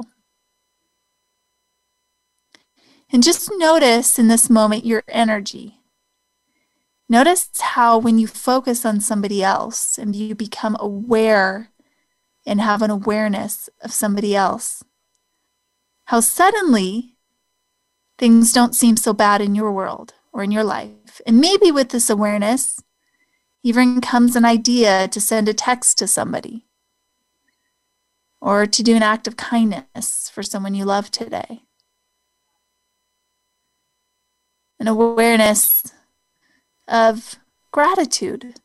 And 3.14 3.22
just 3.22 3.52
notice 3.58 4.18
in 4.18 4.28
this 4.28 4.50
moment 4.50 4.88
your 4.88 5.04
energy. 5.08 5.82
Notice 7.08 7.52
how, 7.62 8.00
when 8.00 8.18
you 8.18 8.26
focus 8.26 8.88
on 8.88 9.02
somebody 9.02 9.44
else 9.44 10.00
and 10.00 10.16
you 10.16 10.34
become 10.34 10.76
aware 10.80 11.70
and 12.48 12.62
have 12.62 12.82
an 12.82 12.90
awareness 12.90 13.70
of 13.82 13.92
somebody 13.92 14.34
else, 14.34 14.82
how 16.06 16.22
suddenly 16.22 17.18
things 18.18 18.54
don't 18.54 18.74
seem 18.74 18.96
so 18.96 19.12
bad 19.14 19.42
in 19.42 19.54
your 19.54 19.72
world 19.72 20.14
or 20.32 20.44
in 20.44 20.52
your 20.52 20.64
life. 20.64 21.20
And 21.28 21.42
maybe 21.42 21.72
with 21.72 21.90
this 21.90 22.10
awareness, 22.10 22.82
even 23.64 24.00
comes 24.00 24.38
an 24.38 24.46
idea 24.46 25.10
to 25.10 25.20
send 25.20 25.50
a 25.50 25.54
text 25.54 25.98
to 25.98 26.08
somebody 26.08 26.66
or 28.40 28.66
to 28.66 28.82
do 28.82 28.96
an 28.96 29.04
act 29.04 29.28
of 29.28 29.36
kindness 29.36 30.30
for 30.34 30.42
someone 30.42 30.74
you 30.74 30.86
love 30.86 31.12
today. 31.12 31.64
An 34.80 34.88
awareness 34.88 35.92
of 36.88 37.40
gratitude, 37.72 38.62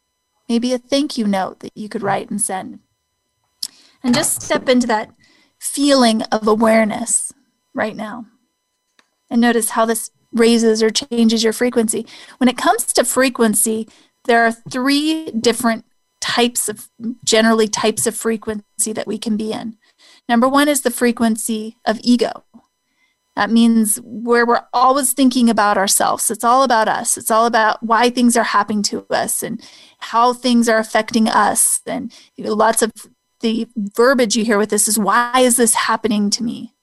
maybe 0.48 0.72
a 0.72 0.78
thank 0.78 1.18
you 1.18 1.26
note 1.26 1.60
that 1.60 1.76
you 1.76 1.88
could 1.88 2.02
write 2.02 2.30
and 2.30 2.40
send. 2.40 2.78
And 4.04 4.14
just 4.14 4.42
step 4.42 4.68
into 4.68 4.86
that 4.88 5.10
feeling 5.58 6.22
of 6.22 6.46
awareness 6.46 7.32
right 7.74 7.94
now. 7.94 8.26
And 9.30 9.40
notice 9.40 9.70
how 9.70 9.86
this 9.86 10.10
raises 10.32 10.82
or 10.82 10.90
changes 10.90 11.44
your 11.44 11.52
frequency. 11.52 12.06
When 12.38 12.48
it 12.48 12.56
comes 12.56 12.84
to 12.92 13.04
frequency, 13.04 13.88
there 14.24 14.44
are 14.44 14.52
three 14.52 15.30
different 15.30 15.84
types 16.20 16.68
of 16.68 16.88
generally 17.24 17.68
types 17.68 18.06
of 18.06 18.16
frequency 18.16 18.92
that 18.92 19.06
we 19.06 19.18
can 19.18 19.36
be 19.36 19.52
in. 19.52 19.76
Number 20.28 20.48
one 20.48 20.68
is 20.68 20.82
the 20.82 20.90
frequency 20.90 21.76
of 21.84 21.98
ego. 22.02 22.44
That 23.34 23.50
means 23.50 23.98
where 24.04 24.44
we're 24.44 24.64
always 24.74 25.14
thinking 25.14 25.48
about 25.48 25.78
ourselves. 25.78 26.30
It's 26.30 26.44
all 26.44 26.64
about 26.64 26.86
us. 26.86 27.16
It's 27.16 27.30
all 27.30 27.46
about 27.46 27.82
why 27.82 28.10
things 28.10 28.36
are 28.36 28.44
happening 28.44 28.82
to 28.84 29.06
us 29.08 29.42
and 29.42 29.60
how 29.98 30.34
things 30.34 30.68
are 30.68 30.78
affecting 30.78 31.28
us. 31.28 31.80
And 31.86 32.12
lots 32.38 32.82
of 32.82 32.92
the 33.42 33.68
verbiage 33.76 34.36
you 34.36 34.44
hear 34.44 34.58
with 34.58 34.70
this 34.70 34.88
is 34.88 34.98
why 34.98 35.40
is 35.40 35.56
this 35.56 35.74
happening 35.74 36.30
to 36.30 36.42
me? 36.42 36.74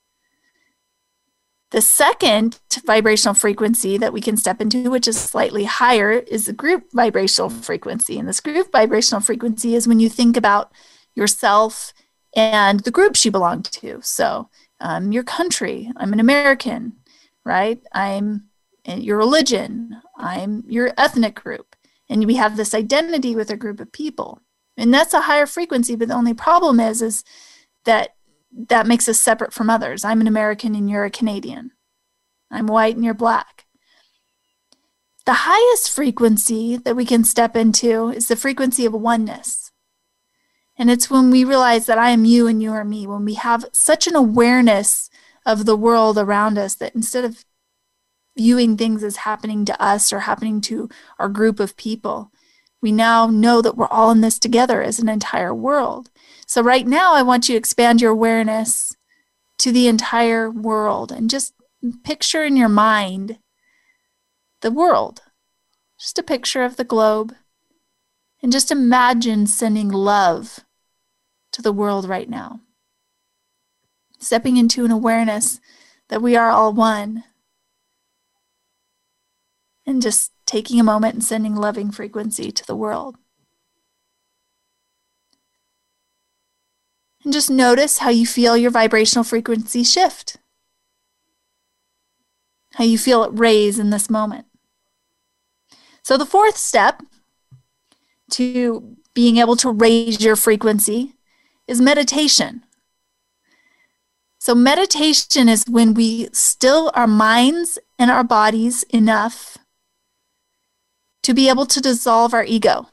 The 1.71 1.81
second 1.81 2.59
vibrational 2.85 3.35
frequency 3.35 3.97
that 3.97 4.13
we 4.13 4.21
can 4.21 4.37
step 4.37 4.59
into, 4.59 4.89
which 4.89 5.07
is 5.07 5.19
slightly 5.19 5.65
higher, 5.65 6.11
is 6.11 6.45
the 6.45 6.53
group 6.53 6.85
vibrational 6.93 7.49
frequency. 7.49 8.17
And 8.17 8.27
this 8.27 8.39
group 8.39 8.71
vibrational 8.71 9.21
frequency 9.21 9.75
is 9.75 9.87
when 9.87 9.99
you 9.99 10.09
think 10.09 10.35
about 10.35 10.71
yourself 11.13 11.93
and 12.35 12.79
the 12.81 12.91
groups 12.91 13.23
you 13.23 13.31
belong 13.31 13.61
to. 13.63 13.99
So, 14.01 14.49
um, 14.79 15.11
your 15.11 15.23
country, 15.23 15.91
I'm 15.97 16.13
an 16.13 16.19
American, 16.19 16.93
right? 17.43 17.81
I'm 17.91 18.45
your 18.85 19.17
religion, 19.17 20.01
I'm 20.17 20.63
your 20.67 20.93
ethnic 20.97 21.35
group. 21.35 21.75
And 22.09 22.25
we 22.25 22.35
have 22.35 22.57
this 22.57 22.73
identity 22.73 23.35
with 23.35 23.51
a 23.51 23.57
group 23.57 23.79
of 23.79 23.91
people. 23.91 24.41
And 24.79 24.93
that's 24.93 25.13
a 25.13 25.21
higher 25.21 25.45
frequency, 25.45 25.95
but 25.95 26.07
the 26.07 26.15
only 26.15 26.33
problem 26.33 26.79
is, 26.79 27.01
is 27.01 27.23
that 27.83 28.15
that 28.67 28.87
makes 28.87 29.09
us 29.09 29.19
separate 29.19 29.53
from 29.53 29.69
others. 29.69 30.05
I'm 30.05 30.21
an 30.21 30.27
American 30.27 30.73
and 30.73 30.89
you're 30.89 31.03
a 31.03 31.11
Canadian. 31.11 31.71
I'm 32.49 32.65
white 32.65 32.95
and 32.95 33.03
you're 33.03 33.13
black. 33.13 33.65
The 35.25 35.45
highest 35.45 35.91
frequency 35.91 36.77
that 36.77 36.95
we 36.95 37.05
can 37.05 37.23
step 37.23 37.55
into 37.55 38.09
is 38.09 38.29
the 38.29 38.35
frequency 38.35 38.85
of 38.85 38.93
oneness. 38.93 39.71
And 40.77 40.89
it's 40.89 41.09
when 41.09 41.29
we 41.29 41.43
realize 41.43 41.85
that 41.85 41.97
I 41.97 42.11
am 42.11 42.23
you 42.23 42.47
and 42.47 42.63
you 42.63 42.71
are 42.71 42.85
me, 42.85 43.05
when 43.05 43.25
we 43.25 43.33
have 43.33 43.65
such 43.73 44.07
an 44.07 44.15
awareness 44.15 45.09
of 45.45 45.65
the 45.65 45.75
world 45.75 46.17
around 46.17 46.57
us 46.57 46.73
that 46.75 46.95
instead 46.95 47.25
of 47.25 47.43
viewing 48.37 48.77
things 48.77 49.03
as 49.03 49.17
happening 49.17 49.65
to 49.65 49.79
us 49.83 50.13
or 50.13 50.21
happening 50.21 50.61
to 50.61 50.89
our 51.19 51.27
group 51.27 51.59
of 51.59 51.75
people, 51.75 52.31
we 52.81 52.91
now 52.91 53.27
know 53.27 53.61
that 53.61 53.75
we're 53.75 53.87
all 53.87 54.11
in 54.11 54.21
this 54.21 54.39
together 54.39 54.81
as 54.81 54.99
an 54.99 55.09
entire 55.09 55.53
world. 55.53 56.09
So, 56.45 56.61
right 56.61 56.87
now, 56.87 57.13
I 57.13 57.21
want 57.21 57.49
you 57.49 57.53
to 57.53 57.59
expand 57.59 58.01
your 58.01 58.11
awareness 58.11 58.95
to 59.59 59.71
the 59.71 59.87
entire 59.87 60.49
world 60.49 61.11
and 61.11 61.29
just 61.29 61.53
picture 62.03 62.43
in 62.43 62.55
your 62.55 62.69
mind 62.69 63.39
the 64.61 64.71
world, 64.71 65.21
just 65.99 66.19
a 66.19 66.23
picture 66.23 66.63
of 66.63 66.77
the 66.77 66.83
globe, 66.83 67.33
and 68.41 68.51
just 68.51 68.71
imagine 68.71 69.47
sending 69.47 69.89
love 69.89 70.61
to 71.51 71.61
the 71.61 71.71
world 71.71 72.07
right 72.07 72.29
now. 72.29 72.61
Stepping 74.19 74.57
into 74.57 74.85
an 74.85 74.91
awareness 74.91 75.59
that 76.09 76.21
we 76.21 76.35
are 76.35 76.49
all 76.49 76.73
one. 76.73 77.23
And 79.85 80.01
just 80.01 80.31
taking 80.49 80.79
a 80.79 80.83
moment 80.83 81.13
and 81.13 81.23
sending 81.23 81.55
loving 81.55 81.91
frequency 81.91 82.51
to 82.51 82.65
the 82.65 82.75
world. 82.75 83.15
And 87.23 87.31
just 87.31 87.51
notice 87.51 87.99
how 87.99 88.09
you 88.09 88.25
feel 88.25 88.57
your 88.57 88.71
vibrational 88.71 89.23
frequency 89.23 89.83
shift, 89.83 90.37
how 92.73 92.83
you 92.83 92.97
feel 92.97 93.23
it 93.23 93.31
raise 93.33 93.77
in 93.77 93.91
this 93.91 94.09
moment. 94.09 94.47
So, 96.01 96.17
the 96.17 96.25
fourth 96.25 96.57
step 96.57 97.03
to 98.31 98.95
being 99.13 99.37
able 99.37 99.55
to 99.57 99.69
raise 99.69 100.23
your 100.23 100.35
frequency 100.35 101.13
is 101.67 101.79
meditation. 101.79 102.63
So, 104.39 104.55
meditation 104.55 105.47
is 105.47 105.63
when 105.69 105.93
we 105.93 106.29
still 106.31 106.91
our 106.95 107.05
minds 107.05 107.77
and 107.99 108.09
our 108.09 108.23
bodies 108.23 108.81
enough 108.89 109.58
to 111.29 111.33
be 111.35 111.47
able 111.47 111.67
to 111.67 111.79
dissolve 111.79 112.33
our 112.33 112.43
ego 112.43 112.87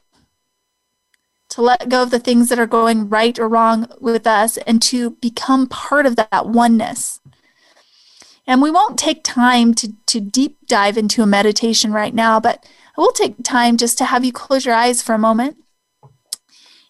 to 1.49 1.59
let 1.63 1.89
go 1.89 2.03
of 2.03 2.11
the 2.11 2.19
things 2.19 2.49
that 2.49 2.59
are 2.59 2.67
going 2.67 3.09
right 3.09 3.39
or 3.39 3.47
wrong 3.49 3.87
with 3.99 4.27
us 4.27 4.57
and 4.57 4.79
to 4.79 5.11
become 5.21 5.65
part 5.65 6.05
of 6.05 6.15
that 6.15 6.45
oneness. 6.45 7.19
And 8.45 8.61
we 8.61 8.69
won't 8.69 8.99
take 8.99 9.23
time 9.23 9.73
to, 9.73 9.93
to 10.05 10.19
deep 10.21 10.57
dive 10.67 10.99
into 10.99 11.23
a 11.23 11.25
meditation 11.25 11.91
right 11.91 12.13
now, 12.13 12.39
but 12.39 12.63
I 12.95 13.01
will 13.01 13.11
take 13.11 13.41
time 13.43 13.75
just 13.75 13.97
to 13.97 14.05
have 14.05 14.23
you 14.23 14.31
close 14.31 14.67
your 14.67 14.75
eyes 14.75 15.01
for 15.01 15.15
a 15.15 15.19
moment. 15.19 15.57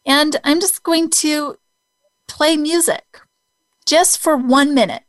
And 0.06 0.36
I'm 0.44 0.60
just 0.60 0.84
going 0.84 1.10
to 1.22 1.58
play 2.28 2.58
music 2.58 3.22
just 3.86 4.20
for 4.20 4.36
one 4.36 4.74
minute. 4.74 5.04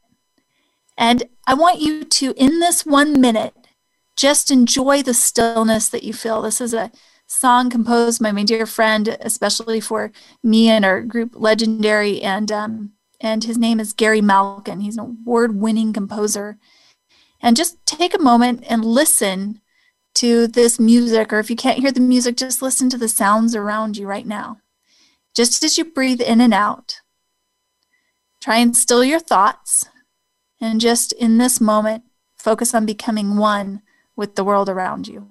And 0.96 1.24
I 1.48 1.54
want 1.54 1.80
you 1.80 2.04
to, 2.04 2.32
in 2.36 2.60
this 2.60 2.86
one 2.86 3.20
minute, 3.20 3.54
just 4.18 4.50
enjoy 4.50 5.00
the 5.00 5.14
stillness 5.14 5.88
that 5.88 6.02
you 6.02 6.12
feel. 6.12 6.42
This 6.42 6.60
is 6.60 6.74
a 6.74 6.90
song 7.28 7.70
composed 7.70 8.20
by 8.20 8.32
my 8.32 8.42
dear 8.42 8.66
friend, 8.66 9.16
especially 9.20 9.80
for 9.80 10.10
me 10.42 10.68
and 10.68 10.84
our 10.84 11.02
group 11.02 11.32
Legendary, 11.34 12.20
and 12.20 12.50
um, 12.50 12.92
and 13.20 13.44
his 13.44 13.56
name 13.56 13.78
is 13.80 13.92
Gary 13.92 14.20
Malkin. 14.20 14.80
He's 14.80 14.96
an 14.96 15.04
award-winning 15.24 15.92
composer. 15.92 16.58
And 17.40 17.56
just 17.56 17.84
take 17.86 18.14
a 18.14 18.18
moment 18.18 18.64
and 18.68 18.84
listen 18.84 19.60
to 20.14 20.48
this 20.48 20.80
music, 20.80 21.32
or 21.32 21.38
if 21.38 21.48
you 21.48 21.56
can't 21.56 21.78
hear 21.78 21.92
the 21.92 22.00
music, 22.00 22.36
just 22.36 22.60
listen 22.60 22.90
to 22.90 22.98
the 22.98 23.08
sounds 23.08 23.54
around 23.54 23.96
you 23.96 24.06
right 24.06 24.26
now. 24.26 24.58
Just 25.34 25.62
as 25.62 25.78
you 25.78 25.84
breathe 25.84 26.20
in 26.20 26.40
and 26.40 26.52
out, 26.52 27.00
try 28.40 28.56
and 28.56 28.76
still 28.76 29.04
your 29.04 29.20
thoughts, 29.20 29.84
and 30.60 30.80
just 30.80 31.12
in 31.12 31.38
this 31.38 31.60
moment, 31.60 32.02
focus 32.36 32.74
on 32.74 32.84
becoming 32.84 33.36
one 33.36 33.82
with 34.18 34.34
the 34.34 34.44
world 34.44 34.68
around 34.68 35.08
you. 35.08 35.26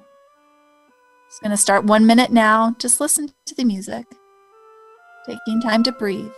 It's 1.28 1.40
going 1.40 1.52
to 1.52 1.58
start 1.58 1.84
one 1.84 2.08
minute 2.08 2.32
now. 2.32 2.76
Just 2.80 3.02
listen 3.02 3.30
to 3.46 3.54
the 3.54 3.66
music, 3.66 4.06
taking 5.28 5.62
time 5.62 5.84
to 5.84 5.92
breathe. 5.92 6.32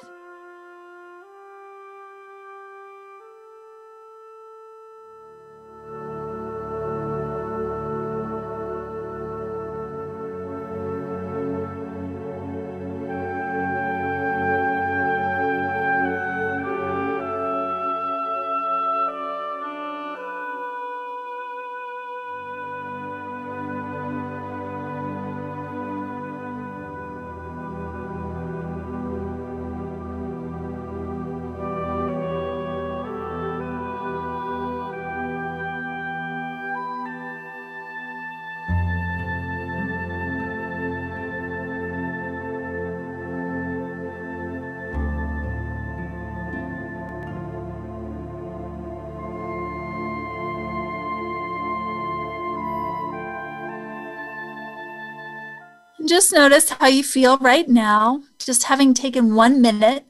Just 56.10 56.34
notice 56.34 56.72
how 56.72 56.88
you 56.88 57.04
feel 57.04 57.38
right 57.38 57.69
now, 57.69 58.24
just 58.39 58.63
having 58.63 58.95
taken 58.95 59.36
one 59.36 59.62
minute 59.62 60.06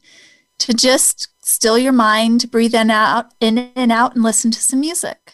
to 0.59 0.73
just 0.73 1.27
still 1.41 1.77
your 1.77 1.91
mind, 1.91 2.49
breathe 2.51 2.73
in 2.73 2.89
out, 2.89 3.33
in 3.41 3.57
and 3.75 3.91
out, 3.91 4.15
and 4.15 4.23
listen 4.23 4.49
to 4.51 4.61
some 4.61 4.79
music. 4.79 5.33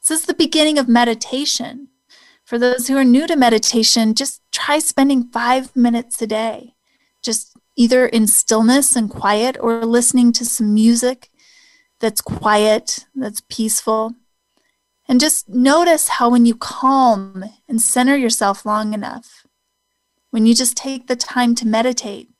This 0.00 0.10
is 0.10 0.26
the 0.26 0.34
beginning 0.34 0.76
of 0.76 0.88
meditation. 0.88 1.86
For 2.42 2.58
those 2.58 2.88
who 2.88 2.96
are 2.96 3.04
new 3.04 3.28
to 3.28 3.36
meditation, 3.36 4.16
just 4.16 4.42
try 4.50 4.80
spending 4.80 5.28
five 5.28 5.76
minutes 5.76 6.20
a 6.20 6.26
day, 6.26 6.74
just 7.22 7.56
either 7.76 8.04
in 8.04 8.26
stillness 8.26 8.96
and 8.96 9.08
quiet 9.08 9.56
or 9.60 9.86
listening 9.86 10.32
to 10.32 10.44
some 10.44 10.74
music 10.74 11.30
that's 12.00 12.20
quiet, 12.20 13.06
that's 13.14 13.42
peaceful. 13.48 14.16
And 15.06 15.20
just 15.20 15.48
notice 15.48 16.08
how 16.08 16.28
when 16.28 16.44
you 16.44 16.56
calm 16.56 17.44
and 17.68 17.80
center 17.80 18.16
yourself 18.16 18.66
long 18.66 18.94
enough, 18.94 19.41
when 20.32 20.46
you 20.46 20.54
just 20.54 20.76
take 20.76 21.06
the 21.06 21.14
time 21.14 21.54
to 21.54 21.66
meditate, 21.66 22.30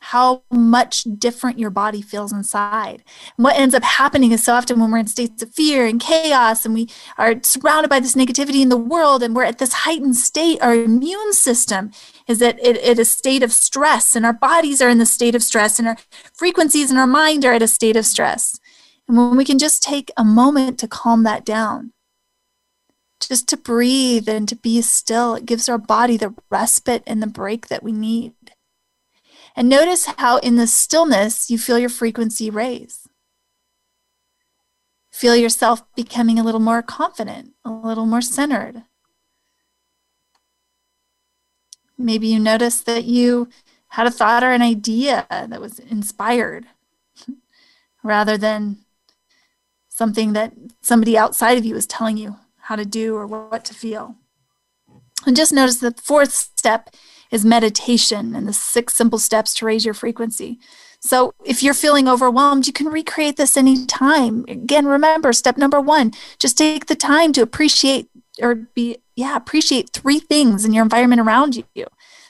how 0.00 0.42
much 0.50 1.04
different 1.18 1.58
your 1.58 1.70
body 1.70 2.02
feels 2.02 2.32
inside. 2.32 3.04
And 3.36 3.44
what 3.44 3.56
ends 3.56 3.74
up 3.74 3.84
happening 3.84 4.32
is 4.32 4.42
so 4.42 4.54
often 4.54 4.80
when 4.80 4.90
we're 4.90 4.98
in 4.98 5.06
states 5.06 5.42
of 5.42 5.52
fear 5.52 5.86
and 5.86 6.00
chaos 6.00 6.64
and 6.64 6.74
we 6.74 6.88
are 7.18 7.34
surrounded 7.42 7.88
by 7.88 8.00
this 8.00 8.16
negativity 8.16 8.62
in 8.62 8.68
the 8.70 8.76
world 8.76 9.22
and 9.22 9.36
we're 9.36 9.44
at 9.44 9.58
this 9.58 9.72
heightened 9.72 10.16
state, 10.16 10.60
our 10.60 10.74
immune 10.74 11.32
system 11.32 11.92
is 12.26 12.42
at, 12.42 12.58
a 12.64 13.04
state 13.04 13.42
of 13.42 13.52
stress 13.52 14.16
and 14.16 14.26
our 14.26 14.32
bodies 14.32 14.82
are 14.82 14.88
in 14.88 14.98
the 14.98 15.06
state 15.06 15.34
of 15.34 15.42
stress 15.42 15.78
and 15.78 15.86
our 15.86 15.96
frequencies 16.32 16.90
in 16.90 16.96
our 16.96 17.06
mind 17.06 17.44
are 17.44 17.52
at 17.52 17.62
a 17.62 17.68
state 17.68 17.96
of 17.96 18.06
stress. 18.06 18.58
And 19.06 19.16
when 19.16 19.36
we 19.36 19.44
can 19.44 19.58
just 19.58 19.82
take 19.82 20.10
a 20.16 20.24
moment 20.24 20.78
to 20.80 20.88
calm 20.88 21.24
that 21.24 21.44
down, 21.44 21.92
just 23.20 23.48
to 23.48 23.56
breathe 23.56 24.28
and 24.28 24.48
to 24.48 24.56
be 24.56 24.80
still, 24.82 25.34
it 25.34 25.46
gives 25.46 25.68
our 25.68 25.78
body 25.78 26.16
the 26.16 26.34
respite 26.50 27.02
and 27.06 27.22
the 27.22 27.26
break 27.26 27.68
that 27.68 27.82
we 27.82 27.92
need. 27.92 28.34
And 29.54 29.68
notice 29.68 30.06
how 30.06 30.38
in 30.38 30.56
the 30.56 30.66
stillness 30.66 31.50
you 31.50 31.58
feel 31.58 31.78
your 31.78 31.88
frequency 31.88 32.50
raise. 32.50 33.08
Feel 35.10 35.36
yourself 35.36 35.82
becoming 35.94 36.38
a 36.38 36.44
little 36.44 36.60
more 36.60 36.82
confident, 36.82 37.52
a 37.64 37.70
little 37.70 38.06
more 38.06 38.22
centered. 38.22 38.84
Maybe 41.98 42.28
you 42.28 42.38
notice 42.38 42.80
that 42.82 43.04
you 43.04 43.48
had 43.88 44.06
a 44.06 44.10
thought 44.10 44.42
or 44.42 44.52
an 44.52 44.62
idea 44.62 45.26
that 45.28 45.60
was 45.60 45.78
inspired 45.80 46.66
rather 48.02 48.38
than 48.38 48.78
something 49.88 50.32
that 50.32 50.54
somebody 50.80 51.18
outside 51.18 51.58
of 51.58 51.64
you 51.66 51.76
is 51.76 51.86
telling 51.86 52.16
you 52.16 52.36
how 52.70 52.76
to 52.76 52.84
do 52.84 53.16
or 53.16 53.26
what 53.26 53.64
to 53.64 53.74
feel. 53.74 54.14
And 55.26 55.34
just 55.34 55.52
notice 55.52 55.78
the 55.78 55.92
fourth 56.00 56.30
step 56.30 56.90
is 57.32 57.44
meditation 57.44 58.36
and 58.36 58.46
the 58.46 58.52
six 58.52 58.94
simple 58.94 59.18
steps 59.18 59.52
to 59.54 59.66
raise 59.66 59.84
your 59.84 59.92
frequency. 59.92 60.60
So 61.00 61.34
if 61.44 61.64
you're 61.64 61.74
feeling 61.74 62.06
overwhelmed, 62.06 62.68
you 62.68 62.72
can 62.72 62.86
recreate 62.86 63.36
this 63.36 63.56
anytime. 63.56 64.44
Again, 64.46 64.86
remember 64.86 65.32
step 65.32 65.58
number 65.58 65.80
one, 65.80 66.12
just 66.38 66.56
take 66.56 66.86
the 66.86 66.94
time 66.94 67.32
to 67.32 67.42
appreciate 67.42 68.08
or 68.40 68.54
be, 68.54 68.98
yeah, 69.16 69.34
appreciate 69.34 69.90
three 69.92 70.20
things 70.20 70.64
in 70.64 70.72
your 70.72 70.84
environment 70.84 71.20
around 71.20 71.56
you. 71.74 71.86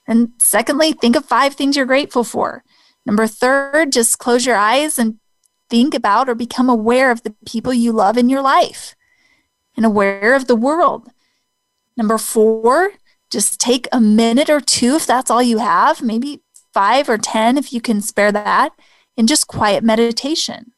And 0.07 0.31
secondly, 0.39 0.93
think 0.95 1.17
of 1.17 1.27
five 1.27 1.53
things 1.53 1.77
you're 1.77 1.85
grateful 1.85 2.25
for. 2.25 2.65
Number 3.05 3.27
third, 3.27 3.93
just 3.93 4.19
close 4.19 4.47
your 4.47 4.57
eyes 4.57 4.99
and 4.99 5.19
think 5.69 5.93
about 5.93 6.31
or 6.31 6.35
become 6.35 6.71
aware 6.71 7.11
of 7.11 7.25
the 7.25 7.35
people 7.45 7.75
you 7.75 7.93
love 7.93 8.17
in 8.17 8.31
your 8.31 8.41
life 8.41 8.97
and 9.81 9.87
aware 9.87 10.35
of 10.35 10.47
the 10.47 10.55
world. 10.55 11.09
Number 11.97 12.19
four, 12.19 12.93
just 13.31 13.59
take 13.59 13.89
a 13.91 13.99
minute 13.99 14.51
or 14.51 14.61
two 14.61 14.97
if 14.97 15.07
that's 15.07 15.31
all 15.31 15.43
you 15.43 15.57
have, 15.57 16.03
maybe 16.03 16.43
five 16.75 17.09
or 17.09 17.17
10 17.17 17.57
if 17.57 17.73
you 17.73 17.81
can 17.81 18.03
spare 18.03 18.31
that, 18.31 18.75
and 19.17 19.27
just 19.27 19.47
quiet 19.47 19.83
meditation. 19.83 20.73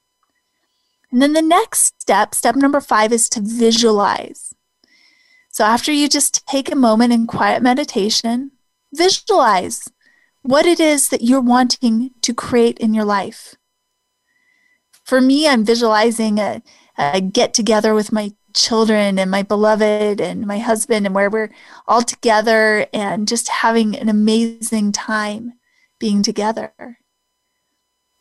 And 1.11 1.21
then 1.21 1.33
the 1.33 1.43
next 1.43 2.01
step, 2.01 2.33
step 2.33 2.55
number 2.55 2.81
five, 2.81 3.13
is 3.13 3.29
to 3.31 3.41
visualize. 3.41 4.55
So 5.51 5.65
after 5.65 5.91
you 5.91 6.09
just 6.09 6.47
take 6.47 6.71
a 6.71 6.77
moment 6.77 7.13
in 7.13 7.27
quiet 7.27 7.61
meditation, 7.61 8.53
visualize 8.95 9.89
what 10.43 10.65
it 10.65 10.79
is 10.79 11.09
that 11.09 11.23
you're 11.23 11.41
wanting 11.41 12.13
to 12.21 12.33
create 12.33 12.79
in 12.79 12.95
your 12.95 13.05
life. 13.05 13.57
For 15.03 15.21
me, 15.21 15.49
I'm 15.49 15.65
visualizing 15.65 16.39
a, 16.39 16.63
a 16.97 17.21
get 17.21 17.53
together 17.53 17.95
with 17.95 18.13
my 18.13 18.31
children 18.55 19.19
and 19.19 19.31
my 19.31 19.43
beloved 19.43 20.21
and 20.21 20.47
my 20.47 20.59
husband 20.59 21.07
and 21.07 21.15
where 21.15 21.31
we're 21.31 21.51
all 21.87 22.03
together 22.03 22.87
and 22.93 23.29
just 23.29 23.49
having 23.49 23.97
an 23.97 24.09
amazing 24.09 24.93
time 24.93 25.55
being 25.99 26.23
together. 26.23 26.73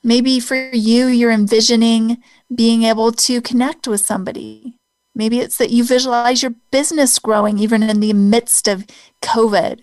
Maybe 0.03 0.39
for 0.39 0.55
you, 0.55 1.07
you're 1.07 1.31
envisioning 1.31 2.17
being 2.53 2.83
able 2.83 3.11
to 3.11 3.41
connect 3.41 3.87
with 3.87 4.01
somebody. 4.01 4.77
Maybe 5.13 5.39
it's 5.39 5.57
that 5.57 5.71
you 5.71 5.83
visualize 5.83 6.41
your 6.41 6.55
business 6.71 7.19
growing 7.19 7.59
even 7.59 7.83
in 7.83 7.99
the 7.99 8.13
midst 8.13 8.67
of 8.67 8.85
COVID. 9.21 9.81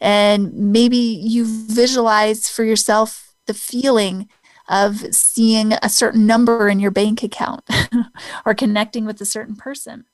And 0.00 0.52
maybe 0.54 0.96
you 0.96 1.44
visualize 1.44 2.48
for 2.48 2.64
yourself 2.64 3.34
the 3.46 3.54
feeling 3.54 4.28
of 4.70 5.12
seeing 5.14 5.72
a 5.82 5.88
certain 5.88 6.26
number 6.26 6.68
in 6.68 6.78
your 6.78 6.92
bank 6.92 7.22
account 7.22 7.68
or 8.46 8.54
connecting 8.54 9.04
with 9.04 9.20
a 9.20 9.26
certain 9.26 9.56
person. 9.56 10.04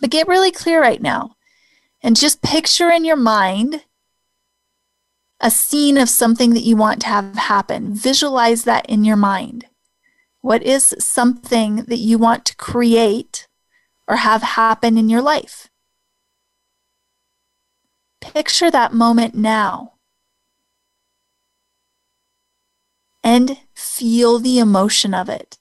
But 0.00 0.10
get 0.10 0.28
really 0.28 0.52
clear 0.52 0.80
right 0.80 1.00
now 1.00 1.36
and 2.02 2.14
just 2.14 2.42
picture 2.42 2.90
in 2.90 3.04
your 3.04 3.16
mind 3.16 3.84
a 5.40 5.50
scene 5.50 5.96
of 5.96 6.08
something 6.08 6.52
that 6.52 6.64
you 6.64 6.76
want 6.76 7.00
to 7.00 7.06
have 7.06 7.34
happen. 7.34 7.94
Visualize 7.94 8.64
that 8.64 8.84
in 8.86 9.04
your 9.04 9.16
mind. 9.16 9.64
What 10.42 10.62
is 10.62 10.94
something 10.98 11.84
that 11.84 11.98
you 11.98 12.18
want 12.18 12.44
to 12.46 12.56
create 12.56 13.48
or 14.06 14.16
have 14.16 14.42
happen 14.42 14.98
in 14.98 15.08
your 15.08 15.22
life? 15.22 15.70
Picture 18.20 18.70
that 18.70 18.92
moment 18.92 19.34
now. 19.34 19.94
and 23.28 23.58
feel 23.98 24.38
the 24.38 24.58
emotion 24.58 25.12
of 25.12 25.28
it. 25.28 25.58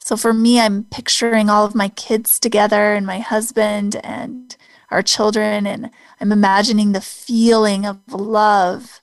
So 0.00 0.16
for 0.16 0.34
me, 0.34 0.60
I'm 0.60 0.84
picturing 0.84 1.48
all 1.48 1.64
of 1.64 1.74
my 1.74 1.88
kids 1.88 2.38
together 2.38 2.92
and 2.92 3.06
my 3.06 3.20
husband 3.20 3.96
and 4.04 4.54
our 4.90 5.00
children, 5.00 5.66
and 5.66 5.90
I'm 6.20 6.32
imagining 6.32 6.92
the 6.92 7.00
feeling 7.00 7.86
of 7.86 8.00
love, 8.12 9.00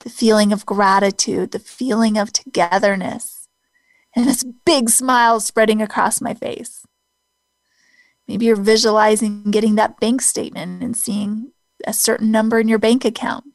the 0.00 0.10
feeling 0.10 0.52
of 0.52 0.64
gratitude, 0.64 1.50
the 1.50 1.58
feeling 1.58 2.16
of 2.16 2.32
togetherness, 2.32 3.48
and 4.14 4.26
this 4.26 4.44
big 4.64 4.88
smile 4.88 5.40
spreading 5.40 5.82
across 5.82 6.20
my 6.20 6.34
face. 6.34 6.86
Maybe 8.28 8.46
you're 8.46 8.56
visualizing 8.56 9.50
getting 9.50 9.74
that 9.74 9.98
bank 9.98 10.22
statement 10.22 10.82
and 10.82 10.96
seeing 10.96 11.52
a 11.84 11.92
certain 11.92 12.30
number 12.30 12.60
in 12.60 12.68
your 12.68 12.78
bank 12.78 13.04
account. 13.04 13.45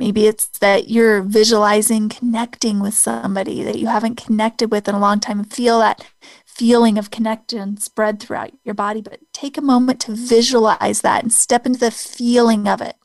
Maybe 0.00 0.26
it's 0.26 0.46
that 0.60 0.88
you're 0.88 1.20
visualizing 1.20 2.08
connecting 2.08 2.80
with 2.80 2.94
somebody 2.94 3.62
that 3.62 3.78
you 3.78 3.88
haven't 3.88 4.16
connected 4.16 4.70
with 4.70 4.88
in 4.88 4.94
a 4.94 4.98
long 4.98 5.20
time 5.20 5.40
and 5.40 5.52
feel 5.52 5.78
that 5.80 6.06
feeling 6.46 6.96
of 6.96 7.10
connection 7.10 7.76
spread 7.76 8.18
throughout 8.18 8.50
your 8.64 8.74
body. 8.74 9.02
But 9.02 9.20
take 9.34 9.58
a 9.58 9.60
moment 9.60 10.00
to 10.00 10.12
visualize 10.12 11.02
that 11.02 11.22
and 11.22 11.30
step 11.30 11.66
into 11.66 11.80
the 11.80 11.90
feeling 11.90 12.66
of 12.66 12.80
it. 12.80 12.96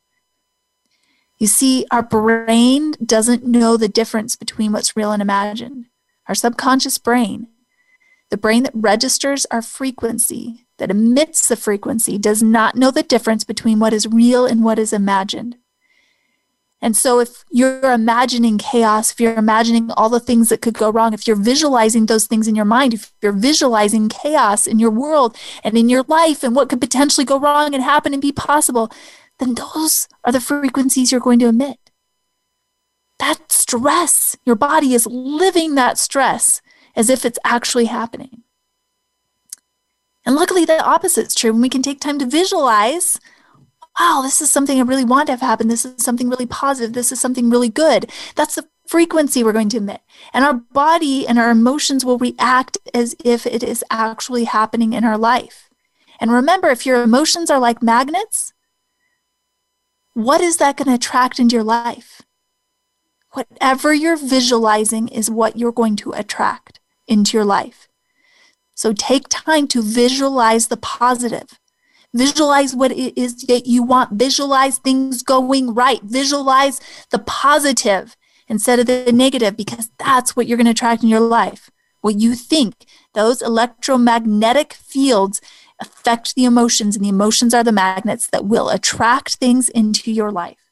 You 1.37 1.47
see, 1.47 1.85
our 1.91 2.01
brain 2.01 2.93
doesn't 3.05 3.45
know 3.45 3.75
the 3.75 3.89
difference 3.89 4.37
between 4.37 4.71
what's 4.71 4.95
real 4.95 5.11
and 5.11 5.21
imagined. 5.21 5.87
Our 6.29 6.35
subconscious 6.35 6.97
brain, 6.97 7.47
the 8.29 8.37
brain 8.37 8.63
that 8.63 8.71
registers 8.73 9.45
our 9.51 9.61
frequency, 9.61 10.65
that 10.77 10.91
emits 10.91 11.49
the 11.49 11.57
frequency, 11.57 12.17
does 12.17 12.41
not 12.41 12.77
know 12.77 12.89
the 12.89 13.03
difference 13.03 13.43
between 13.43 13.79
what 13.79 13.91
is 13.91 14.07
real 14.07 14.45
and 14.45 14.63
what 14.63 14.79
is 14.79 14.93
imagined. 14.93 15.57
And 16.85 16.95
so, 16.95 17.19
if 17.19 17.43
you're 17.49 17.93
imagining 17.93 18.59
chaos, 18.59 19.11
if 19.11 19.19
you're 19.19 19.33
imagining 19.33 19.89
all 19.97 20.07
the 20.07 20.19
things 20.19 20.49
that 20.49 20.61
could 20.61 20.75
go 20.75 20.91
wrong, 20.91 21.15
if 21.15 21.25
you're 21.25 21.35
visualizing 21.35 22.05
those 22.05 22.27
things 22.27 22.47
in 22.47 22.55
your 22.55 22.63
mind, 22.63 22.93
if 22.93 23.11
you're 23.23 23.31
visualizing 23.31 24.07
chaos 24.07 24.67
in 24.67 24.77
your 24.77 24.91
world 24.91 25.35
and 25.63 25.75
in 25.79 25.89
your 25.89 26.03
life 26.03 26.43
and 26.43 26.55
what 26.55 26.69
could 26.69 26.79
potentially 26.79 27.25
go 27.25 27.39
wrong 27.39 27.73
and 27.73 27.83
happen 27.83 28.13
and 28.13 28.21
be 28.21 28.31
possible, 28.31 28.91
then 29.39 29.55
those 29.55 30.07
are 30.23 30.31
the 30.31 30.39
frequencies 30.39 31.11
you're 31.11 31.19
going 31.19 31.39
to 31.39 31.47
emit. 31.47 31.79
That 33.17 33.51
stress, 33.51 34.37
your 34.45 34.55
body 34.55 34.93
is 34.93 35.07
living 35.07 35.73
that 35.73 35.97
stress 35.97 36.61
as 36.95 37.09
if 37.09 37.25
it's 37.25 37.39
actually 37.43 37.85
happening. 37.85 38.43
And 40.23 40.35
luckily, 40.35 40.65
the 40.65 40.85
opposite 40.85 41.25
is 41.25 41.33
true. 41.33 41.51
When 41.51 41.63
we 41.63 41.69
can 41.69 41.81
take 41.81 41.99
time 41.99 42.19
to 42.19 42.27
visualize 42.27 43.19
wow, 43.99 44.21
this 44.23 44.41
is 44.41 44.51
something 44.51 44.77
I 44.77 44.83
really 44.83 45.05
want 45.05 45.27
to 45.27 45.33
have 45.33 45.41
happen. 45.41 45.67
This 45.67 45.85
is 45.85 46.03
something 46.03 46.29
really 46.29 46.45
positive. 46.45 46.93
This 46.93 47.11
is 47.11 47.19
something 47.19 47.49
really 47.49 47.69
good. 47.69 48.11
That's 48.35 48.55
the 48.55 48.67
frequency 48.87 49.43
we're 49.43 49.53
going 49.53 49.69
to 49.69 49.77
emit. 49.77 50.01
And 50.33 50.43
our 50.43 50.53
body 50.53 51.27
and 51.27 51.39
our 51.39 51.49
emotions 51.49 52.03
will 52.03 52.17
react 52.17 52.77
as 52.93 53.15
if 53.23 53.45
it 53.45 53.63
is 53.63 53.83
actually 53.89 54.43
happening 54.45 54.93
in 54.93 55.03
our 55.03 55.17
life. 55.17 55.69
And 56.19 56.31
remember, 56.31 56.69
if 56.69 56.85
your 56.85 57.03
emotions 57.03 57.49
are 57.49 57.59
like 57.59 57.81
magnets, 57.81 58.53
what 60.13 60.41
is 60.41 60.57
that 60.57 60.77
going 60.77 60.87
to 60.87 60.95
attract 60.95 61.39
into 61.39 61.55
your 61.55 61.63
life? 61.63 62.21
Whatever 63.31 63.93
you're 63.93 64.15
visualizing 64.15 65.09
is 65.09 65.29
what 65.29 65.57
you're 65.57 65.73
going 65.73 65.97
to 65.97 66.11
attract 66.11 66.79
into 67.07 67.37
your 67.37 67.45
life. 67.45 67.89
So 68.73 68.93
take 68.93 69.27
time 69.29 69.67
to 69.69 69.81
visualize 69.81 70.67
the 70.67 70.77
positive. 70.77 71.59
Visualize 72.15 72.73
what 72.73 72.93
it 72.93 73.17
is 73.17 73.43
that 73.47 73.67
you 73.67 73.83
want. 73.83 74.13
Visualize 74.13 74.77
things 74.77 75.21
going 75.21 75.73
right. 75.73 76.01
Visualize 76.01 76.79
the 77.11 77.19
positive 77.19 78.15
instead 78.47 78.79
of 78.79 78.85
the 78.85 79.11
negative 79.11 79.57
because 79.57 79.91
that's 79.99 80.33
what 80.33 80.47
you're 80.47 80.57
going 80.57 80.65
to 80.65 80.71
attract 80.71 81.03
in 81.03 81.09
your 81.09 81.19
life. 81.19 81.69
What 81.99 82.19
you 82.19 82.33
think, 82.35 82.85
those 83.13 83.41
electromagnetic 83.41 84.73
fields 84.73 85.41
affect 85.81 86.35
the 86.35 86.45
emotions, 86.45 86.95
and 86.95 87.03
the 87.03 87.09
emotions 87.09 87.53
are 87.53 87.63
the 87.63 87.71
magnets 87.71 88.27
that 88.27 88.45
will 88.45 88.69
attract 88.69 89.35
things 89.35 89.67
into 89.67 90.09
your 90.09 90.31
life. 90.31 90.71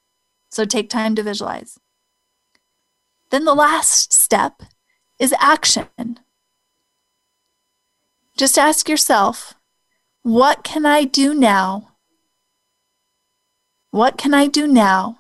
So 0.49 0.63
take 0.63 0.89
time 0.89 1.13
to 1.15 1.23
visualize. 1.23 1.77
Then 3.31 3.43
the 3.43 3.55
last 3.55 4.13
step 4.13 4.63
is 5.19 5.33
action. 5.39 5.89
Just 8.37 8.57
ask 8.57 8.87
yourself, 8.87 9.55
what 10.23 10.63
can 10.63 10.85
I 10.85 11.03
do 11.03 11.33
now? 11.33 11.89
What 13.91 14.17
can 14.17 14.33
I 14.33 14.47
do 14.47 14.67
now 14.67 15.19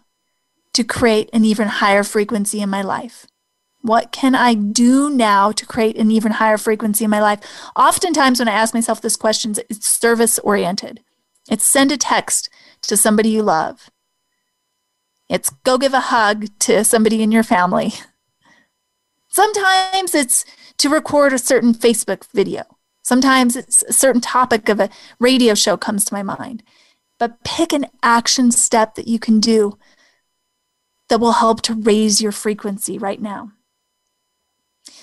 to 0.73 0.83
create 0.83 1.29
an 1.31 1.45
even 1.45 1.67
higher 1.67 2.03
frequency 2.03 2.61
in 2.61 2.69
my 2.69 2.81
life? 2.81 3.27
What 3.81 4.13
can 4.13 4.33
I 4.33 4.53
do 4.53 5.09
now 5.09 5.51
to 5.51 5.65
create 5.65 5.97
an 5.97 6.09
even 6.09 6.31
higher 6.31 6.57
frequency 6.57 7.03
in 7.03 7.09
my 7.09 7.21
life? 7.21 7.41
Oftentimes, 7.75 8.39
when 8.39 8.47
I 8.47 8.53
ask 8.53 8.73
myself 8.73 9.01
this 9.01 9.17
question, 9.17 9.53
it's 9.69 9.87
service 9.87 10.39
oriented. 10.39 11.01
It's 11.51 11.65
send 11.65 11.91
a 11.91 11.97
text 11.97 12.49
to 12.83 12.95
somebody 12.95 13.29
you 13.29 13.43
love. 13.43 13.89
It's 15.29 15.49
go 15.49 15.77
give 15.77 15.93
a 15.93 15.99
hug 15.99 16.47
to 16.59 16.85
somebody 16.85 17.21
in 17.21 17.31
your 17.31 17.43
family. 17.43 17.93
Sometimes 19.27 20.15
it's 20.15 20.45
to 20.77 20.89
record 20.89 21.33
a 21.33 21.37
certain 21.37 21.73
Facebook 21.73 22.25
video. 22.31 22.63
Sometimes 23.03 23.55
it's 23.55 23.83
a 23.83 23.93
certain 23.93 24.21
topic 24.21 24.69
of 24.69 24.79
a 24.79 24.89
radio 25.19 25.53
show 25.53 25.77
comes 25.77 26.05
to 26.05 26.13
my 26.13 26.23
mind. 26.23 26.63
But 27.19 27.43
pick 27.43 27.73
an 27.73 27.87
action 28.01 28.51
step 28.51 28.95
that 28.95 29.07
you 29.07 29.19
can 29.19 29.39
do 29.39 29.77
that 31.09 31.19
will 31.19 31.33
help 31.33 31.61
to 31.63 31.73
raise 31.73 32.21
your 32.21 32.31
frequency 32.31 32.97
right 32.97 33.21
now. 33.21 33.51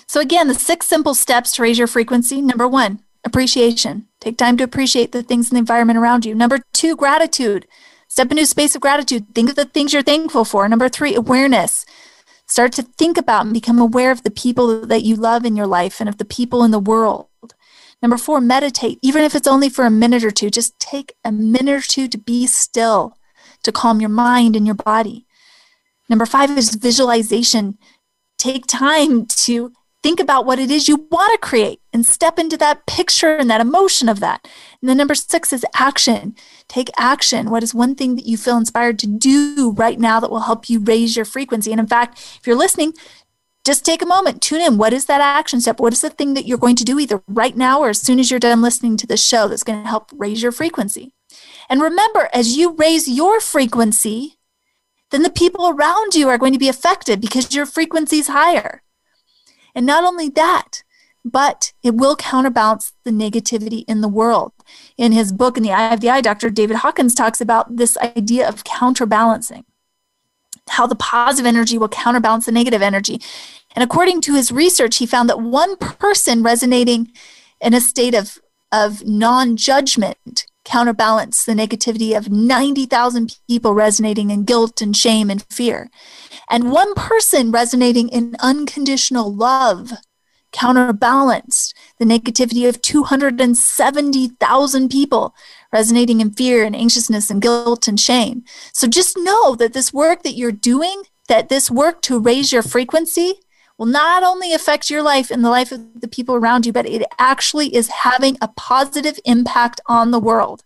So, 0.07 0.19
again, 0.19 0.47
the 0.47 0.53
six 0.53 0.87
simple 0.87 1.13
steps 1.13 1.53
to 1.53 1.61
raise 1.61 1.77
your 1.77 1.87
frequency 1.87 2.41
number 2.41 2.67
one, 2.67 3.01
appreciation. 3.23 4.07
Take 4.19 4.37
time 4.37 4.57
to 4.57 4.63
appreciate 4.63 5.11
the 5.11 5.23
things 5.23 5.49
in 5.49 5.55
the 5.55 5.59
environment 5.59 5.97
around 5.97 6.25
you. 6.25 6.35
Number 6.35 6.59
two, 6.73 6.95
gratitude. 6.95 7.67
Step 8.07 8.29
into 8.29 8.43
a 8.43 8.45
space 8.45 8.75
of 8.75 8.81
gratitude. 8.81 9.33
Think 9.33 9.49
of 9.49 9.55
the 9.55 9.65
things 9.65 9.93
you're 9.93 10.01
thankful 10.01 10.43
for. 10.43 10.67
Number 10.67 10.89
three, 10.89 11.15
awareness. 11.15 11.85
Start 12.45 12.73
to 12.73 12.83
think 12.83 13.17
about 13.17 13.45
and 13.45 13.53
become 13.53 13.79
aware 13.79 14.11
of 14.11 14.23
the 14.23 14.31
people 14.31 14.85
that 14.85 15.03
you 15.03 15.15
love 15.15 15.45
in 15.45 15.55
your 15.55 15.67
life 15.67 16.01
and 16.01 16.09
of 16.09 16.17
the 16.17 16.25
people 16.25 16.63
in 16.65 16.71
the 16.71 16.79
world. 16.79 17.27
Number 18.01 18.17
four, 18.17 18.41
meditate. 18.41 18.99
Even 19.01 19.23
if 19.23 19.35
it's 19.35 19.47
only 19.47 19.69
for 19.69 19.85
a 19.85 19.91
minute 19.91 20.23
or 20.23 20.31
two, 20.31 20.49
just 20.49 20.79
take 20.79 21.13
a 21.23 21.31
minute 21.31 21.75
or 21.75 21.81
two 21.81 22.07
to 22.07 22.17
be 22.17 22.47
still, 22.47 23.17
to 23.63 23.71
calm 23.71 23.99
your 23.99 24.09
mind 24.09 24.55
and 24.55 24.65
your 24.65 24.75
body. 24.75 25.25
Number 26.09 26.25
five 26.25 26.57
is 26.57 26.75
visualization. 26.75 27.77
Take 28.37 28.65
time 28.65 29.27
to 29.27 29.71
think 30.03 30.19
about 30.19 30.45
what 30.45 30.59
it 30.59 30.71
is 30.71 30.87
you 30.87 31.07
want 31.11 31.31
to 31.33 31.47
create 31.47 31.79
and 31.93 32.05
step 32.05 32.39
into 32.39 32.57
that 32.57 32.85
picture 32.87 33.35
and 33.35 33.49
that 33.49 33.61
emotion 33.61 34.09
of 34.09 34.19
that. 34.19 34.47
And 34.81 34.89
then 34.89 34.97
number 34.97 35.13
six 35.13 35.53
is 35.53 35.65
action. 35.75 36.35
Take 36.67 36.89
action. 36.97 37.51
What 37.51 37.61
is 37.61 37.75
one 37.75 37.93
thing 37.93 38.15
that 38.15 38.25
you 38.25 38.35
feel 38.35 38.57
inspired 38.57 38.97
to 38.99 39.07
do 39.07 39.73
right 39.77 39.99
now 39.99 40.19
that 40.19 40.31
will 40.31 40.39
help 40.41 40.69
you 40.69 40.79
raise 40.79 41.15
your 41.15 41.25
frequency? 41.25 41.71
And 41.71 41.79
in 41.79 41.87
fact, 41.87 42.17
if 42.39 42.47
you're 42.47 42.55
listening, 42.55 42.93
just 43.63 43.85
take 43.85 44.01
a 44.01 44.07
moment, 44.07 44.41
tune 44.41 44.61
in. 44.61 44.77
What 44.77 44.93
is 44.93 45.05
that 45.05 45.21
action 45.21 45.61
step? 45.61 45.79
What 45.79 45.93
is 45.93 46.01
the 46.01 46.09
thing 46.09 46.33
that 46.33 46.47
you're 46.47 46.57
going 46.57 46.75
to 46.77 46.83
do 46.83 46.99
either 46.99 47.21
right 47.27 47.55
now 47.55 47.79
or 47.79 47.89
as 47.89 48.01
soon 48.01 48.19
as 48.19 48.31
you're 48.31 48.39
done 48.39 48.61
listening 48.61 48.97
to 48.97 49.07
the 49.07 49.17
show 49.17 49.47
that's 49.47 49.63
going 49.63 49.83
to 49.83 49.89
help 49.89 50.09
raise 50.13 50.41
your 50.41 50.51
frequency? 50.51 51.13
And 51.69 51.81
remember, 51.81 52.29
as 52.33 52.57
you 52.57 52.73
raise 52.73 53.07
your 53.07 53.39
frequency, 53.39 54.37
then 55.11 55.23
the 55.23 55.29
people 55.29 55.69
around 55.69 56.15
you 56.15 56.27
are 56.27 56.37
going 56.37 56.53
to 56.53 56.59
be 56.59 56.69
affected 56.69 57.21
because 57.21 57.53
your 57.53 57.65
frequency 57.65 58.17
is 58.17 58.29
higher. 58.29 58.81
And 59.75 59.85
not 59.85 60.03
only 60.03 60.29
that, 60.29 60.83
but 61.23 61.73
it 61.83 61.95
will 61.95 62.15
counterbalance 62.15 62.93
the 63.03 63.11
negativity 63.11 63.83
in 63.87 64.01
the 64.01 64.07
world. 64.07 64.53
In 64.97 65.11
his 65.11 65.31
book, 65.31 65.55
In 65.55 65.63
the 65.63 65.71
Eye 65.71 65.93
of 65.93 65.99
the 65.99 66.09
I, 66.09 66.21
Dr. 66.21 66.49
David 66.49 66.77
Hawkins 66.77 67.13
talks 67.13 67.39
about 67.39 67.77
this 67.77 67.95
idea 67.97 68.47
of 68.47 68.63
counterbalancing 68.63 69.65
how 70.69 70.87
the 70.87 70.95
positive 70.95 71.45
energy 71.45 71.77
will 71.77 71.89
counterbalance 71.89 72.45
the 72.45 72.51
negative 72.51 72.81
energy. 72.81 73.21
And 73.75 73.83
according 73.83 74.21
to 74.21 74.35
his 74.35 74.51
research, 74.51 74.97
he 74.97 75.05
found 75.05 75.29
that 75.29 75.41
one 75.41 75.75
person 75.77 76.43
resonating 76.43 77.11
in 77.59 77.73
a 77.73 77.81
state 77.81 78.13
of, 78.13 78.39
of 78.71 79.05
non 79.05 79.57
judgment 79.57 80.45
counterbalanced 80.63 81.45
the 81.45 81.53
negativity 81.53 82.15
of 82.15 82.29
90,000 82.29 83.37
people 83.47 83.73
resonating 83.73 84.29
in 84.29 84.43
guilt 84.43 84.81
and 84.81 84.95
shame 84.95 85.29
and 85.29 85.43
fear. 85.49 85.89
And 86.49 86.71
one 86.71 86.93
person 86.93 87.51
resonating 87.51 88.09
in 88.09 88.35
unconditional 88.39 89.33
love 89.33 89.93
counterbalanced 90.51 91.73
the 91.97 92.05
negativity 92.05 92.67
of 92.67 92.81
270,000 92.81 94.89
people 94.89 95.33
resonating 95.71 96.21
in 96.21 96.31
fear 96.31 96.63
and 96.63 96.75
anxiousness 96.75 97.29
and 97.29 97.41
guilt 97.41 97.87
and 97.87 97.99
shame. 97.99 98.43
So 98.73 98.87
just 98.87 99.17
know 99.17 99.55
that 99.55 99.73
this 99.73 99.93
work 99.93 100.23
that 100.23 100.33
you're 100.33 100.51
doing, 100.51 101.03
that 101.27 101.49
this 101.49 101.71
work 101.71 102.01
to 102.03 102.19
raise 102.19 102.51
your 102.51 102.63
frequency, 102.63 103.35
will 103.77 103.85
not 103.87 104.23
only 104.23 104.53
affect 104.53 104.89
your 104.89 105.01
life 105.01 105.31
and 105.31 105.43
the 105.43 105.49
life 105.49 105.71
of 105.71 106.01
the 106.01 106.07
people 106.07 106.35
around 106.35 106.65
you, 106.65 106.73
but 106.73 106.85
it 106.85 107.03
actually 107.17 107.73
is 107.75 107.87
having 107.87 108.37
a 108.41 108.47
positive 108.49 109.19
impact 109.25 109.81
on 109.87 110.11
the 110.11 110.19
world. 110.19 110.63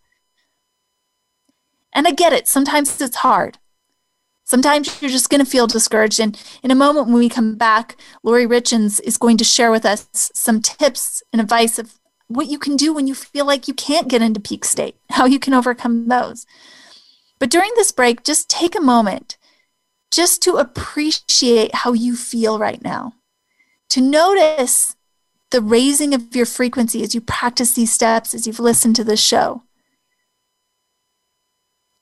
And 1.94 2.08
I 2.08 2.12
get 2.12 2.34
it, 2.34 2.48
sometimes 2.48 3.00
it's 3.00 3.18
hard. 3.18 3.58
Sometimes 4.44 5.02
you're 5.02 5.10
just 5.10 5.30
going 5.30 5.44
to 5.44 5.50
feel 5.50 5.66
discouraged. 5.66 6.20
And 6.20 6.40
in 6.62 6.70
a 6.70 6.76
moment, 6.76 7.08
when 7.08 7.16
we 7.16 7.30
come 7.30 7.56
back, 7.56 7.98
Lori 8.22 8.46
Richens 8.46 9.02
is 9.04 9.18
going 9.18 9.38
to 9.38 9.44
share 9.44 9.72
with 9.72 9.86
us 9.86 10.08
some 10.14 10.62
tips 10.62 11.24
and 11.34 11.42
advice 11.42 11.80
of 11.80 11.98
what 12.28 12.48
you 12.48 12.58
can 12.58 12.76
do 12.76 12.94
when 12.94 13.08
you 13.08 13.16
feel 13.16 13.46
like 13.46 13.68
you 13.68 13.74
can't 13.74 14.08
get 14.08 14.22
into 14.22 14.40
peak 14.40 14.66
state, 14.66 14.96
how 15.12 15.26
you 15.26 15.40
can 15.40 15.54
overcome 15.54 16.08
those. 16.08 16.46
But 17.40 17.50
during 17.50 17.72
this 17.76 17.92
break, 17.92 18.24
just 18.24 18.50
take 18.50 18.76
a 18.76 18.82
moment 18.82 19.38
just 20.12 20.42
to 20.44 20.56
appreciate 20.56 21.76
how 21.76 21.94
you 21.94 22.16
feel 22.16 22.58
right 22.58 22.82
now, 22.82 23.16
to 23.90 24.02
notice 24.02 24.96
the 25.52 25.62
raising 25.62 26.14
of 26.14 26.36
your 26.36 26.46
frequency 26.46 27.04
as 27.04 27.14
you 27.14 27.22
practice 27.22 27.74
these 27.74 27.92
steps, 27.92 28.34
as 28.34 28.48
you've 28.48 28.60
listened 28.60 28.96
to 28.96 29.04
this 29.04 29.22
show. 29.22 29.64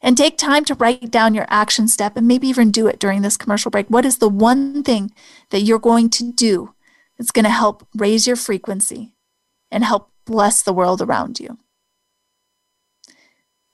And 0.01 0.17
take 0.17 0.38
time 0.38 0.65
to 0.65 0.76
write 0.76 1.09
down 1.11 1.34
your 1.34 1.45
action 1.49 1.88
step 1.88 2.17
and 2.17 2.28
maybe 2.28 2.47
even 2.47 2.71
do 2.71 2.88
it 2.88 2.99
during 2.99 3.21
this 3.21 3.38
commercial 3.38 3.71
break. 3.71 3.88
What 3.88 4.05
is 4.05 4.17
the 4.17 4.28
one 4.28 4.84
thing 4.84 5.13
that 5.49 5.61
you're 5.61 5.80
going 5.80 6.09
to 6.11 6.32
do 6.32 6.74
that's 7.17 7.32
going 7.32 7.45
to 7.45 7.49
help 7.49 7.88
raise 7.95 8.28
your 8.28 8.36
frequency 8.36 9.15
and 9.71 9.84
help 9.84 10.12
bless 10.26 10.61
the 10.61 10.74
world 10.74 11.01
around 11.01 11.39
you? 11.39 11.57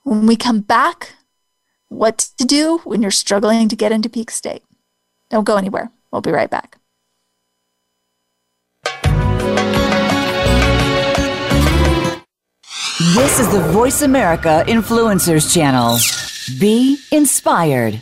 When 0.03 0.25
we 0.25 0.35
come 0.35 0.61
back, 0.61 1.13
what 1.89 2.29
to 2.37 2.45
do 2.45 2.79
when 2.83 3.01
you're 3.01 3.11
struggling 3.11 3.67
to 3.69 3.75
get 3.75 3.91
into 3.91 4.09
peak 4.09 4.31
state. 4.31 4.63
Don't 5.29 5.43
go 5.43 5.57
anywhere. 5.57 5.91
We'll 6.11 6.21
be 6.21 6.31
right 6.31 6.49
back. 6.49 6.77
This 13.15 13.39
is 13.39 13.49
the 13.51 13.61
Voice 13.71 14.01
America 14.01 14.63
Influencers 14.67 15.53
Channel. 15.53 15.97
Be 16.59 16.97
inspired. 17.11 18.01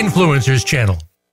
Influencers 0.01 0.65
channel. 0.65 0.97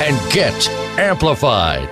and 0.00 0.32
get 0.32 0.68
amplified. 0.98 1.88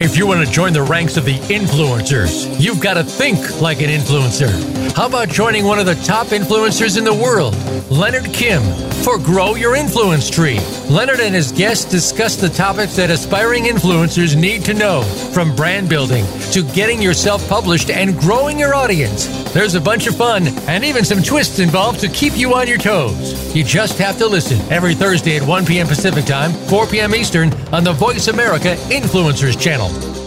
If 0.00 0.16
you 0.16 0.26
want 0.26 0.46
to 0.46 0.50
join 0.50 0.72
the 0.72 0.82
ranks 0.82 1.18
of 1.18 1.26
the 1.26 1.34
influencers, 1.34 2.58
you've 2.58 2.80
got 2.80 2.94
to 2.94 3.04
think 3.04 3.60
like 3.60 3.82
an 3.82 3.90
influencer. 3.90 4.50
How 4.94 5.06
about 5.06 5.28
joining 5.28 5.64
one 5.66 5.78
of 5.78 5.84
the 5.84 5.94
top 5.96 6.28
influencers 6.28 6.96
in 6.96 7.04
the 7.04 7.12
world, 7.12 7.54
Leonard 7.90 8.32
Kim, 8.32 8.62
for 9.04 9.18
Grow 9.18 9.56
Your 9.56 9.76
Influence 9.76 10.30
Tree? 10.30 10.58
Leonard 10.90 11.20
and 11.20 11.36
his 11.36 11.52
guests 11.52 11.84
discuss 11.84 12.34
the 12.34 12.48
topics 12.48 12.96
that 12.96 13.10
aspiring 13.10 13.62
influencers 13.62 14.34
need 14.34 14.64
to 14.64 14.74
know, 14.74 15.02
from 15.32 15.54
brand 15.54 15.88
building 15.88 16.26
to 16.50 16.64
getting 16.74 17.00
yourself 17.00 17.48
published 17.48 17.90
and 17.90 18.18
growing 18.18 18.58
your 18.58 18.74
audience. 18.74 19.28
There's 19.52 19.76
a 19.76 19.80
bunch 19.80 20.08
of 20.08 20.16
fun 20.16 20.48
and 20.66 20.84
even 20.84 21.04
some 21.04 21.22
twists 21.22 21.60
involved 21.60 22.00
to 22.00 22.08
keep 22.08 22.36
you 22.36 22.54
on 22.54 22.66
your 22.66 22.78
toes. 22.78 23.54
You 23.54 23.62
just 23.62 23.98
have 23.98 24.18
to 24.18 24.26
listen 24.26 24.58
every 24.68 24.96
Thursday 24.96 25.36
at 25.36 25.46
1 25.46 25.64
p.m. 25.64 25.86
Pacific 25.86 26.24
Time, 26.24 26.50
4 26.68 26.88
p.m. 26.88 27.14
Eastern 27.14 27.52
on 27.72 27.84
the 27.84 27.92
Voice 27.92 28.26
America 28.26 28.74
Influencers 28.90 29.58
channel. 29.60 30.19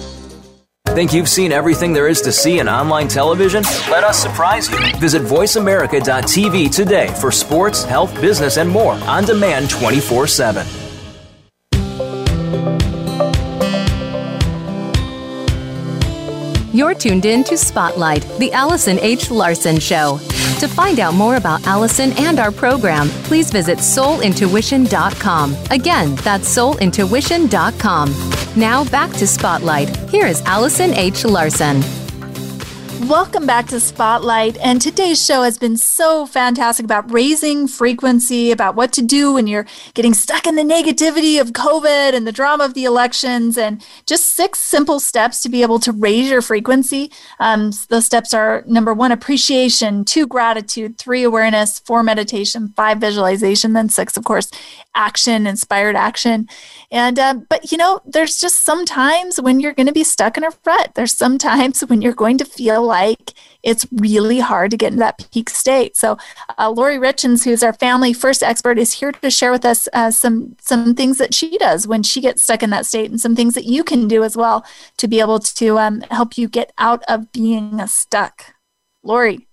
Think 0.94 1.12
you've 1.12 1.28
seen 1.28 1.52
everything 1.52 1.92
there 1.92 2.08
is 2.08 2.22
to 2.22 2.32
see 2.32 2.60
in 2.60 2.70
online 2.70 3.08
television? 3.08 3.64
Let 3.90 4.04
us 4.04 4.22
surprise 4.22 4.70
you. 4.70 4.78
Visit 5.00 5.24
VoiceAmerica.tv 5.24 6.70
today 6.72 7.08
for 7.20 7.32
sports, 7.32 7.84
health, 7.84 8.14
business, 8.22 8.58
and 8.58 8.70
more 8.70 8.94
on 8.94 9.26
demand 9.26 9.72
24 9.72 10.28
7. 10.28 10.68
You're 16.72 16.94
tuned 16.94 17.26
in 17.26 17.44
to 17.46 17.58
Spotlight, 17.58 18.28
the 18.38 18.52
Allison 18.52 19.00
H. 19.00 19.32
Larson 19.32 19.80
Show. 19.80 20.20
To 20.64 20.70
find 20.70 21.02
out 21.02 21.14
more 21.14 21.36
about 21.36 21.68
Allison 21.68 22.14
and 22.14 22.40
our 22.40 22.50
program, 22.50 23.10
please 23.26 23.52
visit 23.52 23.80
soulintuition.com. 23.80 25.58
Again, 25.72 26.16
that's 26.16 26.56
soulintuition.com. 26.56 28.16
Now 28.56 28.86
back 28.86 29.12
to 29.18 29.28
Spotlight. 29.28 29.94
Here 30.10 30.26
is 30.26 30.42
Allison 30.44 30.94
H. 30.94 31.26
Larson. 31.26 32.03
Welcome 33.10 33.46
back 33.46 33.68
to 33.68 33.82
Spotlight. 33.82 34.56
And 34.60 34.82
today's 34.82 35.24
show 35.24 35.44
has 35.44 35.58
been 35.58 35.76
so 35.76 36.26
fantastic 36.26 36.86
about 36.86 37.12
raising 37.12 37.68
frequency, 37.68 38.50
about 38.50 38.76
what 38.76 38.94
to 38.94 39.02
do 39.02 39.34
when 39.34 39.46
you're 39.46 39.66
getting 39.94 40.14
stuck 40.14 40.48
in 40.48 40.56
the 40.56 40.64
negativity 40.64 41.42
of 41.42 41.52
COVID 41.52 42.14
and 42.14 42.26
the 42.26 42.32
drama 42.32 42.64
of 42.64 42.76
the 42.76 42.86
elections, 42.86 43.58
and 43.58 43.86
just 44.06 44.28
six 44.28 44.60
simple 44.60 45.02
steps 45.02 45.42
to 45.42 45.50
be 45.50 45.64
able 45.64 45.80
to 45.80 45.92
raise 45.92 46.30
your 46.30 46.42
frequency. 46.42 47.12
Um, 47.42 47.72
those 47.90 48.06
steps 48.06 48.34
are 48.34 48.64
number 48.68 48.94
one, 48.94 49.12
appreciation, 49.12 50.06
two, 50.06 50.26
gratitude, 50.26 50.98
three, 50.98 51.24
awareness, 51.24 51.80
four, 51.80 52.04
meditation, 52.04 52.74
five, 52.78 53.00
visualization, 53.00 53.74
then 53.74 53.90
six, 53.90 54.16
of 54.16 54.24
course, 54.24 54.50
action, 54.96 55.46
inspired 55.46 55.98
action. 55.98 56.48
And, 56.90 57.20
uh, 57.20 57.34
but 57.50 57.70
you 57.70 57.78
know, 57.78 58.00
there's 58.06 58.40
just 58.40 58.64
some 58.64 58.86
times 58.86 59.42
when 59.42 59.60
you're 59.60 59.74
going 59.74 59.88
to 59.88 59.94
be 59.94 60.06
stuck 60.06 60.38
in 60.38 60.46
a 60.46 60.52
rut. 60.66 60.92
There's 60.96 61.16
some 61.16 61.38
times 61.38 61.82
when 61.88 62.02
you're 62.02 62.14
going 62.14 62.38
to 62.38 62.46
feel 62.46 62.93
like 62.94 63.34
it's 63.64 63.88
really 63.92 64.40
hard 64.40 64.70
to 64.72 64.78
get 64.78 64.94
into 64.94 65.00
that 65.00 65.28
peak 65.32 65.50
state. 65.50 65.98
So, 65.98 66.18
uh, 66.60 66.70
Lori 66.70 66.98
Richens, 66.98 67.44
who's 67.44 67.64
our 67.64 67.74
family 67.74 68.14
first 68.14 68.44
expert, 68.44 68.78
is 68.78 68.94
here 68.94 69.12
to 69.12 69.32
share 69.32 69.52
with 69.52 69.66
us 69.66 69.88
uh, 69.94 70.12
some 70.12 70.56
some 70.62 70.94
things 70.94 71.18
that 71.18 71.34
she 71.34 71.58
does 71.58 71.88
when 71.88 72.04
she 72.04 72.22
gets 72.22 72.44
stuck 72.44 72.62
in 72.62 72.70
that 72.70 72.86
state, 72.86 73.10
and 73.10 73.20
some 73.20 73.36
things 73.36 73.56
that 73.56 73.66
you 73.66 73.84
can 73.84 74.08
do 74.08 74.24
as 74.24 74.38
well 74.38 74.66
to 74.98 75.08
be 75.08 75.20
able 75.20 75.40
to 75.40 75.80
um, 75.80 76.02
help 76.12 76.38
you 76.38 76.48
get 76.48 76.72
out 76.78 77.04
of 77.08 77.32
being 77.32 77.86
stuck. 77.88 78.54
Lori. 79.02 79.48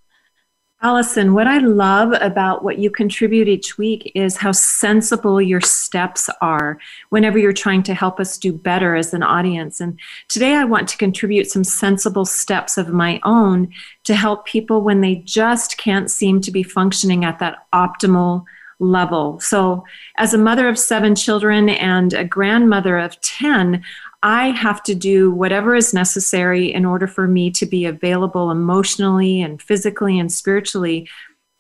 Allison, 0.83 1.35
what 1.35 1.47
I 1.47 1.59
love 1.59 2.15
about 2.23 2.65
what 2.65 2.79
you 2.79 2.91
contribute 2.91 3.49
each 3.49 3.77
week 3.77 4.11
is 4.15 4.39
how 4.39 4.53
sensible 4.53 5.39
your 5.39 5.61
steps 5.61 6.31
are 6.41 6.79
whenever 7.11 7.39
you're 7.39 7.53
trying 7.53 7.83
to 7.83 7.93
help 7.93 8.19
us 8.19 8.39
do 8.39 8.51
better 8.51 8.97
as 8.97 9.13
an 9.13 9.23
audience. 9.23 9.79
And 9.79 10.01
today 10.29 10.55
I 10.55 10.65
want 10.65 10.89
to 10.89 10.97
contribute 10.97 11.51
some 11.51 11.65
sensible 11.65 12.25
steps 12.25 12.79
of 12.79 12.89
my 12.89 13.21
own 13.25 13.69
to 14.05 14.15
help 14.15 14.47
people 14.47 14.81
when 14.81 15.03
they 15.03 15.17
just 15.17 15.77
can't 15.77 16.11
seem 16.11 16.41
to 16.41 16.51
be 16.51 16.63
functioning 16.63 17.27
at 17.27 17.41
that 17.41 17.67
optimal 17.75 18.47
level. 18.79 19.39
So, 19.39 19.85
as 20.17 20.33
a 20.33 20.39
mother 20.39 20.67
of 20.67 20.79
seven 20.79 21.15
children 21.15 21.69
and 21.69 22.15
a 22.15 22.25
grandmother 22.25 22.97
of 22.99 23.21
10, 23.21 23.85
I 24.23 24.51
have 24.51 24.83
to 24.85 24.95
do 24.95 25.31
whatever 25.31 25.75
is 25.75 25.95
necessary 25.95 26.73
in 26.73 26.85
order 26.85 27.07
for 27.07 27.27
me 27.27 27.51
to 27.53 27.65
be 27.65 27.87
available 27.87 28.51
emotionally 28.51 29.41
and 29.41 29.63
physically 29.63 30.19
and 30.19 30.31
spiritually 30.31 31.09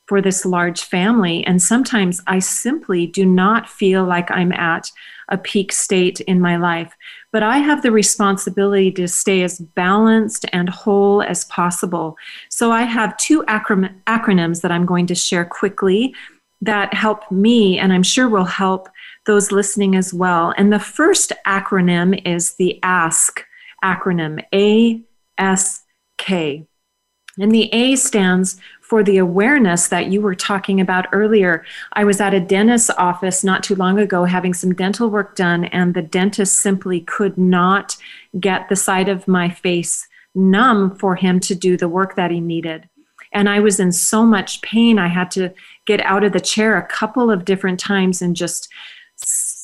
for 0.06 0.20
this 0.20 0.44
large 0.44 0.82
family. 0.82 1.46
And 1.46 1.62
sometimes 1.62 2.20
I 2.26 2.40
simply 2.40 3.06
do 3.06 3.24
not 3.24 3.68
feel 3.68 4.04
like 4.04 4.30
I'm 4.30 4.52
at 4.52 4.90
a 5.28 5.38
peak 5.38 5.70
state 5.70 6.20
in 6.22 6.40
my 6.40 6.56
life. 6.56 6.92
But 7.32 7.44
I 7.44 7.58
have 7.58 7.82
the 7.82 7.92
responsibility 7.92 8.90
to 8.92 9.06
stay 9.06 9.44
as 9.44 9.60
balanced 9.60 10.44
and 10.52 10.68
whole 10.68 11.22
as 11.22 11.44
possible. 11.44 12.16
So 12.48 12.72
I 12.72 12.82
have 12.82 13.16
two 13.18 13.44
acronyms 13.44 14.62
that 14.62 14.72
I'm 14.72 14.84
going 14.84 15.06
to 15.06 15.14
share 15.14 15.44
quickly 15.44 16.12
that 16.60 16.92
help 16.92 17.30
me, 17.30 17.78
and 17.78 17.92
I'm 17.92 18.02
sure 18.02 18.28
will 18.28 18.44
help 18.44 18.88
those 19.30 19.52
listening 19.52 19.94
as 19.94 20.12
well. 20.12 20.52
And 20.56 20.72
the 20.72 20.80
first 20.80 21.32
acronym 21.46 22.20
is 22.26 22.54
the 22.54 22.80
ASK 22.82 23.44
acronym 23.84 24.44
A 24.52 25.00
S 25.38 25.84
K. 26.18 26.66
And 27.38 27.52
the 27.52 27.72
A 27.72 27.94
stands 27.94 28.60
for 28.82 29.04
the 29.04 29.18
awareness 29.18 29.86
that 29.86 30.08
you 30.08 30.20
were 30.20 30.34
talking 30.34 30.80
about 30.80 31.06
earlier. 31.12 31.64
I 31.92 32.02
was 32.02 32.20
at 32.20 32.34
a 32.34 32.40
dentist's 32.40 32.90
office 32.98 33.44
not 33.44 33.62
too 33.62 33.76
long 33.76 34.00
ago 34.00 34.24
having 34.24 34.52
some 34.52 34.74
dental 34.74 35.08
work 35.08 35.36
done, 35.36 35.66
and 35.66 35.94
the 35.94 36.02
dentist 36.02 36.56
simply 36.56 37.02
could 37.02 37.38
not 37.38 37.96
get 38.40 38.68
the 38.68 38.74
side 38.74 39.08
of 39.08 39.28
my 39.28 39.48
face 39.48 40.08
numb 40.34 40.96
for 40.96 41.14
him 41.14 41.38
to 41.38 41.54
do 41.54 41.76
the 41.76 41.88
work 41.88 42.16
that 42.16 42.32
he 42.32 42.40
needed. 42.40 42.88
And 43.32 43.48
I 43.48 43.60
was 43.60 43.78
in 43.78 43.92
so 43.92 44.26
much 44.26 44.60
pain, 44.60 44.98
I 44.98 45.06
had 45.06 45.30
to 45.32 45.54
get 45.86 46.00
out 46.00 46.24
of 46.24 46.32
the 46.32 46.40
chair 46.40 46.76
a 46.76 46.86
couple 46.86 47.30
of 47.30 47.44
different 47.44 47.78
times 47.78 48.20
and 48.20 48.34
just 48.34 48.68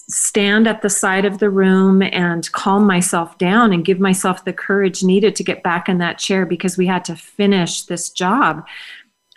stand 0.09 0.69
at 0.69 0.83
the 0.83 0.91
side 0.91 1.25
of 1.25 1.39
the 1.39 1.51
room 1.51 2.01
and 2.03 2.51
calm 2.53 2.87
myself 2.87 3.37
down 3.39 3.73
and 3.73 3.85
give 3.85 3.99
myself 3.99 4.45
the 4.45 4.53
courage 4.53 5.03
needed 5.03 5.35
to 5.35 5.45
get 5.45 5.63
back 5.63 5.89
in 5.89 5.99
that 5.99 6.19
chair 6.19 6.47
because 6.47 6.79
we 6.79 6.87
had 6.87 7.05
to 7.05 7.17
finish 7.17 7.83
this 7.83 8.11
job. 8.11 8.65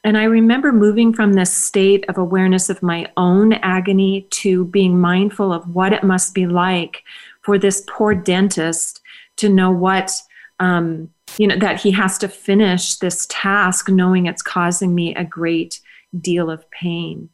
And 0.03 0.17
I 0.17 0.23
remember 0.25 0.71
moving 0.71 1.11
from 1.11 1.33
this 1.33 1.55
state 1.55 2.05
of 2.07 2.17
awareness 2.17 2.69
of 2.69 2.83
my 2.83 3.11
own 3.17 3.53
agony 3.53 4.27
to 4.31 4.65
being 4.65 4.99
mindful 4.99 5.51
of 5.51 5.67
what 5.75 5.91
it 5.91 6.03
must 6.03 6.33
be 6.33 6.45
like 6.45 7.03
for 7.41 7.57
this 7.57 7.83
poor 7.87 8.13
dentist 8.13 9.01
to 9.37 9.49
know 9.49 9.71
what, 9.71 10.11
um, 10.59 11.09
you 11.37 11.47
know, 11.47 11.57
that 11.57 11.81
he 11.81 11.91
has 11.91 12.17
to 12.19 12.27
finish 12.27 12.97
this 12.97 13.25
task 13.29 13.89
knowing 13.89 14.25
it's 14.25 14.41
causing 14.41 14.95
me 14.95 15.15
a 15.15 15.25
great 15.25 15.81
deal 16.21 16.49
of 16.49 16.69
pain. 16.71 17.29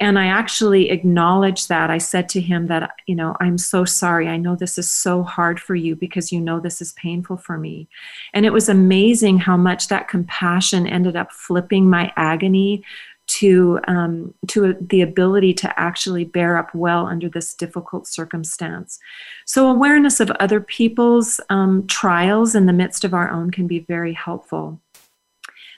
And 0.00 0.18
I 0.18 0.26
actually 0.26 0.90
acknowledged 0.90 1.68
that. 1.68 1.90
I 1.90 1.98
said 1.98 2.28
to 2.30 2.40
him 2.40 2.68
that, 2.68 2.90
you 3.06 3.16
know, 3.16 3.36
I'm 3.40 3.58
so 3.58 3.84
sorry. 3.84 4.28
I 4.28 4.36
know 4.36 4.54
this 4.54 4.78
is 4.78 4.90
so 4.90 5.24
hard 5.24 5.58
for 5.58 5.74
you 5.74 5.96
because 5.96 6.30
you 6.30 6.40
know 6.40 6.60
this 6.60 6.80
is 6.80 6.92
painful 6.92 7.38
for 7.38 7.58
me. 7.58 7.88
And 8.32 8.46
it 8.46 8.52
was 8.52 8.68
amazing 8.68 9.38
how 9.38 9.56
much 9.56 9.88
that 9.88 10.08
compassion 10.08 10.86
ended 10.86 11.16
up 11.16 11.32
flipping 11.32 11.90
my 11.90 12.12
agony 12.16 12.84
to 13.28 13.78
um, 13.86 14.34
to 14.46 14.74
the 14.80 15.02
ability 15.02 15.52
to 15.52 15.78
actually 15.78 16.24
bear 16.24 16.56
up 16.56 16.74
well 16.74 17.06
under 17.06 17.28
this 17.28 17.54
difficult 17.54 18.06
circumstance. 18.06 18.98
So 19.44 19.68
awareness 19.68 20.18
of 20.18 20.30
other 20.32 20.60
people's 20.60 21.38
um, 21.50 21.86
trials 21.86 22.54
in 22.54 22.66
the 22.66 22.72
midst 22.72 23.04
of 23.04 23.12
our 23.12 23.30
own 23.30 23.50
can 23.50 23.66
be 23.66 23.80
very 23.80 24.14
helpful. 24.14 24.80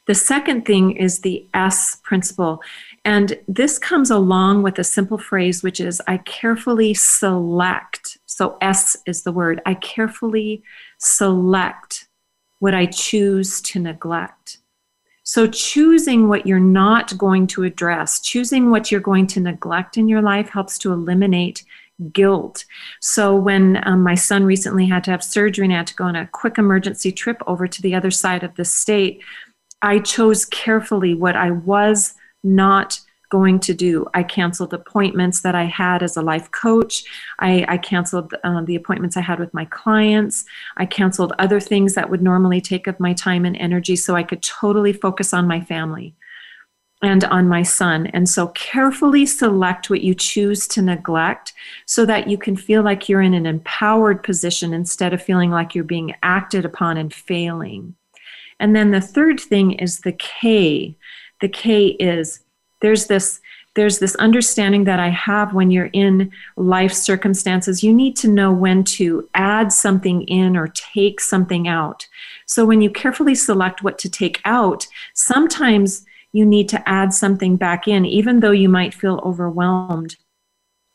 The 0.07 0.15
second 0.15 0.65
thing 0.65 0.97
is 0.97 1.21
the 1.21 1.47
S 1.55 1.99
principle. 2.03 2.63
And 3.05 3.39
this 3.49 3.79
comes 3.79 4.11
along 4.11 4.63
with 4.63 4.79
a 4.79 4.85
simple 4.85 5.19
phrase, 5.19 5.63
which 5.63 5.81
is 5.81 6.03
I 6.07 6.19
carefully 6.19 6.93
select. 6.95 8.19
So 8.27 8.59
S 8.61 8.97
is 9.07 9.23
the 9.23 9.33
word. 9.33 9.63
I 9.65 9.75
carefully 9.75 10.63
select 10.99 12.09
what 12.59 12.75
I 12.75 12.87
choose 12.87 13.61
to 13.63 13.81
neglect. 13.81 14.59
So, 15.23 15.47
choosing 15.47 16.29
what 16.29 16.47
you're 16.47 16.59
not 16.59 17.17
going 17.17 17.47
to 17.49 17.63
address, 17.63 18.21
choosing 18.21 18.71
what 18.71 18.91
you're 18.91 19.01
going 19.01 19.29
to 19.29 19.41
neglect 19.41 19.97
in 19.97 20.09
your 20.09 20.23
life 20.23 20.49
helps 20.49 20.77
to 20.79 20.93
eliminate 20.93 21.65
guilt. 22.13 22.65
So 23.01 23.35
when 23.35 23.87
um, 23.87 24.03
my 24.03 24.15
son 24.15 24.45
recently 24.45 24.87
had 24.87 25.05
to 25.05 25.11
have 25.11 25.23
surgery 25.23 25.67
and 25.67 25.75
I 25.75 25.79
had 25.79 25.87
to 25.89 25.95
go 25.95 26.05
on 26.05 26.17
a 26.17 26.27
quick 26.29 26.59
emergency 26.59 27.13
trip 27.13 27.43
over 27.47 27.67
to 27.67 27.83
the 27.83 27.95
other 27.95 28.11
side 28.11 28.43
of 28.43 28.55
the 28.57 28.65
state, 28.65 29.23
I 29.83 29.99
chose 29.99 30.45
carefully 30.45 31.15
what 31.15 31.37
I 31.37 31.51
was 31.51 32.15
not 32.43 33.01
going 33.31 33.61
to 33.61 33.73
do. 33.73 34.07
I 34.13 34.25
canceled 34.25 34.75
appointments 34.75 35.43
that 35.43 35.55
I 35.55 35.65
had 35.65 36.03
as 36.03 36.17
a 36.17 36.23
life 36.23 36.51
coach. 36.51 37.05
I, 37.39 37.65
I 37.69 37.79
canceled 37.79 38.35
uh, 38.43 38.63
the 38.63 38.75
appointments 38.75 39.17
I 39.17 39.21
had 39.21 39.39
with 39.39 39.55
my 39.55 39.65
clients. 39.67 40.45
I 40.77 40.85
canceled 40.85 41.33
other 41.39 41.61
things 41.61 41.95
that 41.95 42.11
would 42.11 42.23
normally 42.23 42.61
take 42.61 42.89
up 42.89 42.99
my 42.99 43.15
time 43.15 43.45
and 43.45 43.57
energy 43.57 43.97
so 43.97 44.17
I 44.17 44.25
could 44.25 44.43
totally 44.43 44.93
focus 44.93 45.33
on 45.33 45.47
my 45.47 45.61
family 45.61 46.15
and 47.03 47.25
on 47.25 47.49
my 47.49 47.63
son. 47.63 48.09
And 48.09 48.29
so 48.29 48.49
carefully 48.49 49.25
select 49.25 49.89
what 49.89 50.03
you 50.03 50.15
choose 50.15 50.67
to 50.69 50.83
neglect 50.83 51.55
so 51.87 52.05
that 52.07 52.29
you 52.29 52.37
can 52.37 52.57
feel 52.57 52.83
like 52.83 53.09
you're 53.09 53.23
in 53.23 53.33
an 53.33 53.47
empowered 53.47 54.23
position 54.23 54.75
instead 54.75 55.15
of 55.15 55.23
feeling 55.23 55.51
like 55.51 55.75
you're 55.75 55.85
being 55.85 56.15
acted 56.23 56.65
upon 56.65 56.97
and 56.97 57.15
failing. 57.15 57.95
And 58.59 58.77
then 58.77 58.91
the 58.91 59.01
third 59.01 59.41
thing 59.41 59.73
is 59.73 60.01
the 60.01 60.13
K. 60.13 60.97
The 61.41 61.49
K 61.49 61.89
is 61.89 62.41
there's 62.81 63.07
this 63.07 63.41
there's 63.77 64.01
this 64.01 64.17
understanding 64.17 64.85
that 64.85 64.99
I 64.99 65.11
have 65.11 65.55
when 65.55 65.71
you're 65.71 65.91
in 65.93 66.33
life 66.57 66.93
circumstances. 66.93 67.85
You 67.85 67.95
need 67.95 68.17
to 68.17 68.29
know 68.29 68.53
when 68.53 68.83
to 68.85 69.29
add 69.35 69.73
something 69.73 70.23
in 70.23 70.57
or 70.57 70.69
take 70.69 71.21
something 71.21 71.69
out. 71.69 72.09
So 72.47 72.65
when 72.65 72.81
you 72.81 72.91
carefully 72.91 73.37
select 73.37 73.85
what 73.85 73.97
to 74.01 74.11
take 74.11 74.41
out, 74.45 74.89
sometimes 75.15 76.05
you 76.33 76.45
need 76.45 76.69
to 76.71 76.89
add 76.89 77.15
something 77.15 77.57
back 77.57 77.87
in, 77.87 78.05
even 78.05 78.41
though 78.41 78.51
you 78.51 78.69
might 78.69 78.93
feel 78.93 79.21
overwhelmed. 79.25 80.17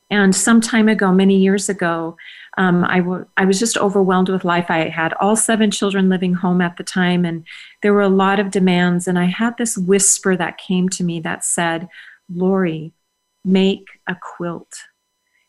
And 0.09 0.35
some 0.35 0.61
time 0.61 0.87
ago, 0.89 1.11
many 1.11 1.37
years 1.37 1.69
ago, 1.69 2.17
um, 2.57 2.85
I, 2.85 2.99
w- 2.99 3.25
I 3.37 3.45
was 3.45 3.59
just 3.59 3.77
overwhelmed 3.77 4.29
with 4.29 4.45
life. 4.45 4.67
I 4.69 4.89
had 4.89 5.13
all 5.19 5.35
seven 5.35 5.71
children 5.71 6.09
living 6.09 6.33
home 6.33 6.61
at 6.61 6.77
the 6.77 6.83
time, 6.83 7.25
and 7.25 7.45
there 7.81 7.93
were 7.93 8.01
a 8.01 8.09
lot 8.09 8.39
of 8.39 8.51
demands. 8.51 9.07
And 9.07 9.19
I 9.19 9.25
had 9.25 9.57
this 9.57 9.77
whisper 9.77 10.37
that 10.37 10.57
came 10.57 10.89
to 10.89 11.03
me 11.03 11.19
that 11.21 11.43
said, 11.43 11.87
Lori, 12.33 12.93
make 13.43 13.85
a 14.07 14.15
quilt 14.15 14.73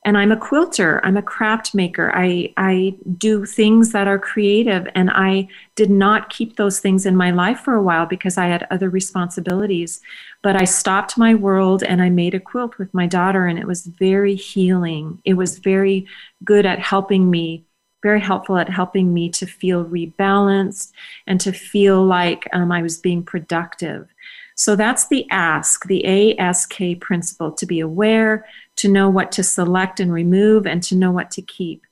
and 0.07 0.17
I'm 0.17 0.31
a 0.31 0.37
quilter. 0.37 1.01
I'm 1.05 1.17
a 1.17 1.23
craft 1.23 1.75
maker. 1.75 2.13
I, 2.15 2.55
I 2.57 2.95
do 3.19 3.45
things 3.45 3.91
that 3.91 4.07
are 4.07 4.21
creative. 4.21 4.87
And 4.95 5.11
I 5.11 5.49
did 5.75 5.91
not 5.91 6.31
keep 6.31 6.55
those 6.55 6.79
things 6.79 7.07
in 7.07 7.17
my 7.17 7.33
life 7.33 7.59
for 7.59 7.75
a 7.75 7.83
while 7.83 8.07
because 8.07 8.39
I 8.39 8.47
had 8.47 8.69
other 8.71 8.89
responsibilities. 8.89 10.01
But 10.43 10.55
I 10.55 10.65
stopped 10.65 11.19
my 11.19 11.35
world 11.35 11.83
and 11.83 12.01
I 12.01 12.09
made 12.09 12.35
a 12.35 12.41
quilt 12.41 12.79
with 12.79 12.95
my 12.95 13.09
daughter, 13.09 13.47
and 13.47 13.59
it 13.59 13.67
was 13.67 13.87
very 13.87 14.37
healing. 14.37 15.21
It 15.25 15.35
was 15.35 15.59
very 15.59 16.07
good 16.45 16.67
at 16.67 16.79
helping 16.79 17.29
me, 17.29 17.65
very 18.05 18.21
helpful 18.21 18.59
at 18.59 18.69
helping 18.69 19.13
me 19.13 19.29
to 19.31 19.45
feel 19.45 19.85
rebalanced 19.85 20.93
and 21.27 21.41
to 21.41 21.51
feel 21.51 22.05
like 22.05 22.47
um, 22.53 22.71
I 22.71 22.81
was 22.81 22.99
being 22.99 23.25
productive. 23.25 24.07
So 24.55 24.75
that's 24.75 25.09
the 25.09 25.27
ASK, 25.31 25.87
the 25.87 26.39
ASK 26.39 26.81
principle 27.01 27.53
to 27.53 27.67
be 27.67 27.81
aware, 27.81 28.47
to 28.77 28.89
know 28.89 29.09
what 29.09 29.33
to 29.33 29.43
select 29.43 30.01
and 30.01 30.13
remove, 30.13 30.67
and 30.67 30.83
to 30.85 30.95
know 30.95 31.11
what 31.11 31.31
to 31.33 31.43
keep. 31.43 31.83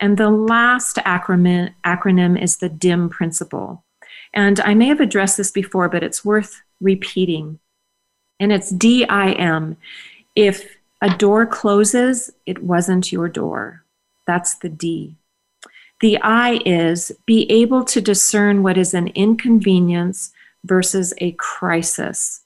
And 0.00 0.16
the 0.16 0.30
last 0.30 0.96
acronym, 0.96 1.74
acronym 1.84 2.40
is 2.40 2.58
the 2.58 2.68
DIM 2.68 3.08
principle. 3.08 3.84
And 4.32 4.60
I 4.60 4.74
may 4.74 4.86
have 4.86 5.00
addressed 5.00 5.36
this 5.36 5.50
before, 5.50 5.88
but 5.88 6.02
it's 6.02 6.24
worth 6.24 6.62
repeating. 6.80 7.58
And 8.38 8.52
it's 8.52 8.70
DIM. 8.70 9.76
If 10.36 10.76
a 11.02 11.10
door 11.16 11.46
closes, 11.46 12.30
it 12.46 12.62
wasn't 12.62 13.10
your 13.10 13.28
door. 13.28 13.84
That's 14.26 14.56
the 14.56 14.68
D. 14.68 15.16
The 16.00 16.18
I 16.22 16.60
is 16.64 17.10
be 17.26 17.50
able 17.50 17.84
to 17.86 18.00
discern 18.00 18.62
what 18.62 18.78
is 18.78 18.94
an 18.94 19.08
inconvenience 19.08 20.32
versus 20.64 21.12
a 21.18 21.32
crisis. 21.32 22.42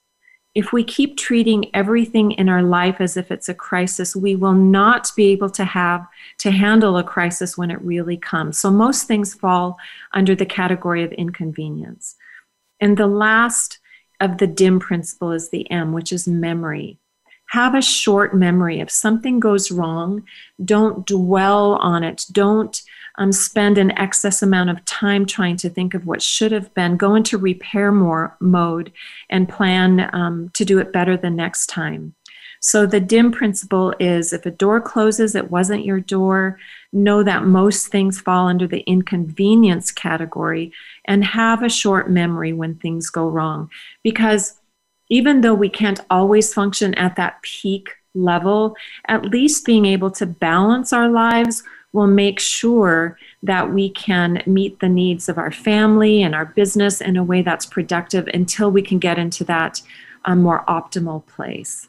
If 0.55 0.73
we 0.73 0.85
keep 0.85 1.17
treating 1.17 1.75
everything 1.75 2.33
in 2.33 2.49
our 2.51 2.63
life 2.63 2.97
as 3.01 3.17
if 3.17 3.31
it's 3.31 3.49
a 3.49 3.55
crisis, 3.55 4.15
we 4.15 4.37
will 4.37 4.53
not 4.53 5.11
be 5.17 5.27
able 5.29 5.49
to 5.51 5.65
have 5.65 6.07
to 6.39 6.51
handle 6.51 6.99
a 6.99 7.05
crisis 7.05 7.57
when 7.57 7.71
it 7.71 7.81
really 7.81 8.19
comes. 8.19 8.59
So 8.59 8.71
most 8.71 9.07
things 9.07 9.33
fall 9.33 9.79
under 10.13 10.35
the 10.35 10.45
category 10.45 11.03
of 11.05 11.13
inconvenience. 11.13 12.17
And 12.81 12.99
the 12.99 13.07
last 13.07 13.79
of 14.21 14.39
the 14.39 14.47
dim 14.47 14.79
principle 14.79 15.33
is 15.33 15.49
the 15.49 15.71
M, 15.71 15.93
which 15.93 16.13
is 16.13 16.29
memory. 16.29 16.99
Have 17.51 17.75
a 17.75 17.83
short 17.83 18.35
memory. 18.35 18.81
If 18.81 18.91
something 18.91 19.41
goes 19.41 19.71
wrong, 19.71 20.23
don't 20.63 21.07
dwell 21.07 21.77
on 21.77 22.03
it. 22.03 22.27
Don't 22.31 22.83
um, 23.17 23.33
spend 23.33 23.79
an 23.79 23.97
excess 23.99 24.43
amount 24.43 24.71
of 24.71 24.85
time 24.85 25.27
trying 25.27 25.57
to 25.59 25.71
think 25.71 25.95
of 25.95 26.07
what 26.07 26.23
should 26.23 26.53
have 26.53 26.73
been, 26.75 26.97
go 26.97 27.15
into 27.15 27.39
repair 27.39 27.93
more 27.93 28.37
mode 28.41 28.93
and 29.31 29.49
plan 29.49 30.09
um, 30.13 30.51
to 30.55 30.65
do 30.65 30.79
it 30.79 30.93
better 30.93 31.17
the 31.17 31.31
next 31.31 31.67
time. 31.67 32.15
So 32.65 32.87
the 32.87 33.01
dim 33.01 33.33
principle 33.33 33.93
is 33.99 34.33
if 34.33 34.47
a 34.47 34.51
door 34.53 34.81
closes, 34.81 35.35
it 35.35 35.51
wasn't 35.51 35.85
your 35.85 35.99
door. 35.99 36.61
Know 36.93 37.25
that 37.25 37.45
most 37.45 37.89
things 37.89 38.21
fall 38.21 38.47
under 38.47 38.69
the 38.69 38.83
inconvenience 38.83 39.91
category 39.91 40.73
and 41.05 41.25
have 41.25 41.65
a 41.65 41.69
short 41.69 42.09
memory 42.09 42.53
when 42.53 42.77
things 42.77 43.11
go 43.11 43.29
wrong. 43.29 43.69
Because 44.05 44.61
even 45.11 45.41
though 45.41 45.55
we 45.55 45.69
can't 45.69 46.01
always 46.09 46.55
function 46.55 46.95
at 46.95 47.17
that 47.17 47.43
peak 47.43 47.91
level, 48.15 48.77
at 49.09 49.25
least 49.25 49.67
being 49.67 49.85
able 49.85 50.13
to 50.13 50.25
balance 50.25 50.93
our 50.93 51.09
lives 51.09 51.65
will 51.93 52.07
make 52.07 52.41
sure 52.41 53.19
that 53.43 53.73
we 53.73 53.91
can 53.91 54.43
meet 54.47 54.81
the 54.81 54.89
needs 54.89 55.29
of 55.29 55.39
our 55.39 55.51
family 55.51 56.23
and 56.23 56.35
our 56.35 56.47
business 56.47 57.01
in 57.01 57.17
a 57.17 57.25
way 57.25 57.43
that's 57.43 57.67
productive 57.67 58.29
until 58.33 58.71
we 58.71 58.83
can 58.83 58.99
get 58.99 59.19
into 59.19 59.45
that 59.45 59.83
um, 60.25 60.43
more 60.43 60.65
optimal 60.67 61.27
place. 61.27 61.89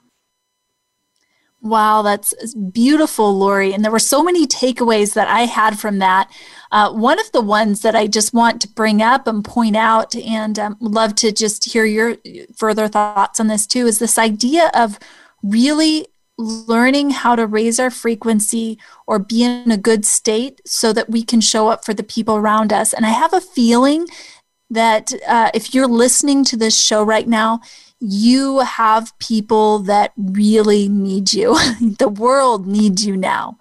Wow, 1.61 2.01
that's 2.01 2.33
beautiful, 2.55 3.37
Lori. 3.37 3.73
And 3.73 3.85
there 3.85 3.91
were 3.91 3.97
so 3.97 4.21
many 4.21 4.45
takeaways 4.45 5.13
that 5.13 5.29
I 5.29 5.41
had 5.45 5.79
from 5.79 5.99
that. 5.99 6.29
Uh, 6.73 6.91
one 6.91 7.21
of 7.21 7.31
the 7.31 7.39
ones 7.39 7.83
that 7.83 7.95
I 7.95 8.05
just 8.05 8.33
want 8.33 8.59
to 8.61 8.67
bring 8.67 9.01
up 9.01 9.27
and 9.27 9.45
point 9.45 9.77
out, 9.77 10.13
and 10.13 10.59
um, 10.59 10.75
love 10.81 11.15
to 11.15 11.31
just 11.31 11.71
hear 11.71 11.85
your 11.85 12.17
further 12.53 12.89
thoughts 12.89 13.39
on 13.39 13.47
this 13.47 13.65
too, 13.65 13.87
is 13.87 13.99
this 13.99 14.17
idea 14.17 14.71
of 14.73 14.99
really 15.41 16.07
learning 16.37 17.11
how 17.11 17.35
to 17.35 17.45
raise 17.45 17.79
our 17.79 17.91
frequency 17.91 18.79
or 19.05 19.19
be 19.19 19.43
in 19.43 19.71
a 19.71 19.77
good 19.77 20.05
state 20.05 20.61
so 20.65 20.91
that 20.93 21.09
we 21.09 21.23
can 21.23 21.41
show 21.41 21.69
up 21.69 21.85
for 21.85 21.93
the 21.93 22.03
people 22.03 22.35
around 22.35 22.73
us. 22.73 22.93
And 22.93 23.05
I 23.05 23.09
have 23.09 23.33
a 23.33 23.41
feeling 23.41 24.07
that 24.69 25.13
uh, 25.27 25.51
if 25.53 25.73
you're 25.73 25.87
listening 25.87 26.43
to 26.45 26.57
this 26.57 26.77
show 26.77 27.03
right 27.03 27.27
now, 27.27 27.61
you 27.99 28.59
have 28.59 29.17
people 29.19 29.79
that 29.79 30.11
really 30.17 30.89
need 30.89 31.33
you. 31.33 31.53
the 31.99 32.09
world 32.09 32.67
needs 32.67 33.05
you 33.05 33.15
now. 33.15 33.57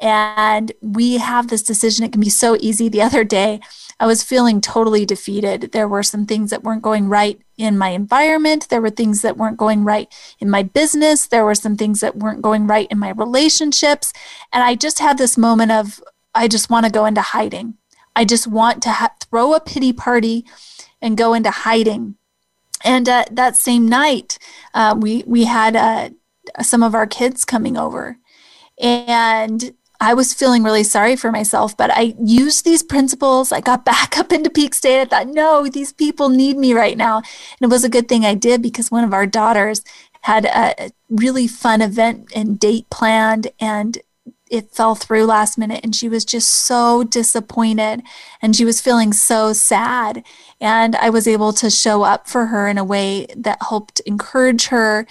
And 0.00 0.72
we 0.80 1.18
have 1.18 1.48
this 1.48 1.62
decision. 1.62 2.04
It 2.04 2.12
can 2.12 2.20
be 2.20 2.28
so 2.28 2.56
easy. 2.60 2.88
The 2.88 3.02
other 3.02 3.24
day, 3.24 3.60
I 3.98 4.06
was 4.06 4.22
feeling 4.22 4.60
totally 4.60 5.06
defeated. 5.06 5.72
There 5.72 5.88
were 5.88 6.02
some 6.02 6.26
things 6.26 6.50
that 6.50 6.62
weren't 6.62 6.82
going 6.82 7.08
right 7.08 7.40
in 7.56 7.78
my 7.78 7.88
environment. 7.90 8.68
There 8.68 8.82
were 8.82 8.90
things 8.90 9.22
that 9.22 9.38
weren't 9.38 9.56
going 9.56 9.84
right 9.84 10.12
in 10.38 10.50
my 10.50 10.62
business. 10.62 11.26
There 11.26 11.46
were 11.46 11.54
some 11.54 11.76
things 11.76 12.00
that 12.00 12.16
weren't 12.16 12.42
going 12.42 12.66
right 12.66 12.88
in 12.90 12.98
my 12.98 13.10
relationships. 13.10 14.12
And 14.52 14.62
I 14.62 14.74
just 14.74 14.98
had 14.98 15.16
this 15.16 15.38
moment 15.38 15.72
of, 15.72 16.02
I 16.34 16.46
just 16.46 16.68
want 16.68 16.84
to 16.84 16.92
go 16.92 17.06
into 17.06 17.22
hiding. 17.22 17.78
I 18.14 18.26
just 18.26 18.46
want 18.46 18.82
to 18.82 18.90
ha- 18.90 19.14
throw 19.30 19.54
a 19.54 19.60
pity 19.60 19.94
party 19.94 20.44
and 21.00 21.16
go 21.16 21.32
into 21.32 21.50
hiding. 21.50 22.16
And 22.84 23.08
uh, 23.08 23.24
that 23.30 23.56
same 23.56 23.88
night, 23.88 24.38
uh, 24.74 24.94
we 24.98 25.24
we 25.26 25.44
had 25.44 25.76
uh, 25.76 26.10
some 26.62 26.82
of 26.82 26.94
our 26.94 27.06
kids 27.06 27.44
coming 27.44 27.76
over, 27.76 28.18
and 28.78 29.72
I 30.00 30.14
was 30.14 30.34
feeling 30.34 30.62
really 30.62 30.82
sorry 30.82 31.16
for 31.16 31.32
myself, 31.32 31.76
but 31.76 31.90
I 31.90 32.14
used 32.22 32.64
these 32.64 32.82
principles. 32.82 33.52
I 33.52 33.60
got 33.60 33.84
back 33.92 34.18
up 34.18 34.32
into 34.32 34.50
peak 34.50 34.74
state. 34.74 35.00
I 35.00 35.04
thought, 35.04 35.28
no, 35.28 35.66
these 35.68 35.92
people 35.92 36.28
need 36.28 36.56
me 36.56 36.74
right 36.74 36.96
now. 36.96 37.18
And 37.18 37.62
it 37.62 37.68
was 37.68 37.84
a 37.84 37.88
good 37.88 38.08
thing 38.08 38.24
I 38.24 38.34
did 38.34 38.62
because 38.62 38.90
one 38.90 39.04
of 39.04 39.14
our 39.14 39.26
daughters 39.26 39.82
had 40.22 40.44
a 40.44 40.90
really 41.08 41.46
fun 41.46 41.80
event 41.80 42.32
and 42.34 42.58
date 42.58 42.90
planned 42.90 43.48
and 43.60 43.98
it 44.50 44.72
fell 44.72 44.94
through 44.94 45.24
last 45.24 45.58
minute 45.58 45.80
and 45.82 45.94
she 45.94 46.08
was 46.08 46.24
just 46.24 46.48
so 46.48 47.02
disappointed 47.04 48.02
and 48.40 48.54
she 48.54 48.64
was 48.64 48.80
feeling 48.80 49.12
so 49.12 49.52
sad 49.52 50.24
and 50.60 50.94
i 50.96 51.10
was 51.10 51.26
able 51.26 51.52
to 51.52 51.68
show 51.68 52.02
up 52.02 52.28
for 52.28 52.46
her 52.46 52.68
in 52.68 52.78
a 52.78 52.84
way 52.84 53.26
that 53.36 53.58
helped 53.68 54.00
encourage 54.00 54.66
her 54.66 55.06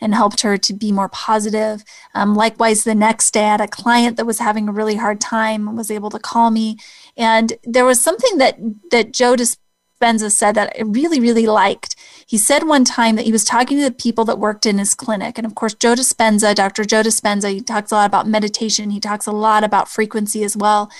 and 0.00 0.14
helped 0.14 0.40
her 0.40 0.56
to 0.56 0.72
be 0.72 0.92
more 0.92 1.08
positive. 1.08 1.84
Um, 2.14 2.34
likewise, 2.34 2.84
the 2.84 2.94
next 2.94 3.32
day, 3.32 3.44
I 3.44 3.52
had 3.52 3.60
a 3.60 3.68
client 3.68 4.16
that 4.16 4.26
was 4.26 4.38
having 4.38 4.68
a 4.68 4.72
really 4.72 4.96
hard 4.96 5.20
time 5.20 5.76
was 5.76 5.90
able 5.90 6.10
to 6.10 6.18
call 6.18 6.50
me. 6.50 6.78
And 7.16 7.52
there 7.64 7.84
was 7.84 8.02
something 8.02 8.38
that 8.38 8.58
that 8.90 9.12
Joe 9.12 9.36
Dispenza 9.36 10.30
said 10.30 10.54
that 10.54 10.74
I 10.78 10.82
really, 10.82 11.20
really 11.20 11.46
liked. 11.46 11.96
he 12.26 12.38
said 12.38 12.66
one 12.66 12.84
time 12.84 13.16
that 13.16 13.24
he 13.24 13.32
was 13.32 13.44
talking 13.44 13.76
to 13.78 13.84
the 13.84 13.90
people 13.90 14.24
that 14.26 14.38
worked 14.38 14.66
in 14.66 14.78
his 14.78 14.94
clinic. 14.94 15.36
And 15.36 15.46
of 15.46 15.54
course, 15.54 15.74
Joe 15.74 15.94
Dispenza, 15.94 16.54
Dr. 16.54 16.84
Joe 16.84 17.02
Dispenza, 17.02 17.52
he 17.52 17.60
talks 17.60 17.90
a 17.90 17.96
lot 17.96 18.06
about 18.06 18.28
meditation. 18.28 18.90
He 18.90 19.00
talks 19.00 19.26
a 19.26 19.32
lot 19.32 19.64
about 19.64 19.88
frequency 19.88 20.44
as 20.44 20.56
well. 20.56 20.90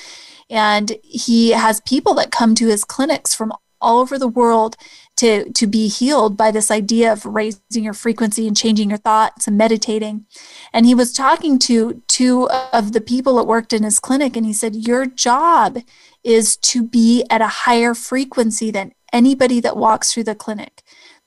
And 0.51 0.97
he 1.03 1.51
has 1.51 1.81
people 1.83 2.15
that 2.15 2.33
come 2.33 2.55
to 2.57 2.67
his 2.67 2.85
clinics 2.85 3.35
from 3.35 3.53
all 3.81 4.01
over 4.01 4.19
the 4.19 4.29
world 4.29 4.77
to, 5.21 5.53
to 5.53 5.67
be 5.67 5.87
healed 5.87 6.35
by 6.35 6.51
this 6.51 6.71
idea 6.71 7.13
of 7.13 7.27
raising 7.27 7.85
your 7.85 7.93
frequency 7.93 8.49
and 8.49 8.57
changing 8.57 8.89
your 8.89 8.99
thoughts 8.99 9.47
and 9.47 9.59
meditating. 9.59 10.25
And 10.73 10.87
he 10.87 10.95
was 10.95 11.13
talking 11.13 11.59
to 11.61 12.03
two 12.09 12.49
of 12.73 12.93
the 12.93 13.03
people 13.03 13.37
that 13.37 13.45
worked 13.45 13.75
in 13.75 13.83
his 13.83 13.99
clinic, 13.99 14.35
and 14.35 14.47
he 14.47 14.55
said, 14.55 14.75
Your 14.75 15.05
job 15.05 15.81
is 16.25 16.57
to 16.57 16.83
be 16.83 17.27
at 17.29 17.43
a 17.43 17.49
higher 17.49 17.93
frequency 17.93 18.71
than 18.71 18.95
anybody 19.13 19.61
that 19.61 19.77
walks 19.77 20.11
through 20.15 20.25
the 20.25 20.35
clinic 20.35 20.83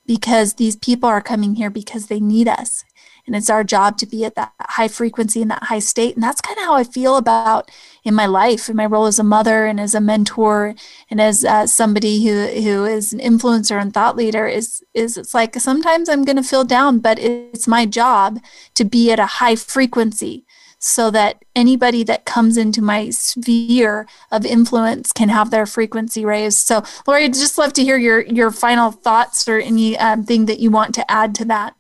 because 0.08 0.56
these 0.56 0.76
people 0.76 1.08
are 1.08 1.22
coming 1.22 1.54
here 1.54 1.70
because 1.70 2.08
they 2.08 2.20
need 2.20 2.48
us 2.48 2.84
and 3.26 3.36
it's 3.36 3.50
our 3.50 3.64
job 3.64 3.98
to 3.98 4.06
be 4.06 4.26
at 4.26 4.36
that 4.36 4.52
high 4.62 4.88
frequency 4.88 5.42
and 5.42 5.52
that 5.52 5.64
high 5.64 5.80
state 5.80 6.16
and 6.16 6.24
that's 6.24 6.42
kind 6.42 6.58
of 6.58 6.64
how 6.64 6.74
i 6.74 6.84
feel 6.84 7.18
about 7.18 7.70
in 8.04 8.14
my 8.14 8.26
life 8.26 8.70
in 8.70 8.76
my 8.76 8.86
role 8.86 9.06
as 9.06 9.20
a 9.20 9.24
mother 9.24 9.66
and 9.66 9.80
as 9.80 9.96
a 9.96 10.02
mentor 10.02 10.76
and 11.10 11.22
as 11.22 11.46
uh, 11.46 11.66
somebody 11.66 12.26
who 12.26 12.48
who 12.62 12.86
is 12.86 13.14
an 13.14 13.20
influencer 13.20 13.80
and 13.82 13.94
thought 13.94 14.16
leader 14.16 14.48
is 14.48 14.84
is 14.94 15.18
it's 15.18 15.34
like 15.34 15.56
sometimes 15.56 16.10
i'm 16.10 16.24
going 16.24 16.36
to 16.36 16.44
feel 16.44 16.64
down 16.64 17.00
but 17.00 17.20
it's 17.20 17.68
my 17.68 17.86
job 17.86 18.40
to 18.74 18.84
be 18.84 19.12
at 19.12 19.20
a 19.20 19.26
high 19.26 19.56
frequency 19.56 20.46
so 20.84 21.10
that 21.10 21.46
anybody 21.56 22.04
that 22.04 22.26
comes 22.26 22.58
into 22.58 22.82
my 22.82 23.10
sphere 23.10 24.06
of 24.32 24.46
influence 24.46 25.14
can 25.14 25.30
have 25.30 25.50
their 25.50 25.66
frequency 25.66 26.26
raised. 26.26 26.58
So, 26.58 26.84
Lori, 27.08 27.24
I'd 27.24 27.34
just 27.34 27.58
love 27.58 27.72
to 27.74 27.84
hear 27.84 27.98
your 27.98 28.20
your 28.24 28.52
final 28.52 28.92
thoughts 28.92 29.48
or 29.48 29.60
anything 29.60 30.42
um, 30.42 30.46
that 30.48 30.60
you 30.60 30.72
want 30.72 30.94
to 30.96 31.10
add 31.10 31.36
to 31.36 31.46
that. 31.46 31.76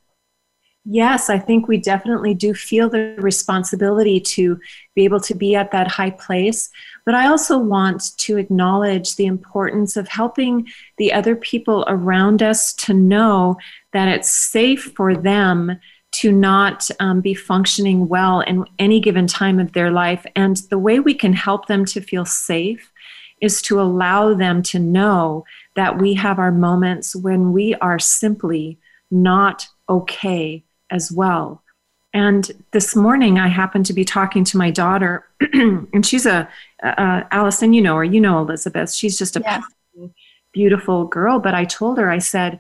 Yes, 0.86 1.30
I 1.30 1.40
think 1.40 1.68
we 1.70 1.78
definitely 1.78 2.34
do 2.34 2.54
feel 2.54 2.90
the 2.90 3.16
responsibility 3.20 4.20
to 4.20 4.60
be 4.96 5.06
able 5.06 5.22
to 5.22 5.34
be 5.34 5.56
at 5.56 5.72
that 5.72 5.88
high 5.88 6.10
place. 6.10 6.70
But 7.06 7.16
I 7.16 7.28
also 7.28 7.58
want 7.58 8.18
to 8.18 8.38
acknowledge 8.38 9.16
the 9.16 9.26
importance 9.26 9.96
of 9.96 10.10
helping 10.10 10.68
the 10.98 11.14
other 11.14 11.38
people 11.38 11.86
around 11.88 12.44
us 12.44 12.74
to 12.74 12.94
know 12.94 13.56
that 13.94 14.10
it's 14.10 14.30
safe 14.30 14.92
for 14.96 15.16
them 15.16 15.80
to 16.16 16.34
not 16.34 16.90
um, 17.00 17.22
be 17.22 17.34
functioning 17.34 18.10
well 18.10 18.42
in 18.42 18.66
any 18.78 19.00
given 19.00 19.26
time 19.26 19.60
of 19.60 19.72
their 19.72 19.90
life. 19.90 20.26
And 20.36 20.58
the 20.70 20.78
way 20.78 21.00
we 21.00 21.14
can 21.14 21.34
help 21.34 21.68
them 21.68 21.86
to 21.86 22.02
feel 22.02 22.26
safe 22.26 22.92
is 23.40 23.62
to 23.64 23.80
allow 23.80 24.34
them 24.34 24.62
to 24.64 24.80
know 24.80 25.46
that 25.78 25.98
we 25.98 26.14
have 26.16 26.40
our 26.40 26.52
moments 26.52 27.16
when 27.16 27.54
we 27.54 27.74
are 27.76 28.00
simply 28.00 28.78
not 29.10 29.68
okay 29.88 30.64
as 30.94 31.12
well. 31.12 31.62
And 32.14 32.50
this 32.72 32.96
morning, 32.96 33.40
I 33.40 33.48
happened 33.48 33.88
to 33.88 33.94
be 33.94 34.06
talking 34.06 34.44
to 34.46 34.58
my 34.58 34.70
daughter, 34.70 35.28
and 35.54 36.06
she's 36.06 36.28
a, 36.28 36.48
uh, 36.84 37.24
Allison, 37.32 37.74
you 37.74 37.82
know 37.82 37.96
her, 37.96 38.04
you 38.04 38.22
know 38.22 38.40
Elizabeth. 38.40 38.94
She's 38.94 39.18
just 39.18 39.36
a 39.36 39.42
yes. 39.42 39.64
beautiful 40.54 41.06
girl. 41.06 41.40
But 41.40 41.56
I 41.56 41.66
told 41.66 41.98
her, 41.98 42.12
I 42.12 42.20
said, 42.20 42.60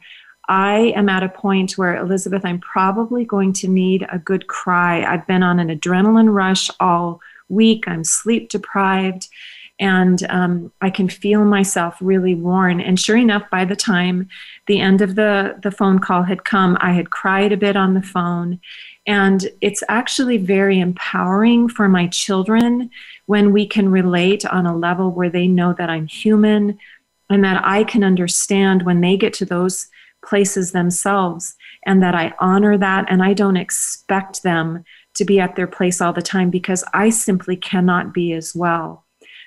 I 0.50 0.94
am 0.96 1.08
at 1.08 1.22
a 1.22 1.30
point 1.30 1.74
where, 1.74 1.96
Elizabeth, 1.96 2.44
I'm 2.44 2.60
probably 2.60 3.26
going 3.26 3.54
to 3.54 3.68
need 3.68 4.08
a 4.12 4.18
good 4.18 4.48
cry. 4.48 5.04
I've 5.06 5.28
been 5.28 5.44
on 5.44 5.60
an 5.60 5.70
adrenaline 5.70 6.34
rush 6.34 6.72
all 6.80 7.22
week, 7.48 7.88
I'm 7.88 8.04
sleep 8.04 8.50
deprived 8.50 9.30
and 9.80 10.24
um, 10.30 10.71
I 10.82 10.89
can 10.89 11.09
feel 11.09 11.43
myself 11.45 11.97
really 11.99 12.36
worn. 12.36 12.80
And 12.80 12.99
sure 12.99 13.17
enough, 13.17 13.49
by 13.49 13.65
the 13.65 13.76
time 13.76 14.30
the 14.67 14.80
end 14.80 15.01
of 15.01 15.15
the, 15.15 15.59
the 15.63 15.71
phone 15.71 15.99
call 15.99 16.24
had 16.24 16.45
come, 16.45 16.78
I 16.80 16.93
had 16.93 17.09
cried 17.09 17.51
a 17.51 17.57
bit 17.57 17.76
on 17.76 17.93
the 17.93 18.01
phone. 18.01 18.59
And 19.07 19.49
it's 19.61 19.84
actually 19.89 20.38
very 20.38 20.80
empowering 20.80 21.67
for 21.67 21.89
my 21.89 22.07
children 22.07 22.89
when 23.26 23.51
we 23.51 23.65
can 23.67 23.89
relate 23.89 24.45
on 24.45 24.65
a 24.65 24.78
level 24.78 25.11
where 25.11 25.30
they 25.30 25.47
know 25.47 25.74
that 25.74 25.89
I'm 25.89 26.07
human 26.07 26.78
and 27.30 27.43
that 27.43 27.61
I 27.65 27.84
can 27.84 28.03
understand 28.03 28.84
when 28.84 29.01
they 29.01 29.17
get 29.17 29.34
to 29.34 29.45
those 29.45 29.88
places 30.24 30.71
themselves 30.71 31.55
and 31.86 32.01
that 32.01 32.15
I 32.15 32.34
honor 32.39 32.78
that 32.78 33.05
and 33.09 33.21
I 33.21 33.34
don't 33.34 33.57
expect 33.57 34.43
them 34.43 34.86
to 35.15 35.26
be 35.26 35.39
at 35.39 35.55
their 35.55 35.67
place 35.67 35.99
all 35.99 36.13
the 36.13 36.21
time 36.21 36.49
because 36.49 36.84
I 36.93 37.09
simply 37.09 37.55
cannot 37.55 38.13
be 38.13 38.34
as 38.34 38.55
well. 38.55 39.03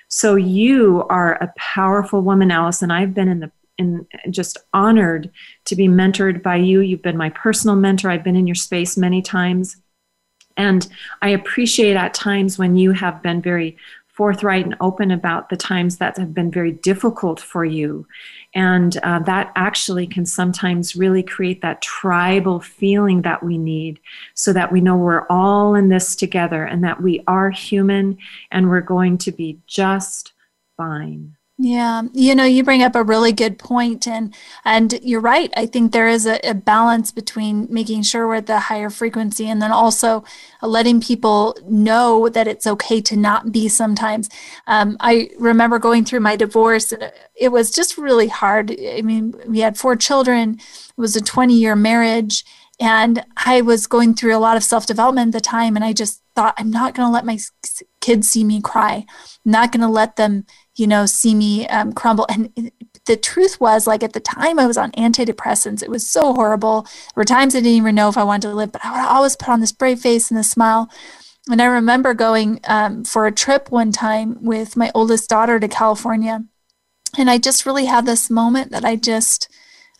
So 0.09 0.35
you 0.35 1.05
are 1.09 1.33
a 1.35 1.53
powerful 1.57 2.21
woman, 2.21 2.51
Allison. 2.51 2.91
I've 2.91 3.13
been 3.13 3.27
in 3.27 3.39
the 3.39 3.51
in 3.77 4.07
just 4.29 4.57
honored 4.73 5.29
to 5.65 5.75
be 5.75 5.87
mentored 5.87 6.41
by 6.41 6.55
you. 6.55 6.81
You've 6.81 7.03
been 7.03 7.17
my 7.17 7.29
personal 7.29 7.75
mentor. 7.75 8.09
I've 8.09 8.23
been 8.23 8.35
in 8.35 8.47
your 8.47 8.55
space 8.55 8.97
many 8.97 9.21
times. 9.21 9.77
And 10.55 10.87
I 11.21 11.29
appreciate 11.29 11.95
at 11.95 12.15
times 12.15 12.57
when 12.57 12.75
you 12.75 12.91
have 12.91 13.21
been 13.21 13.41
very 13.41 13.77
forthright 14.07 14.65
and 14.65 14.75
open 14.81 15.11
about 15.11 15.49
the 15.49 15.57
times 15.57 15.97
that 15.97 16.17
have 16.17 16.33
been 16.33 16.49
very 16.49 16.71
difficult 16.71 17.39
for 17.39 17.63
you. 17.63 18.07
And 18.57 18.97
uh, 19.03 19.19
that 19.19 19.51
actually 19.55 20.07
can 20.07 20.25
sometimes 20.25 20.95
really 20.95 21.21
create 21.21 21.61
that 21.61 21.83
tribal 21.83 22.59
feeling 22.59 23.21
that 23.21 23.43
we 23.43 23.55
need 23.55 23.99
so 24.33 24.51
that 24.51 24.71
we 24.71 24.81
know 24.81 24.97
we're 24.97 25.27
all 25.29 25.75
in 25.75 25.89
this 25.89 26.15
together 26.15 26.63
and 26.63 26.83
that 26.83 26.99
we 26.99 27.23
are 27.27 27.51
human 27.51 28.17
and 28.49 28.67
we're 28.67 28.81
going 28.81 29.19
to 29.19 29.31
be 29.31 29.59
just 29.67 30.33
fine. 30.75 31.36
Yeah, 31.59 32.03
you 32.13 32.35
know, 32.35 32.43
you 32.43 32.63
bring 32.63 32.83
up 32.83 32.95
a 32.95 33.03
really 33.03 33.31
good 33.31 33.57
point, 33.57 34.07
and 34.07 34.35
and 34.63 34.93
you're 35.01 35.19
right. 35.19 35.51
I 35.57 35.65
think 35.65 35.91
there 35.91 36.07
is 36.07 36.27
a, 36.27 36.39
a, 36.47 36.53
balance 36.53 37.09
between 37.11 37.65
making 37.71 38.03
sure 38.03 38.27
we're 38.27 38.35
at 38.35 38.45
the 38.45 38.59
higher 38.59 38.91
frequency, 38.91 39.49
and 39.49 39.59
then 39.59 39.71
also 39.71 40.23
letting 40.61 41.01
people 41.01 41.57
know 41.67 42.29
that 42.29 42.47
it's 42.47 42.67
okay 42.67 43.01
to 43.01 43.17
not 43.17 43.51
be. 43.51 43.67
Sometimes, 43.69 44.29
um, 44.67 44.97
I 44.99 45.31
remember 45.39 45.79
going 45.79 46.05
through 46.05 46.19
my 46.19 46.35
divorce, 46.35 46.91
and 46.91 47.11
it 47.35 47.49
was 47.49 47.71
just 47.71 47.97
really 47.97 48.27
hard. 48.27 48.69
I 48.79 49.01
mean, 49.01 49.33
we 49.47 49.61
had 49.61 49.79
four 49.79 49.95
children. 49.95 50.59
It 50.59 51.01
was 51.01 51.15
a 51.15 51.21
20 51.21 51.55
year 51.55 51.75
marriage, 51.75 52.45
and 52.79 53.25
I 53.35 53.61
was 53.61 53.87
going 53.87 54.13
through 54.13 54.35
a 54.35 54.37
lot 54.37 54.57
of 54.57 54.63
self 54.63 54.85
development 54.85 55.33
at 55.33 55.39
the 55.39 55.49
time, 55.49 55.75
and 55.75 55.83
I 55.83 55.93
just 55.93 56.21
thought, 56.35 56.53
I'm 56.59 56.69
not 56.69 56.93
going 56.93 57.07
to 57.07 57.11
let 57.11 57.25
my 57.25 57.39
kids 57.99 58.29
see 58.29 58.43
me 58.43 58.61
cry. 58.61 59.05
I'm 59.43 59.51
not 59.51 59.71
going 59.71 59.81
to 59.81 59.87
let 59.87 60.17
them 60.17 60.45
you 60.77 60.87
know, 60.87 61.05
see 61.05 61.33
me 61.33 61.67
um, 61.67 61.91
crumble. 61.91 62.25
And 62.29 62.71
the 63.05 63.17
truth 63.17 63.59
was, 63.59 63.87
like 63.87 64.03
at 64.03 64.13
the 64.13 64.19
time 64.19 64.59
I 64.59 64.67
was 64.67 64.77
on 64.77 64.91
antidepressants, 64.91 65.81
it 65.81 65.89
was 65.89 66.07
so 66.07 66.33
horrible. 66.33 66.83
There 66.83 67.21
were 67.21 67.25
times 67.25 67.55
I 67.55 67.59
didn't 67.59 67.73
even 67.73 67.95
know 67.95 68.09
if 68.09 68.17
I 68.17 68.23
wanted 68.23 68.49
to 68.49 68.53
live, 68.53 68.71
but 68.71 68.85
I 68.85 68.91
would 68.91 69.09
always 69.09 69.35
put 69.35 69.49
on 69.49 69.59
this 69.59 69.71
brave 69.71 69.99
face 69.99 70.29
and 70.29 70.39
a 70.39 70.43
smile. 70.43 70.89
And 71.49 71.61
I 71.61 71.65
remember 71.65 72.13
going 72.13 72.59
um, 72.65 73.03
for 73.03 73.25
a 73.25 73.31
trip 73.31 73.71
one 73.71 73.91
time 73.91 74.37
with 74.43 74.77
my 74.77 74.91
oldest 74.93 75.29
daughter 75.29 75.59
to 75.59 75.67
California. 75.67 76.43
And 77.17 77.29
I 77.29 77.37
just 77.37 77.65
really 77.65 77.85
had 77.85 78.05
this 78.05 78.29
moment 78.29 78.71
that 78.71 78.85
I 78.85 78.97
just, 78.97 79.49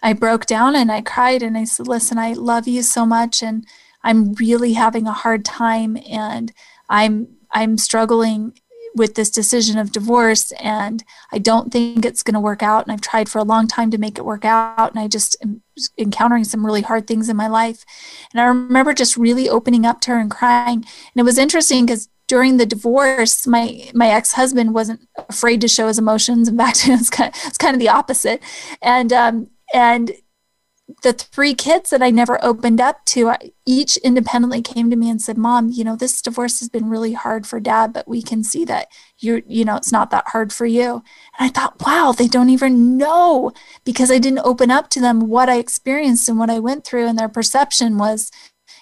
I 0.03 0.13
broke 0.13 0.45
down 0.45 0.75
and 0.75 0.91
I 0.91 1.01
cried 1.01 1.41
and 1.41 1.57
I 1.57 1.63
said, 1.63 1.87
listen, 1.87 2.17
I 2.17 2.33
love 2.33 2.67
you 2.67 2.83
so 2.83 3.05
much. 3.05 3.41
And 3.41 3.65
I'm 4.03 4.33
really 4.33 4.73
having 4.73 5.07
a 5.07 5.13
hard 5.13 5.45
time 5.45 5.97
and 6.09 6.51
I'm, 6.89 7.29
I'm 7.51 7.77
struggling 7.77 8.59
with 8.97 9.15
this 9.15 9.29
decision 9.29 9.77
of 9.77 9.91
divorce 9.91 10.51
and 10.53 11.03
I 11.31 11.37
don't 11.37 11.71
think 11.71 12.05
it's 12.05 12.23
going 12.23 12.33
to 12.33 12.39
work 12.39 12.61
out. 12.61 12.85
And 12.85 12.91
I've 12.91 13.01
tried 13.01 13.29
for 13.29 13.39
a 13.39 13.43
long 13.43 13.67
time 13.67 13.91
to 13.91 13.97
make 13.97 14.17
it 14.17 14.25
work 14.25 14.43
out. 14.43 14.91
And 14.91 14.99
I 14.99 15.07
just 15.07 15.37
am 15.41 15.61
encountering 15.97 16.43
some 16.43 16.65
really 16.65 16.81
hard 16.81 17.07
things 17.07 17.29
in 17.29 17.37
my 17.37 17.47
life. 17.47 17.85
And 18.31 18.41
I 18.41 18.45
remember 18.45 18.93
just 18.93 19.17
really 19.17 19.47
opening 19.47 19.85
up 19.85 20.01
to 20.01 20.11
her 20.11 20.19
and 20.19 20.29
crying. 20.31 20.77
And 20.79 21.15
it 21.15 21.23
was 21.23 21.37
interesting 21.37 21.85
because 21.85 22.09
during 22.27 22.57
the 22.57 22.65
divorce, 22.65 23.47
my 23.47 23.89
my 23.93 24.09
ex 24.09 24.33
husband 24.33 24.73
wasn't 24.73 25.07
afraid 25.29 25.61
to 25.61 25.67
show 25.67 25.87
his 25.87 25.97
emotions. 25.97 26.49
In 26.49 26.57
fact, 26.57 26.81
it's 26.87 27.09
kind 27.09 27.33
of, 27.33 27.41
it's 27.45 27.57
kind 27.57 27.73
of 27.73 27.79
the 27.79 27.89
opposite. 27.89 28.43
And 28.81 29.13
um, 29.13 29.49
and 29.73 30.11
the 31.03 31.11
three 31.11 31.53
kids 31.53 31.89
that 31.89 32.01
I 32.01 32.11
never 32.11 32.43
opened 32.43 32.79
up 32.79 33.03
to, 33.07 33.33
each 33.65 33.97
independently 33.97 34.61
came 34.61 34.89
to 34.89 34.95
me 34.95 35.09
and 35.09 35.21
said, 35.21 35.37
"Mom, 35.37 35.69
you 35.69 35.83
know, 35.83 35.97
this 35.97 36.21
divorce 36.21 36.59
has 36.59 36.69
been 36.69 36.89
really 36.89 37.13
hard 37.13 37.45
for 37.45 37.59
Dad, 37.59 37.91
but 37.91 38.07
we 38.07 38.21
can 38.21 38.43
see 38.43 38.63
that 38.65 38.87
you're, 39.19 39.41
you 39.47 39.65
know, 39.65 39.75
it's 39.75 39.91
not 39.91 40.11
that 40.11 40.29
hard 40.29 40.53
for 40.53 40.65
you." 40.65 41.03
And 41.37 41.47
I 41.47 41.49
thought, 41.49 41.85
"Wow, 41.85 42.13
they 42.13 42.27
don't 42.27 42.49
even 42.49 42.97
know 42.97 43.51
because 43.83 44.09
I 44.09 44.17
didn't 44.17 44.45
open 44.45 44.71
up 44.71 44.89
to 44.91 45.01
them 45.01 45.27
what 45.27 45.49
I 45.49 45.57
experienced 45.57 46.29
and 46.29 46.39
what 46.39 46.49
I 46.49 46.59
went 46.59 46.85
through, 46.85 47.07
and 47.07 47.19
their 47.19 47.29
perception 47.29 47.97
was." 47.97 48.31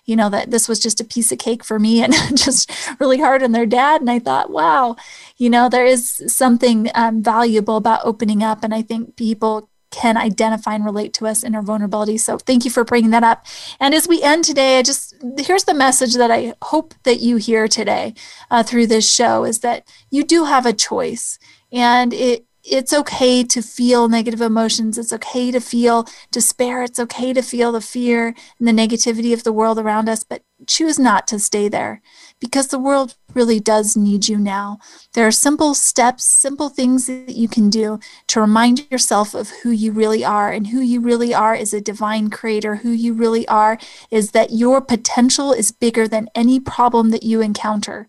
You 0.05 0.15
know, 0.15 0.29
that 0.29 0.51
this 0.51 0.67
was 0.67 0.79
just 0.79 1.01
a 1.01 1.03
piece 1.03 1.31
of 1.31 1.39
cake 1.39 1.63
for 1.63 1.79
me 1.79 2.03
and 2.03 2.13
just 2.37 2.71
really 2.99 3.19
hard 3.19 3.41
on 3.41 3.53
their 3.53 3.65
dad. 3.65 4.01
And 4.01 4.09
I 4.09 4.19
thought, 4.19 4.51
wow, 4.51 4.95
you 5.37 5.49
know, 5.49 5.67
there 5.67 5.85
is 5.85 6.23
something 6.27 6.91
um, 6.93 7.23
valuable 7.23 7.77
about 7.77 8.01
opening 8.03 8.43
up. 8.43 8.63
And 8.63 8.73
I 8.73 8.83
think 8.83 9.15
people 9.15 9.69
can 9.91 10.17
identify 10.17 10.75
and 10.75 10.85
relate 10.85 11.13
to 11.13 11.27
us 11.27 11.43
in 11.43 11.55
our 11.55 11.61
vulnerability. 11.61 12.17
So 12.17 12.37
thank 12.37 12.65
you 12.65 12.71
for 12.71 12.83
bringing 12.83 13.11
that 13.11 13.23
up. 13.23 13.45
And 13.79 13.93
as 13.93 14.07
we 14.07 14.21
end 14.21 14.43
today, 14.43 14.79
I 14.79 14.81
just 14.81 15.15
here's 15.37 15.63
the 15.63 15.73
message 15.73 16.15
that 16.15 16.31
I 16.31 16.53
hope 16.63 16.93
that 17.03 17.19
you 17.19 17.37
hear 17.37 17.67
today 17.67 18.13
uh, 18.51 18.63
through 18.63 18.87
this 18.87 19.11
show 19.11 19.45
is 19.45 19.59
that 19.59 19.87
you 20.09 20.23
do 20.23 20.45
have 20.45 20.65
a 20.65 20.73
choice, 20.73 21.39
and 21.71 22.13
it 22.13 22.45
it's 22.67 22.93
okay 22.93 23.43
to 23.43 23.61
feel 23.61 24.09
negative 24.09 24.41
emotions. 24.41 24.97
It's 24.97 25.13
okay 25.13 25.51
to 25.51 25.59
feel 25.59 26.07
despair. 26.31 26.81
It's 26.81 26.99
okay 26.99 27.31
to 27.31 27.43
feel 27.43 27.71
the 27.71 27.81
fear 27.81 28.33
and 28.59 28.67
the 28.67 28.71
negativity 28.71 29.33
of 29.33 29.43
the 29.43 29.53
world 29.53 29.77
around 29.77 30.09
us, 30.09 30.23
but 30.23 30.41
choose 30.65 30.97
not 30.97 31.27
to 31.27 31.37
stay 31.37 31.69
there 31.69 32.01
because 32.39 32.67
the 32.67 32.79
world 32.79 33.15
really 33.33 33.59
does 33.59 33.95
need 33.95 34.27
you 34.27 34.37
now. 34.37 34.79
There 35.13 35.25
are 35.25 35.31
simple 35.31 35.73
steps, 35.73 36.23
simple 36.25 36.69
things 36.69 37.07
that 37.07 37.35
you 37.35 37.47
can 37.47 37.69
do 37.69 37.99
to 38.27 38.41
remind 38.41 38.89
yourself 38.91 39.33
of 39.33 39.49
who 39.63 39.71
you 39.71 39.91
really 39.91 40.23
are. 40.23 40.51
And 40.51 40.67
who 40.67 40.79
you 40.79 41.01
really 41.01 41.33
are 41.33 41.55
is 41.55 41.73
a 41.73 41.81
divine 41.81 42.29
creator. 42.29 42.77
Who 42.77 42.91
you 42.91 43.13
really 43.13 43.47
are 43.47 43.77
is 44.11 44.31
that 44.31 44.51
your 44.51 44.81
potential 44.81 45.51
is 45.51 45.71
bigger 45.71 46.07
than 46.07 46.29
any 46.35 46.59
problem 46.59 47.11
that 47.11 47.23
you 47.23 47.41
encounter. 47.41 48.07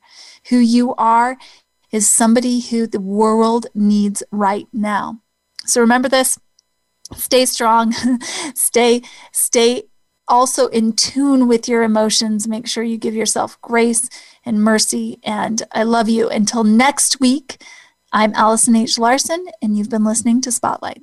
Who 0.51 0.59
you 0.59 0.95
are 0.97 1.37
is 1.93 2.11
somebody 2.11 2.61
who 2.61 2.87
the 2.87 3.01
world 3.01 3.67
needs 3.75 4.23
right 4.31 4.67
now. 4.73 5.21
So 5.67 5.81
remember 5.81 6.09
this. 6.09 6.39
Stay 7.15 7.47
strong. 7.47 7.93
stay 8.55 9.03
stay 9.33 9.85
also 10.29 10.67
in 10.69 10.93
tune 10.93 11.49
with 11.49 11.69
your 11.69 11.83
emotions. 11.83 12.49
Make 12.49 12.67
sure 12.67 12.83
you 12.83 12.99
give 12.99 13.15
yourself 13.15 13.61
grace 13.61 14.09
and 14.45 14.63
mercy. 14.63 15.19
And 15.23 15.63
I 15.73 15.83
love 15.83 16.09
you. 16.09 16.29
Until 16.29 16.65
next 16.65 17.21
week, 17.21 17.63
I'm 18.13 18.35
Allison 18.35 18.77
H. 18.77 18.99
Larson, 18.99 19.47
and 19.61 19.77
you've 19.77 19.91
been 19.91 20.05
listening 20.05 20.41
to 20.43 20.53
Spotlight. 20.53 21.03